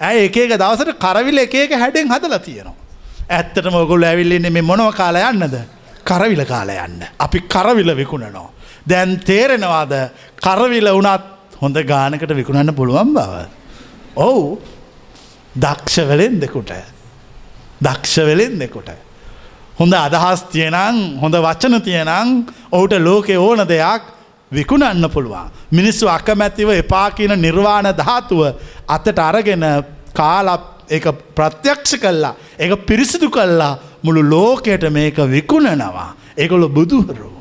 ඇය 0.00 0.26
එකක 0.26 0.36
දවසට 0.54 0.98
කරවිල 0.98 1.38
එකක 1.38 1.78
හැඩෙන් 1.82 2.08
හදලා 2.08 2.38
තියෙනවා. 2.40 2.76
ඇත්තට 3.28 3.70
මොකුල් 3.70 4.02
ඇවිල්ලන්නේ 4.02 4.50
මේ 4.50 4.62
මොනව 4.62 4.92
කාල 4.94 5.16
යන්නද. 5.16 5.56
කරවිල 6.04 6.44
කාල 6.44 6.70
යන්න. 6.70 7.00
අපි 7.18 7.40
කරවිල 7.48 7.96
විකුණනවා. 7.96 8.50
දැන් 8.88 9.20
තේරෙනවාද 9.20 9.94
කරවිල 10.40 10.90
වනත් 10.92 11.60
හොඳ 11.62 11.76
ගානකට 11.84 12.36
විකුණන්න 12.40 12.74
පුළුවන් 12.74 13.14
බව. 13.14 13.46
ඔවු 14.16 14.44
දක්ෂවලෙන් 15.56 16.40
දෙකුට. 16.40 16.95
දක්ෂ 17.82 18.16
වෙලෙන් 18.18 18.58
දෙකොට. 18.58 18.90
හොඳ 19.78 19.92
අදහස් 19.94 20.44
තියනං 20.52 21.18
හොඳ 21.20 21.34
වචන 21.36 21.80
තියනං 21.82 22.46
ඔහුට 22.72 22.94
ලෝකෙ 22.98 23.36
ඕන 23.38 23.66
දෙයක් 23.68 24.02
විකුණන්න 24.52 25.10
පුළුවන්. 25.10 25.50
මිනිස්සු 25.70 26.08
අකමැතිව 26.08 26.70
එපා 26.70 27.10
කියන 27.10 27.34
නිර්වාණ 27.36 27.92
ධාතුව 27.92 28.40
අතට 28.88 29.18
අරගෙන 29.20 29.64
කාලප 30.14 30.62
එක 30.88 31.04
ප්‍රත්‍යක්ෂ 31.34 31.98
කල්ලා 31.98 32.34
එක 32.58 32.86
පිරිසිදු 32.86 33.30
කල්ලා 33.30 33.78
මුළු 34.02 34.22
ලෝකයට 34.24 34.90
මේක 34.90 35.16
විකුණනවා. 35.16 36.14
ඒගොලො 36.36 36.68
බුදුහරු. 36.68 37.32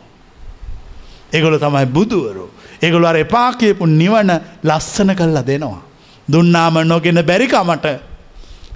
ඒගොල 1.34 1.58
තමයි 1.58 1.86
බුදුවරු. 1.88 2.50
ඒගොල 2.82 3.06
අර 3.06 3.18
එපා 3.18 3.54
කියපු 3.54 3.86
නිවන 3.86 4.32
ලස්සන 4.64 5.16
කල්ලා 5.16 5.46
දෙනවා. 5.46 5.82
දුන්නාම 6.28 6.76
නොගෙන 6.84 7.22
බැරිකමට 7.24 7.86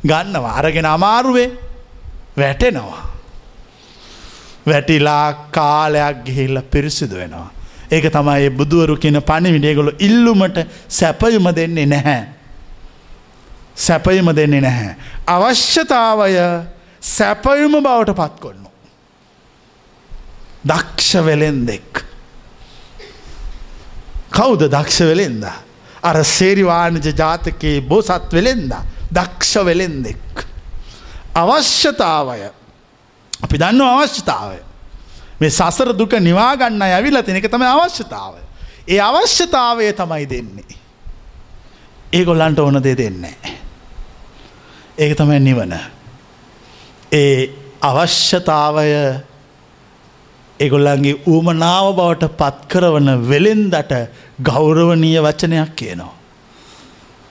ගන්නවා 0.08 0.56
අරගෙන 0.58 0.86
අමාරුවේ 0.86 1.52
වැටෙනවා. 2.38 3.10
වැටිලා 4.68 5.34
කාලයක් 5.52 6.26
ගිහිල්ල 6.26 6.62
පිරිසිදු 6.62 7.16
වෙනවා. 7.16 7.50
ඒක 7.92 8.06
තමයි 8.14 8.50
බුදුවරු 8.50 8.98
කියන 8.98 9.22
පණිවිඩේගොලු 9.22 9.92
ඉල්ලුමට 10.00 10.58
සැපයුම 10.90 11.48
දෙන්නේ 11.56 11.86
නැහැ. 11.86 12.24
සැපයුම 13.76 14.36
දෙන්නේ 14.36 14.62
නැහැ. 14.62 14.96
අවශ්‍යතාවය 15.28 16.36
සැපයුම 17.02 17.74
බවට 17.84 18.16
පත් 18.16 18.40
කොන්නු. 18.40 18.70
දක්ෂ 20.64 21.26
වෙලෙන් 21.26 21.66
දෙෙක්. 21.68 22.04
කෞද 24.32 24.62
දක්ෂ 24.68 25.00
වෙලෙන්ද. 25.02 25.44
අර 26.04 26.24
සේරිවාණජ 26.24 27.12
ජාතකයේ 27.14 27.82
බෝසත් 27.82 28.34
වෙලෙන්ද. 28.34 28.74
දක්ෂ 29.14 29.66
වෙලෙන් 29.66 30.04
දෙෙක්. 30.04 30.46
අවශ්‍යතාවය 31.36 32.50
අපි 33.44 33.58
දන්න 33.58 33.82
අවශ්‍යතාවය. 33.82 34.60
මේ 35.40 35.50
සසර 35.50 35.94
දුක 35.94 36.14
නිවාගන්න 36.20 36.82
ඇවිල්ල 36.82 37.22
තිනක 37.22 37.48
තම 37.48 37.64
අවශ්‍යතාවය. 37.66 38.42
ඒ 38.88 39.00
අවශ්‍යතාවය 39.02 39.94
තමයි 39.94 40.30
දෙන්නේ. 40.30 40.78
ඒගොල්ලන්ට 42.14 42.60
ඕන 42.60 42.84
දේ 42.84 42.98
දෙන්නේ. 42.98 43.38
ඒක 44.98 45.18
තමයි 45.18 45.40
නිවන. 45.40 45.74
ඒ 47.12 47.50
අවශ්‍යතාවය 47.82 48.88
එගොල්ලන්ගේ 50.60 51.22
ඌමනාව 51.28 51.96
බවට 51.96 52.32
පත්කරවන 52.38 53.10
වෙලෙන්දට 53.30 53.94
ගෞරවනීය 54.44 55.20
වචනයක් 55.22 55.76
කියනවා. 55.76 56.19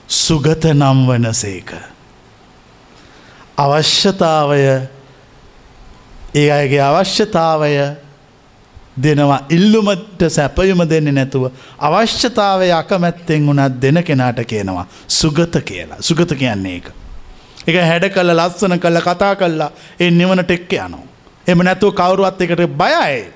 සුගත 0.09 0.65
නම් 0.65 1.07
වනසේක. 1.07 1.73
අවශ්‍යතාවය 3.57 4.61
ඒ 6.35 6.51
අයගේ 6.51 6.81
අවශ්‍යතාවය 6.81 7.73
දෙනවා 8.97 9.45
ඉල්ලුමට 9.49 10.21
සැපයුම 10.29 10.81
දෙන්නේ 10.83 11.13
නැතුව 11.13 11.51
අවශ්‍යතාවය 11.79 12.71
අකමැත්තෙන් 12.73 13.45
වුණත් 13.45 13.81
දෙන 13.81 14.03
කෙනාට 14.03 14.41
කියනවා 14.43 14.87
සුගත 15.09 15.55
කියලා 15.61 16.01
සුගත 16.01 16.33
කියන්නේ 16.33 16.73
ඒක. 16.73 16.87
එක 17.67 17.75
හැඩ 17.75 18.09
කල්ල 18.09 18.33
ලස්සන 18.35 18.79
කල්ල 18.79 19.01
කතා 19.01 19.35
කල්ලා 19.35 19.71
ඒ 19.99 20.11
නිවනට 20.11 20.51
එක්ක 20.51 20.73
යනවා. 20.75 21.05
එම 21.47 21.59
නැතුව 21.59 21.93
කවුරුවත් 21.93 22.41
එකට 22.41 22.65
බයයි. 22.75 23.29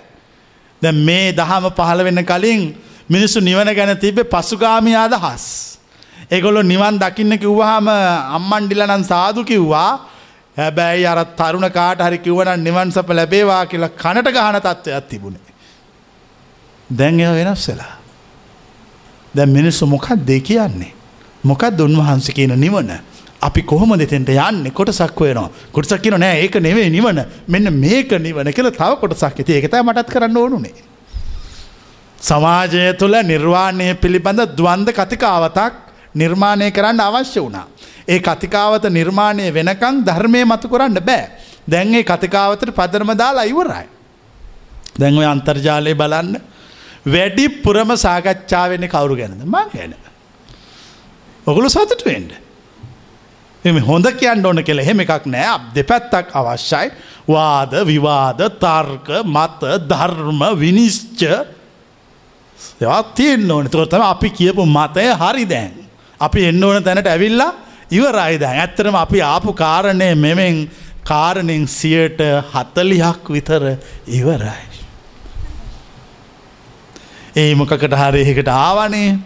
ද 0.82 0.92
මේ 0.92 1.32
දහම 1.32 1.70
පහළ 1.72 2.04
වෙන්න 2.04 2.26
කලින් 2.26 2.74
මිනිස්සු 3.10 3.40
නිවන 3.40 3.76
ගැන 3.76 3.98
තිබේ 3.98 4.24
පසුගාමී 4.26 4.98
අදහස්. 4.98 5.73
එගොලො 6.36 6.62
නිවන් 6.64 6.98
දකින්න 7.00 7.34
කිව්වාහම 7.38 7.88
අම්මන්ඩිලනන් 8.38 9.04
සාදු 9.04 9.42
කිව්වා 9.44 9.90
හැබැයි 10.58 11.06
අර 11.06 11.20
තරුණ 11.40 11.68
කාට 11.70 12.00
හරි 12.00 12.20
කිව්වන 12.20 12.52
නිවන් 12.60 12.92
සප 12.92 13.10
ලැබේවා 13.12 13.64
කියලා 13.66 13.96
කනට 13.96 14.36
ගහන 14.38 14.58
තත්ත්වයක් 14.60 15.10
තිබුණේ. 15.10 15.54
දැන් 16.90 17.20
එ 17.20 17.32
වෙනස් 17.36 17.66
වෙලා. 17.68 17.96
දැ 19.34 19.48
මිනිස්සු 19.48 19.86
මොකක් 19.86 20.08
දෙ 20.26 20.40
කියන්නේ. 20.42 20.94
මොකක් 21.44 21.64
දුන්වහන්ස 21.72 22.30
කියන 22.30 22.56
නිවන. 22.58 22.92
අපි 23.42 23.62
කොහොම 23.64 23.94
දෙතෙන්ට 23.98 24.30
යන්න 24.30 24.72
කොටසක් 24.72 25.20
වෙනවා 25.20 25.50
කොටසක් 25.72 26.02
කියන 26.02 26.18
නෑ 26.18 26.42
ඒක 26.44 26.56
නෙවේ 26.58 26.90
නිවන 26.90 27.24
මෙන්න 27.48 27.74
මේක 27.76 28.12
නිවන 28.20 28.52
කියල 28.52 28.72
තව 28.72 28.92
කොටසක් 29.02 29.24
ඇති 29.34 29.54
ඒකතයි 29.54 29.84
මටත් 29.84 30.10
කරන්න 30.10 30.38
ඕනුනේ. 30.38 30.76
සමාජය 32.20 32.94
තුළ 32.98 33.16
නිර්වාණය 33.24 33.88
පිළිබඳ 33.96 34.46
දවන්ද 34.58 34.90
කතිකාවතක් 34.92 35.93
නිර්මාණය 36.16 36.72
කරන්න 36.72 37.00
අවශ්‍ය 37.00 37.40
වුණා. 37.40 37.68
ඒ 38.08 38.20
කතිකාවත 38.20 38.86
නිර්මාණය 38.90 39.54
වෙනකං 39.54 40.06
ධර්මය 40.06 40.46
මතු 40.46 40.70
කරන්න 40.70 41.02
බෑ. 41.02 41.28
දැන්ගේ 41.70 42.04
කතිකාවතට 42.04 42.72
පදරම 42.72 43.18
දාලා 43.18 43.44
ඉවරයි. 43.44 43.88
දැන්ව 45.00 45.24
අන්තර්ජාලය 45.26 45.96
බලන්න 45.96 46.40
වැඩි 47.06 47.48
පුරම 47.64 47.96
සාකච්ඡාවෙන්නේ 47.98 48.90
කවුරු 48.90 49.16
ගැනද 49.16 49.44
මං 49.46 49.70
ගැන. 49.74 49.96
ඔගුළු 51.48 51.70
සතුට 51.70 52.06
වෙන්ඩ. 52.06 52.32
එම 53.66 53.80
හොඳ 53.80 54.06
කියන්න 54.20 54.46
ඕන 54.46 54.64
කෙළ 54.64 54.80
එහෙම 54.80 55.00
එකක් 55.00 55.26
නෑ 55.26 55.58
දෙපැත්තක් 55.76 56.36
අවශ්‍යයි 56.36 56.92
වාද 57.28 57.76
විවාද 57.88 58.42
තර්ක 58.60 59.24
මත 59.24 59.62
ධර්ම 59.88 60.42
විනිශ්ච 60.60 61.24
තියෙන් 63.16 63.52
ඕන 63.52 63.70
තොරතම 63.70 64.04
අපි 64.04 64.30
කියපු 64.30 64.66
මතය 64.68 65.08
හරි 65.16 65.46
දැන්. 65.46 65.83
අපි 66.26 66.46
එන්න 66.50 66.64
ඕන 66.64 66.84
තැනට 66.84 67.08
ඇවිල්ලා 67.08 67.52
ඉවරයි 67.92 68.40
දැන් 68.40 68.60
ඇත්තරම 68.60 68.96
අපි 68.96 69.22
ආපු 69.24 69.54
කාරණය 69.54 70.10
මෙමෙන් 70.16 70.70
කාරණෙන් 71.04 71.68
සියට 71.70 72.22
හතලිහක් 72.54 73.30
විතර 73.30 73.64
ඉවරයි. 74.08 74.64
ඒ 77.36 77.56
මොකකට 77.56 77.94
හරිහකට 77.94 78.50
ආවනේ 78.50 79.18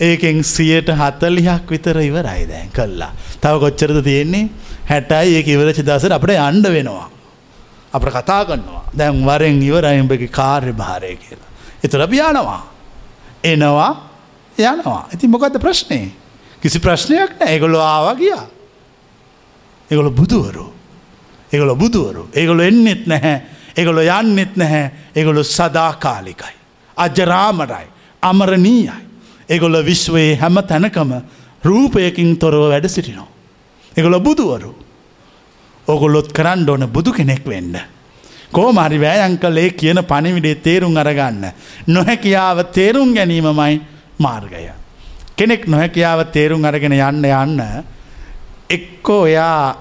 ඒකෙන් 0.00 0.44
සියට 0.44 0.88
හතලිහක් 0.92 1.70
විතර 1.70 1.98
ඉවරයි 2.00 2.46
දැන් 2.46 2.70
කල්ලා. 2.70 3.12
තව 3.40 3.54
කොච්චරද 3.60 4.02
තියෙන්නේ 4.02 4.48
හැටයි 4.90 5.36
ඒ 5.36 5.44
ඉවරචි 5.46 5.82
දසර 5.82 6.12
අපට 6.12 6.36
අන්ඩ 6.38 6.66
වෙනවා. 6.68 7.08
අප 7.92 8.02
කතා 8.02 8.44
කරනවා 8.44 8.84
දැන් 8.92 9.24
වරෙන් 9.24 9.62
ඉවරයිම්බගේ 9.62 10.28
කාර්ය 10.30 10.72
භාරය 10.72 11.16
කියලා. 11.16 11.50
එතුර 11.84 12.06
පියානවා. 12.08 12.62
එනවා 13.44 13.92
යනවා. 14.58 15.08
ඉති 15.14 15.28
මොකක්ද 15.28 15.58
ප්‍රශ්නය. 15.60 16.00
කිසි 16.62 16.78
ප්‍රශ්නයක් 16.78 17.40
නෑ 17.40 17.52
ඒගොලො 17.54 17.80
ආවා 17.80 18.14
ගියා. 18.14 18.46
ඒගොල 19.90 20.10
බුදුවරු. 20.10 20.72
ඒගොල 21.52 21.74
බුදුවරු. 21.74 22.28
ඒගොලො 22.34 22.62
එන්නෙත් 22.62 23.06
නැහැ. 23.06 23.42
ඒගොලො 23.76 24.02
යන්නෙත් 24.02 24.56
නැහැ. 24.56 24.90
ඒගොලො 25.16 25.42
සදාකාලිකයි. 25.42 26.54
අජරාමරයි. 26.96 27.86
අමරණීයයි. 28.22 28.98
ඒගොල්ල 29.48 29.84
විශ්වයේ 29.84 30.36
හැම 30.36 30.58
තැනකම 30.62 31.12
රූපයකින් 31.64 32.36
තොරව 32.38 32.70
වැඩ 32.70 32.88
සිටිනවා. 32.88 33.28
එගොල 33.96 34.20
බුදුවරු. 34.20 34.74
ඔගොල්ලොත් 35.88 36.32
කරන්න 36.32 36.68
ඕන 36.68 36.88
බුදු 36.88 37.12
කෙනෙක් 37.12 37.46
වෙන්න. 37.46 37.76
කෝමරි 38.52 39.00
වෑයන් 39.00 39.38
කලේ 39.38 39.70
කියන 39.70 40.02
පණිවිඩේ 40.04 40.54
තේරුම් 40.56 40.96
අරගන්න. 40.96 41.52
නොහැකියාව 41.86 42.64
තේරුම් 42.72 43.14
ගැනීමමයි 43.14 43.80
මාර්ගය. 44.18 44.85
කෙනෙක් 45.36 45.66
නොහැකියාව 45.66 46.20
තේරුම් 46.32 46.64
අරගෙන 46.64 46.92
යන්න 46.92 47.24
යන්න 47.24 47.62
එක්කෝ 48.70 49.22
එයා 49.26 49.76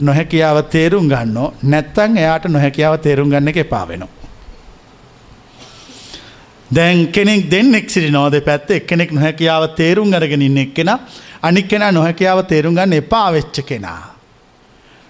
නොහැකියාව 0.00 0.58
තේරුම් 0.70 1.08
ගන්නෝ 1.08 1.54
නැත්තං 1.62 2.18
එයාට 2.18 2.48
නොහැකියාව 2.48 2.96
තේරුම් 2.98 3.30
ගන්න 3.30 3.48
එක 3.48 3.60
එපා 3.64 3.84
වෙනවා. 3.88 4.14
දැන් 6.70 7.08
කෙනෙක් 7.08 7.50
දෙන්නෙක් 7.50 7.90
සිරි 7.90 8.10
නෝද 8.10 8.34
පැත්ත 8.44 8.70
එක්කෙනෙක් 8.70 9.12
නොහැකියාව 9.12 9.64
තේරුම් 9.74 10.12
අරගෙන 10.12 10.42
ඉන්න 10.42 10.58
එක්කෙන 10.58 10.90
අනික් 11.42 11.68
කෙන 11.68 11.84
නොහැකියාව 11.94 12.46
තේරුම් 12.46 12.74
ගන්න 12.74 12.92
එපා 12.92 13.28
වෙච්ච 13.32 13.62
කෙනා. 13.66 14.02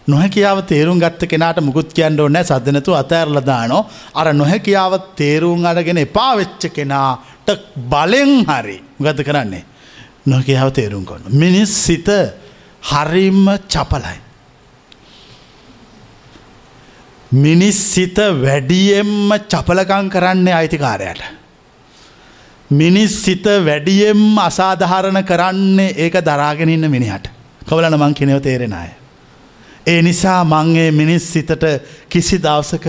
නොහැකියාව 0.06 0.62
තේරුම් 0.66 0.98
ගත්ත 0.98 1.28
කෙනාට 1.28 1.60
මුකුත් 1.60 1.92
කියන්න 1.92 2.20
ඕනෑ 2.20 2.44
සදනතු 2.44 2.94
අතඇරලදානෝ 2.94 3.82
අර 4.14 4.32
නොහැකියාව 4.34 4.94
තේරුම් 5.16 5.66
අරගෙන 5.66 5.98
එපා 5.98 6.32
වෙච්ච 6.36 6.70
කෙනාට 6.72 7.50
බලෙන් 7.90 8.32
හරි 8.46 8.78
ගත 9.02 9.26
කරන්නේ. 9.28 9.69
නොහැකියාව 10.30 10.70
තේරුම් 10.72 11.04
කොන්න. 11.04 11.22
මිනිස් 11.34 11.72
සිත 11.76 12.08
හරිම්ම 12.82 13.46
චපලයි. 13.68 14.18
මිනිස් 17.34 17.78
සිත 17.94 18.16
වැඩියෙන්ම 18.16 19.30
චපලකං 19.48 20.10
කරන්නේ 20.10 20.54
අයිතිකාරයට. 20.54 21.22
මිනිස් 22.70 23.12
සිත 23.16 23.44
වැඩියෙන්ම 23.44 24.38
අසාධහරණ 24.40 25.24
කරන්නේ 25.24 25.94
ඒක 25.96 26.14
දරාගෙනන්න 26.22 26.86
මිනිහට 26.88 27.30
කවලන 27.62 27.96
මං 27.96 28.14
කෙනව 28.14 28.42
තේරෙන 28.42 28.72
අය. 28.74 28.90
ඒ 29.86 30.02
නිසා 30.02 30.44
මංගේ 30.44 30.90
මිනිස් 30.92 31.32
සිතට 31.32 31.64
කිසි 32.08 32.38
දවසක 32.38 32.86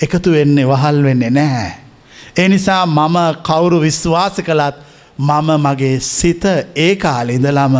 එකතු 0.00 0.32
වෙන්නේ 0.32 0.66
වහල් 0.66 1.02
වෙන්නේ 1.02 1.30
නැහැ. 1.30 1.72
ඒ 2.36 2.48
නිසා 2.48 2.86
මම 2.86 3.16
කවුරු 3.42 3.80
විශ්වාස 3.80 4.36
කළත් 4.38 4.76
මම 5.18 5.48
මගේ 5.58 6.00
සිත 6.00 6.44
ඒ 6.76 6.96
කාලෙ 6.96 7.34
ඉඳලම 7.34 7.76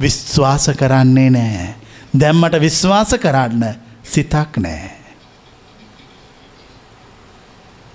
විශ්වාස 0.00 0.68
කරන්නේ 0.78 1.30
නෑ. 1.30 1.74
දැම්මට 2.14 2.60
විශ්වාස 2.60 3.14
කරන්න 3.14 3.64
සිතක් 4.04 4.58
නෑ. 4.58 4.90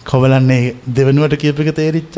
කොවලන්නේ 0.05 0.75
දෙවනුවට 0.95 1.37
කියපක 1.37 1.75
තේරිච්ච 1.75 2.17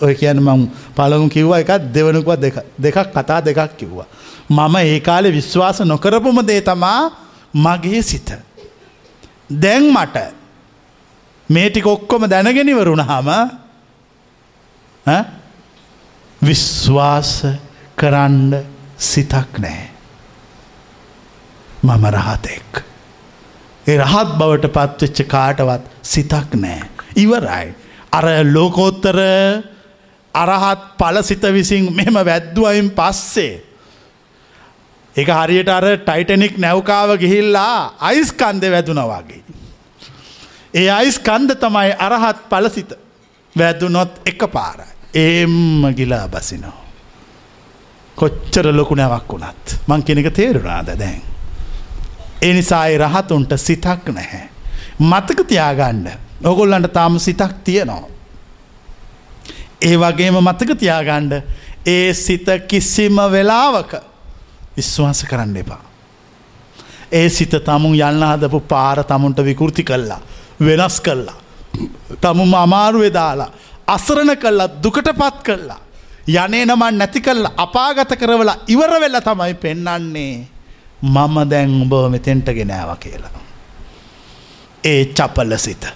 ඔය 0.00 0.14
කියන 0.14 0.40
මං 0.40 0.68
පළමු 0.96 1.28
කිව්වා 1.28 1.58
එකත් 1.58 1.92
දෙවනුකුව 1.94 2.36
දෙකක් 2.78 2.98
කතා 3.14 3.40
දෙකක් 3.40 3.76
කිව්වා. 3.76 4.06
මම 4.50 4.76
ඒ 4.76 5.00
කාලෙ 5.00 5.32
විශ්වාස 5.32 5.80
නොකරපුම 5.80 6.38
දේ 6.46 6.60
තමා 6.60 7.10
මගේ 7.54 8.02
සිත. 8.02 8.30
දැන් 9.50 9.90
මට 9.92 10.16
මේටික 11.48 11.86
ඔක්කොම 11.86 12.28
දැනගෙනවරුණහම 12.28 13.28
විශ්වාස 16.42 17.46
කරන්න 17.96 18.64
සිතක් 18.98 19.58
නෑ. 19.58 19.88
මම 21.82 22.04
රහතෙක්. 22.08 22.82
ඒ 23.86 23.96
රහත් 23.96 24.36
බවට 24.38 24.72
පත්වෙච්ච 24.72 25.28
කාටවත් 25.28 25.82
සිතක් 26.02 26.54
නෑ. 26.54 26.82
ඉවරයි. 27.16 27.74
අර 28.12 28.24
ලෝකෝත්තර 28.44 29.18
අරහත් 30.34 30.82
පලසිත 30.98 31.42
විසින් 31.52 31.92
මෙම 31.92 32.14
වැද්දුවයින් 32.24 32.90
පස්සේ. 32.90 33.62
එක 35.16 35.28
හරියට 35.28 35.68
අර 35.68 35.84
ටයිටනික් 35.98 36.58
නැව්කාව 36.58 37.16
ගිහිල්ලා 37.18 37.96
අයිස්කන්ද 38.00 38.64
වැදුනවාගේ. 38.70 39.42
ඒ 40.74 40.90
අයිස්කන්ද 40.90 41.56
තමයි 41.56 41.96
අරහත් 41.98 42.48
පලසිත 42.48 42.92
වැදුනොත් 43.56 44.20
එක 44.26 44.44
පාරයි. 44.52 44.95
ඒම්ම 45.16 45.94
ගිලා 45.96 46.28
බසිනෝ. 46.28 46.76
කොච්චර 48.18 48.66
ලොකු 48.72 48.94
නැවක් 48.94 49.32
වුණත් 49.32 49.78
මං 49.88 50.02
කෙනෙක 50.02 50.28
තේරුණාද 50.32 50.92
දැන්. 50.98 51.22
එනිසායි 52.42 52.98
රහතුන්ට 52.98 53.56
සිතක් 53.56 54.08
නැහැ. 54.08 54.48
මතක 55.00 55.46
තියාගන්න 55.48 56.08
ඔගොල්ලන්ට 56.44 56.92
තාම 56.92 57.18
සිතක් 57.18 57.52
තියනවා. 57.64 58.04
ඒ 59.82 59.96
වගේම 59.96 60.38
මතක 60.40 60.78
තියාගණ්ඩ 60.78 61.32
ඒ 61.86 62.14
සිත 62.14 62.46
කිසිම 62.68 63.16
වෙලාවක 63.30 63.92
විශ්වාස 64.76 65.24
කරන්න 65.24 65.56
එපා. 65.56 65.82
ඒ 67.12 67.28
සිත 67.28 67.54
තමුන් 67.64 67.94
යන්න 67.94 68.28
හදපු 68.30 68.60
පාර 68.60 69.04
තමුන්ට 69.04 69.44
විකෘති 69.44 69.84
කල්ලා 69.84 70.20
වෙනස් 70.60 71.00
කල්ලා. 71.00 71.36
තමුම 72.20 72.54
අමාරුවේ 72.54 73.12
දාලා 73.12 73.50
අසරණ 73.88 74.36
කල්ලා 74.36 74.68
දුකට 74.82 75.08
පත් 75.20 75.42
කල්ලා. 75.46 75.80
යනේ 76.28 76.64
නමන් 76.66 76.98
නැති 76.98 77.20
කල්ල 77.20 77.46
අපාගත 77.56 78.12
කරවලා 78.20 78.56
ඉවර 78.68 78.92
වෙල්ල 79.00 79.18
තමයි 79.20 79.54
පෙන්නන්නේ 79.54 80.46
මම 81.02 81.36
දැන් 81.50 81.70
උඹ 81.82 81.94
මෙතෙන්ට 82.10 82.48
ගෙනෑව 82.58 82.96
කියලා. 82.98 83.30
ඒ 84.84 85.04
චපල්ල 85.06 85.56
සිත. 85.58 85.86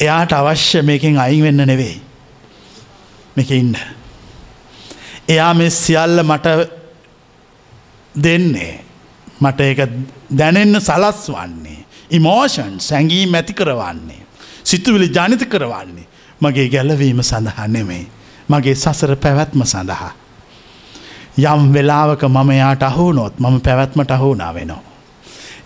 එයාට 0.00 0.32
අවශ්‍ය 0.32 0.82
මේකින් 0.82 1.18
අයින් 1.18 1.42
වෙන්න 1.42 1.66
නෙවෙයි. 1.66 2.00
මේක 3.36 3.50
ඉන්න. 3.50 3.76
එයා 5.28 5.54
මේ 5.54 5.70
සියල්ල 5.70 6.22
මට 6.22 6.46
දෙන්නේ. 8.14 8.84
මට 9.40 9.60
ඒක 9.60 9.80
දැනෙන්න 10.38 10.80
සලස් 10.80 11.28
වන්නේ. 11.28 11.84
ඉමෝෂන් 12.10 12.80
සැඟී 12.80 13.26
මැති 13.26 13.52
කරවන්නේ. 13.52 14.22
සිතුවිලි 14.68 15.08
ජනිත 15.08 15.44
කරවන්නේ. 15.46 16.06
මගේ 16.40 16.68
ගැලවීම 16.68 17.22
සඳහා 17.22 17.68
නෙමෙයි. 17.68 18.06
මගේ 18.50 18.74
සසර 18.74 19.16
පැවැත්ම 19.16 19.62
සඳහා. 19.64 20.12
යම් 21.44 21.62
වෙලාවක 21.74 22.22
මම 22.24 22.50
යාට 22.52 22.82
අහුනොත් 22.82 23.34
මම 23.38 23.60
පැවැත්මට 23.60 24.10
අහුනා 24.10 24.52
වෙනවා. 24.54 24.82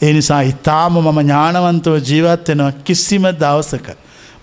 ඒ 0.03 0.13
නිසා 0.13 0.43
ඉතාම 0.43 0.95
මම 0.99 1.19
ඥානවන්තව 1.21 1.97
ජීවත්වෙනවා 2.09 2.73
කිසිම 2.85 3.25
දවසක 3.41 3.89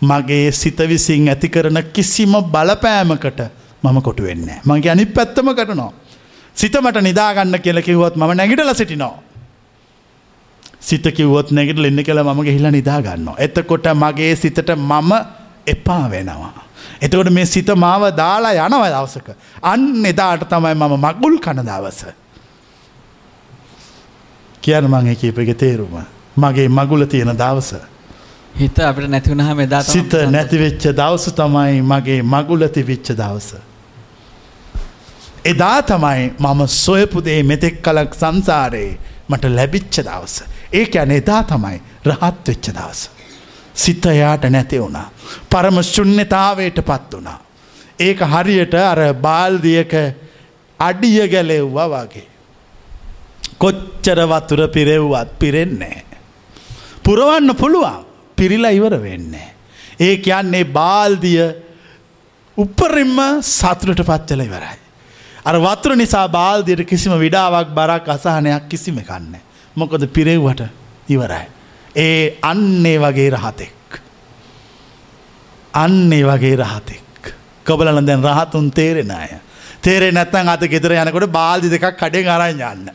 මගේ 0.01 0.51
සිත 0.51 0.79
විසින් 0.89 1.29
ඇති 1.29 1.49
කරන 1.49 1.79
කිසිම 1.93 2.33
බලපෑමකට 2.53 3.39
මම 3.83 4.01
කොටු 4.01 4.23
වෙන්න. 4.23 4.49
මගේ 4.65 4.91
අනි 4.91 5.05
පැත්තම 5.07 5.49
කරනවා. 5.55 5.91
සිතමට 6.55 7.01
නිදාගන්න 7.01 7.59
කියල 7.59 7.81
කිව්වොත් 7.81 8.15
ම 8.15 8.23
නැගිටල 8.33 8.73
සිටිනෝ. 8.73 9.15
සිත 10.81 11.03
කිව්වොත් 11.15 11.51
නැගට 11.51 11.79
ලෙන්න 11.79 12.03
කළ 12.03 12.23
මම 12.23 12.41
ගහිලා 12.43 12.71
නිදාගන්න. 12.71 13.29
එතකොට 13.37 13.87
මගේ 13.95 14.35
සිතට 14.35 14.71
මම 14.77 15.11
එපා 15.67 16.09
වෙනවා. 16.09 16.53
එතකොට 17.01 17.29
මේ 17.31 17.45
සිත 17.45 17.69
මාව 17.75 18.09
දාලා 18.15 18.65
යනව 18.67 18.85
දවසක. 18.87 19.29
අන්න 19.63 20.05
එදාට 20.05 20.47
තමයි 20.49 20.73
මම 20.75 20.97
මගුල් 20.97 21.39
කන 21.39 21.61
දවස. 21.65 22.01
කියන 24.61 24.87
මං 24.87 25.15
කීපක 25.15 25.53
තේරුම. 25.57 25.95
මගේ 26.37 26.67
මගුල 26.69 27.05
තියෙන 27.05 27.35
දවස. 27.37 27.73
හිත 28.55 28.79
අපට 28.81 29.07
නැතිවුණහ 29.07 29.55
මෙදා 29.55 29.83
සිත 29.83 30.13
නැතිවෙච්ච 30.31 30.85
දවස 30.91 31.25
තමයි 31.33 31.81
මගේ 31.83 32.21
මගුල 32.23 32.67
තිවිච්ච 32.69 33.11
දවස. 33.13 33.49
එදා 35.45 35.81
තමයි 35.83 36.33
මම 36.39 36.61
සොයපුදේ 36.67 37.43
මෙතෙක් 37.43 37.81
කලක් 37.81 38.15
සංසාරයේ 38.15 38.97
මට 39.29 39.45
ලැබිච්ච 39.49 40.01
දවස. 40.01 40.35
ඒක 40.73 40.95
ඇන 40.95 41.11
එදා 41.11 41.43
තමයි 41.43 41.81
රහත් 42.05 42.47
වෙච්ච 42.47 42.69
දවස. 42.69 43.09
සිතයාට 43.75 44.43
නැති 44.49 44.81
වුණා. 44.81 45.09
පරම 45.49 45.83
ශුන්්‍යතාවයට 45.83 46.81
පත් 46.81 47.13
වුණා. 47.13 47.39
ඒක 47.99 48.19
හරියට 48.23 48.73
අර 48.73 49.13
බාල්දියක 49.15 49.93
අඩිය 50.79 51.27
ගැලෙව්වා 51.27 51.87
වගේ. 51.89 52.27
කොච්චර 53.57 54.19
වතුර 54.25 54.67
පිරෙව්වත් 54.67 55.39
පිරෙන්නේ. 55.39 56.05
පුරවන්න 57.03 57.55
පුළුවන් 57.55 58.05
පිරිලා 58.35 58.71
ඉවර 58.71 59.01
වෙන්නේ. 59.01 59.49
ඒ 59.99 60.17
කියන්නේ 60.17 60.63
බාල්දිය 60.65 61.41
උපරින්ම 62.57 63.17
සතුරට 63.41 64.01
පත්වෙල 64.01 64.41
ඉවරයි. 64.41 64.77
අර 65.45 65.55
වතුර 65.57 65.95
නිසා 65.95 66.27
බාල්දියට 66.29 66.87
කිසිම 66.87 67.13
විඩාවක් 67.19 67.73
බරක් 67.73 68.09
අසහනයක් 68.09 68.69
කිසිම 68.69 68.99
කන්න. 69.01 69.48
මොකද 69.75 70.07
පිරෙව්වට 70.07 70.61
ඉවරයි. 71.09 71.47
ඒ 71.95 72.37
අන්නේ 72.41 72.97
වගේ 72.97 73.29
රහතෙක්. 73.29 74.01
අන්නේ 75.73 76.23
වගේ 76.23 76.55
රහතෙක්. 76.55 77.33
කොබලන 77.65 78.05
දැන් 78.05 78.23
රහතුන් 78.23 78.71
තේරෙන 78.71 79.11
අය. 79.11 79.39
තේරේ 79.81 80.11
නැත්තන් 80.11 80.49
අත 80.49 80.61
ගෙදර 80.67 80.93
යනකොට 80.93 81.31
බාල්දි 81.31 81.69
දෙකක් 81.69 81.97
කඩෙන් 81.97 82.27
අරන් 82.27 82.61
යන්න. 82.61 82.89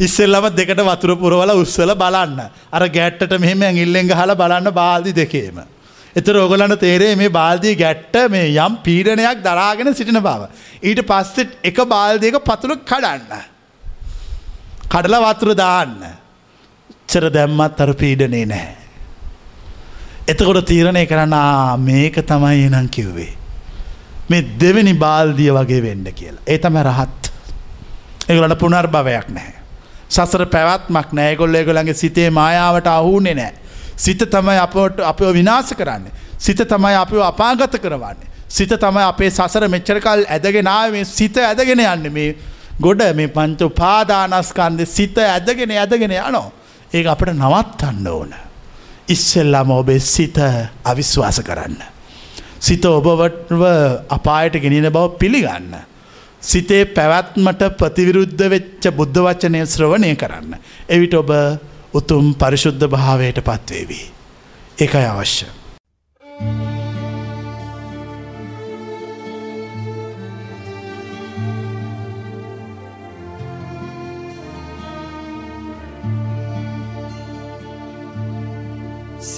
ඉස්සෙල්ලම 0.00 0.48
දෙකට 0.56 0.80
වතුර 0.80 1.16
පුරවල 1.16 1.54
උත්සල 1.54 1.94
බලන්න. 1.94 2.40
අර 2.72 2.88
ගැට්ට 2.88 3.38
මෙහෙම 3.38 3.62
ඉල්ලෙන් 3.76 4.10
හල 4.10 4.34
බලන්න 4.34 4.72
බාල්දි 4.72 5.12
දෙකේම. 5.12 5.62
එතර 6.14 6.36
ඔගලන්න 6.36 6.76
තේරේ 6.78 7.16
මේ 7.16 7.30
බාල්දී 7.30 7.76
ගැට්ට 7.76 8.16
මේ 8.30 8.52
යම් 8.56 8.76
පීඩනයක් 8.84 9.40
දරාගෙන 9.44 9.94
සිටින 9.94 10.20
බව. 10.20 10.48
ඊට 10.82 11.00
පස්සෙත් 11.06 11.56
එක 11.62 11.78
බාල්දයක 11.88 12.36
පතුළ 12.44 12.76
කඩන්න. 12.84 13.51
කඩල 14.92 15.16
වතුර 15.24 15.54
දාන්න. 15.56 16.00
එච්චර 16.90 17.28
දැම්මත් 17.30 17.80
අර 17.80 17.92
පීඩනේ 17.94 18.46
නැහැ. 18.46 18.76
එතකොට 20.28 20.66
තීරණය 20.66 21.06
කරන්න 21.06 21.36
මේක 21.80 22.20
තමයි 22.24 22.66
එනම් 22.66 22.88
කිව්වේ. 22.88 23.32
මේ 24.28 24.42
දෙවැනි 24.60 24.94
බාල්දිය 24.94 25.50
වගේ 25.50 25.82
වෙන්න 25.82 26.12
කියලා. 26.12 26.44
ඒ 26.46 26.58
තම 26.58 26.76
රහත්. 26.82 27.32
ඒගලට 28.28 28.58
පුනර් 28.58 28.88
භවයක් 28.88 29.28
නැහැ. 29.30 29.58
සසර 30.08 30.46
පැවත්මක් 30.46 31.12
නෑගොල්ල 31.12 31.54
ඒගොලන්ගේ 31.54 31.94
සිතේ 31.94 32.30
මායාවට 32.30 32.86
අහුනේ 32.88 33.34
නෑ. 33.34 33.52
සිත 33.96 34.28
තමයි 34.30 34.58
අපට 34.58 35.00
අපව 35.02 35.32
විනාස 35.32 35.74
කරන්නේ. 35.74 36.12
සිත 36.38 36.60
තමයි 36.68 36.94
අපව 36.96 37.20
අපාගත 37.22 37.80
කරවන්නේ. 37.80 38.28
සිත 38.48 38.68
තමයි 38.70 39.04
අපේ 39.08 39.30
සසර 39.30 39.68
මෙච්චරකල් 39.68 40.26
ඇදගෙනාව 40.28 40.92
මේ 40.92 41.04
සිත 41.08 41.36
ඇදගෙන 41.38 41.80
යන්න 41.80 42.12
මේ 42.12 42.34
ගොඩ 42.86 43.02
මේ 43.18 43.30
පංච 43.36 43.68
උපාදානස්කන්ද 43.70 44.80
සිත 44.86 45.18
ඇදගෙන 45.18 45.76
ඇදගෙන 45.76 46.14
යනෝ. 46.18 46.48
ඒ 46.94 47.04
අපට 47.14 47.32
නවත්තන්න 47.34 48.08
ඕන. 48.08 48.34
ඉස්සෙල්ලාම 49.08 49.70
ඔබේ 49.70 50.00
සිත 50.00 50.38
අවිශ්වාස 50.84 51.40
කරන්න. 51.48 51.78
සිත 52.60 52.84
ඔබවටව 52.84 53.62
අපායට 54.08 54.60
ගෙනන 54.64 54.90
බව 54.90 55.06
පිළිගන්න. 55.18 55.72
සිතේ 56.42 56.84
පැවැත්මට 56.96 57.62
ප්‍රතිවිරුද්ධ 57.78 58.44
වෙච්ච 58.54 58.90
බුද්ධ 58.98 59.22
වචනය 59.26 59.64
ශ්‍රවණය 59.66 60.14
කරන්න. 60.16 60.58
එවිට 60.88 61.14
ඔබ 61.14 61.32
උතුම් 61.94 62.34
පරිශුද්ධ 62.34 62.86
භාවයට 62.88 63.42
පත්වේවී. 63.44 64.06
ඒකයි 64.80 65.06
අවශ්‍ය. 65.06 65.46
සිරේ 66.32 66.52
සමන්ත 66.52 66.71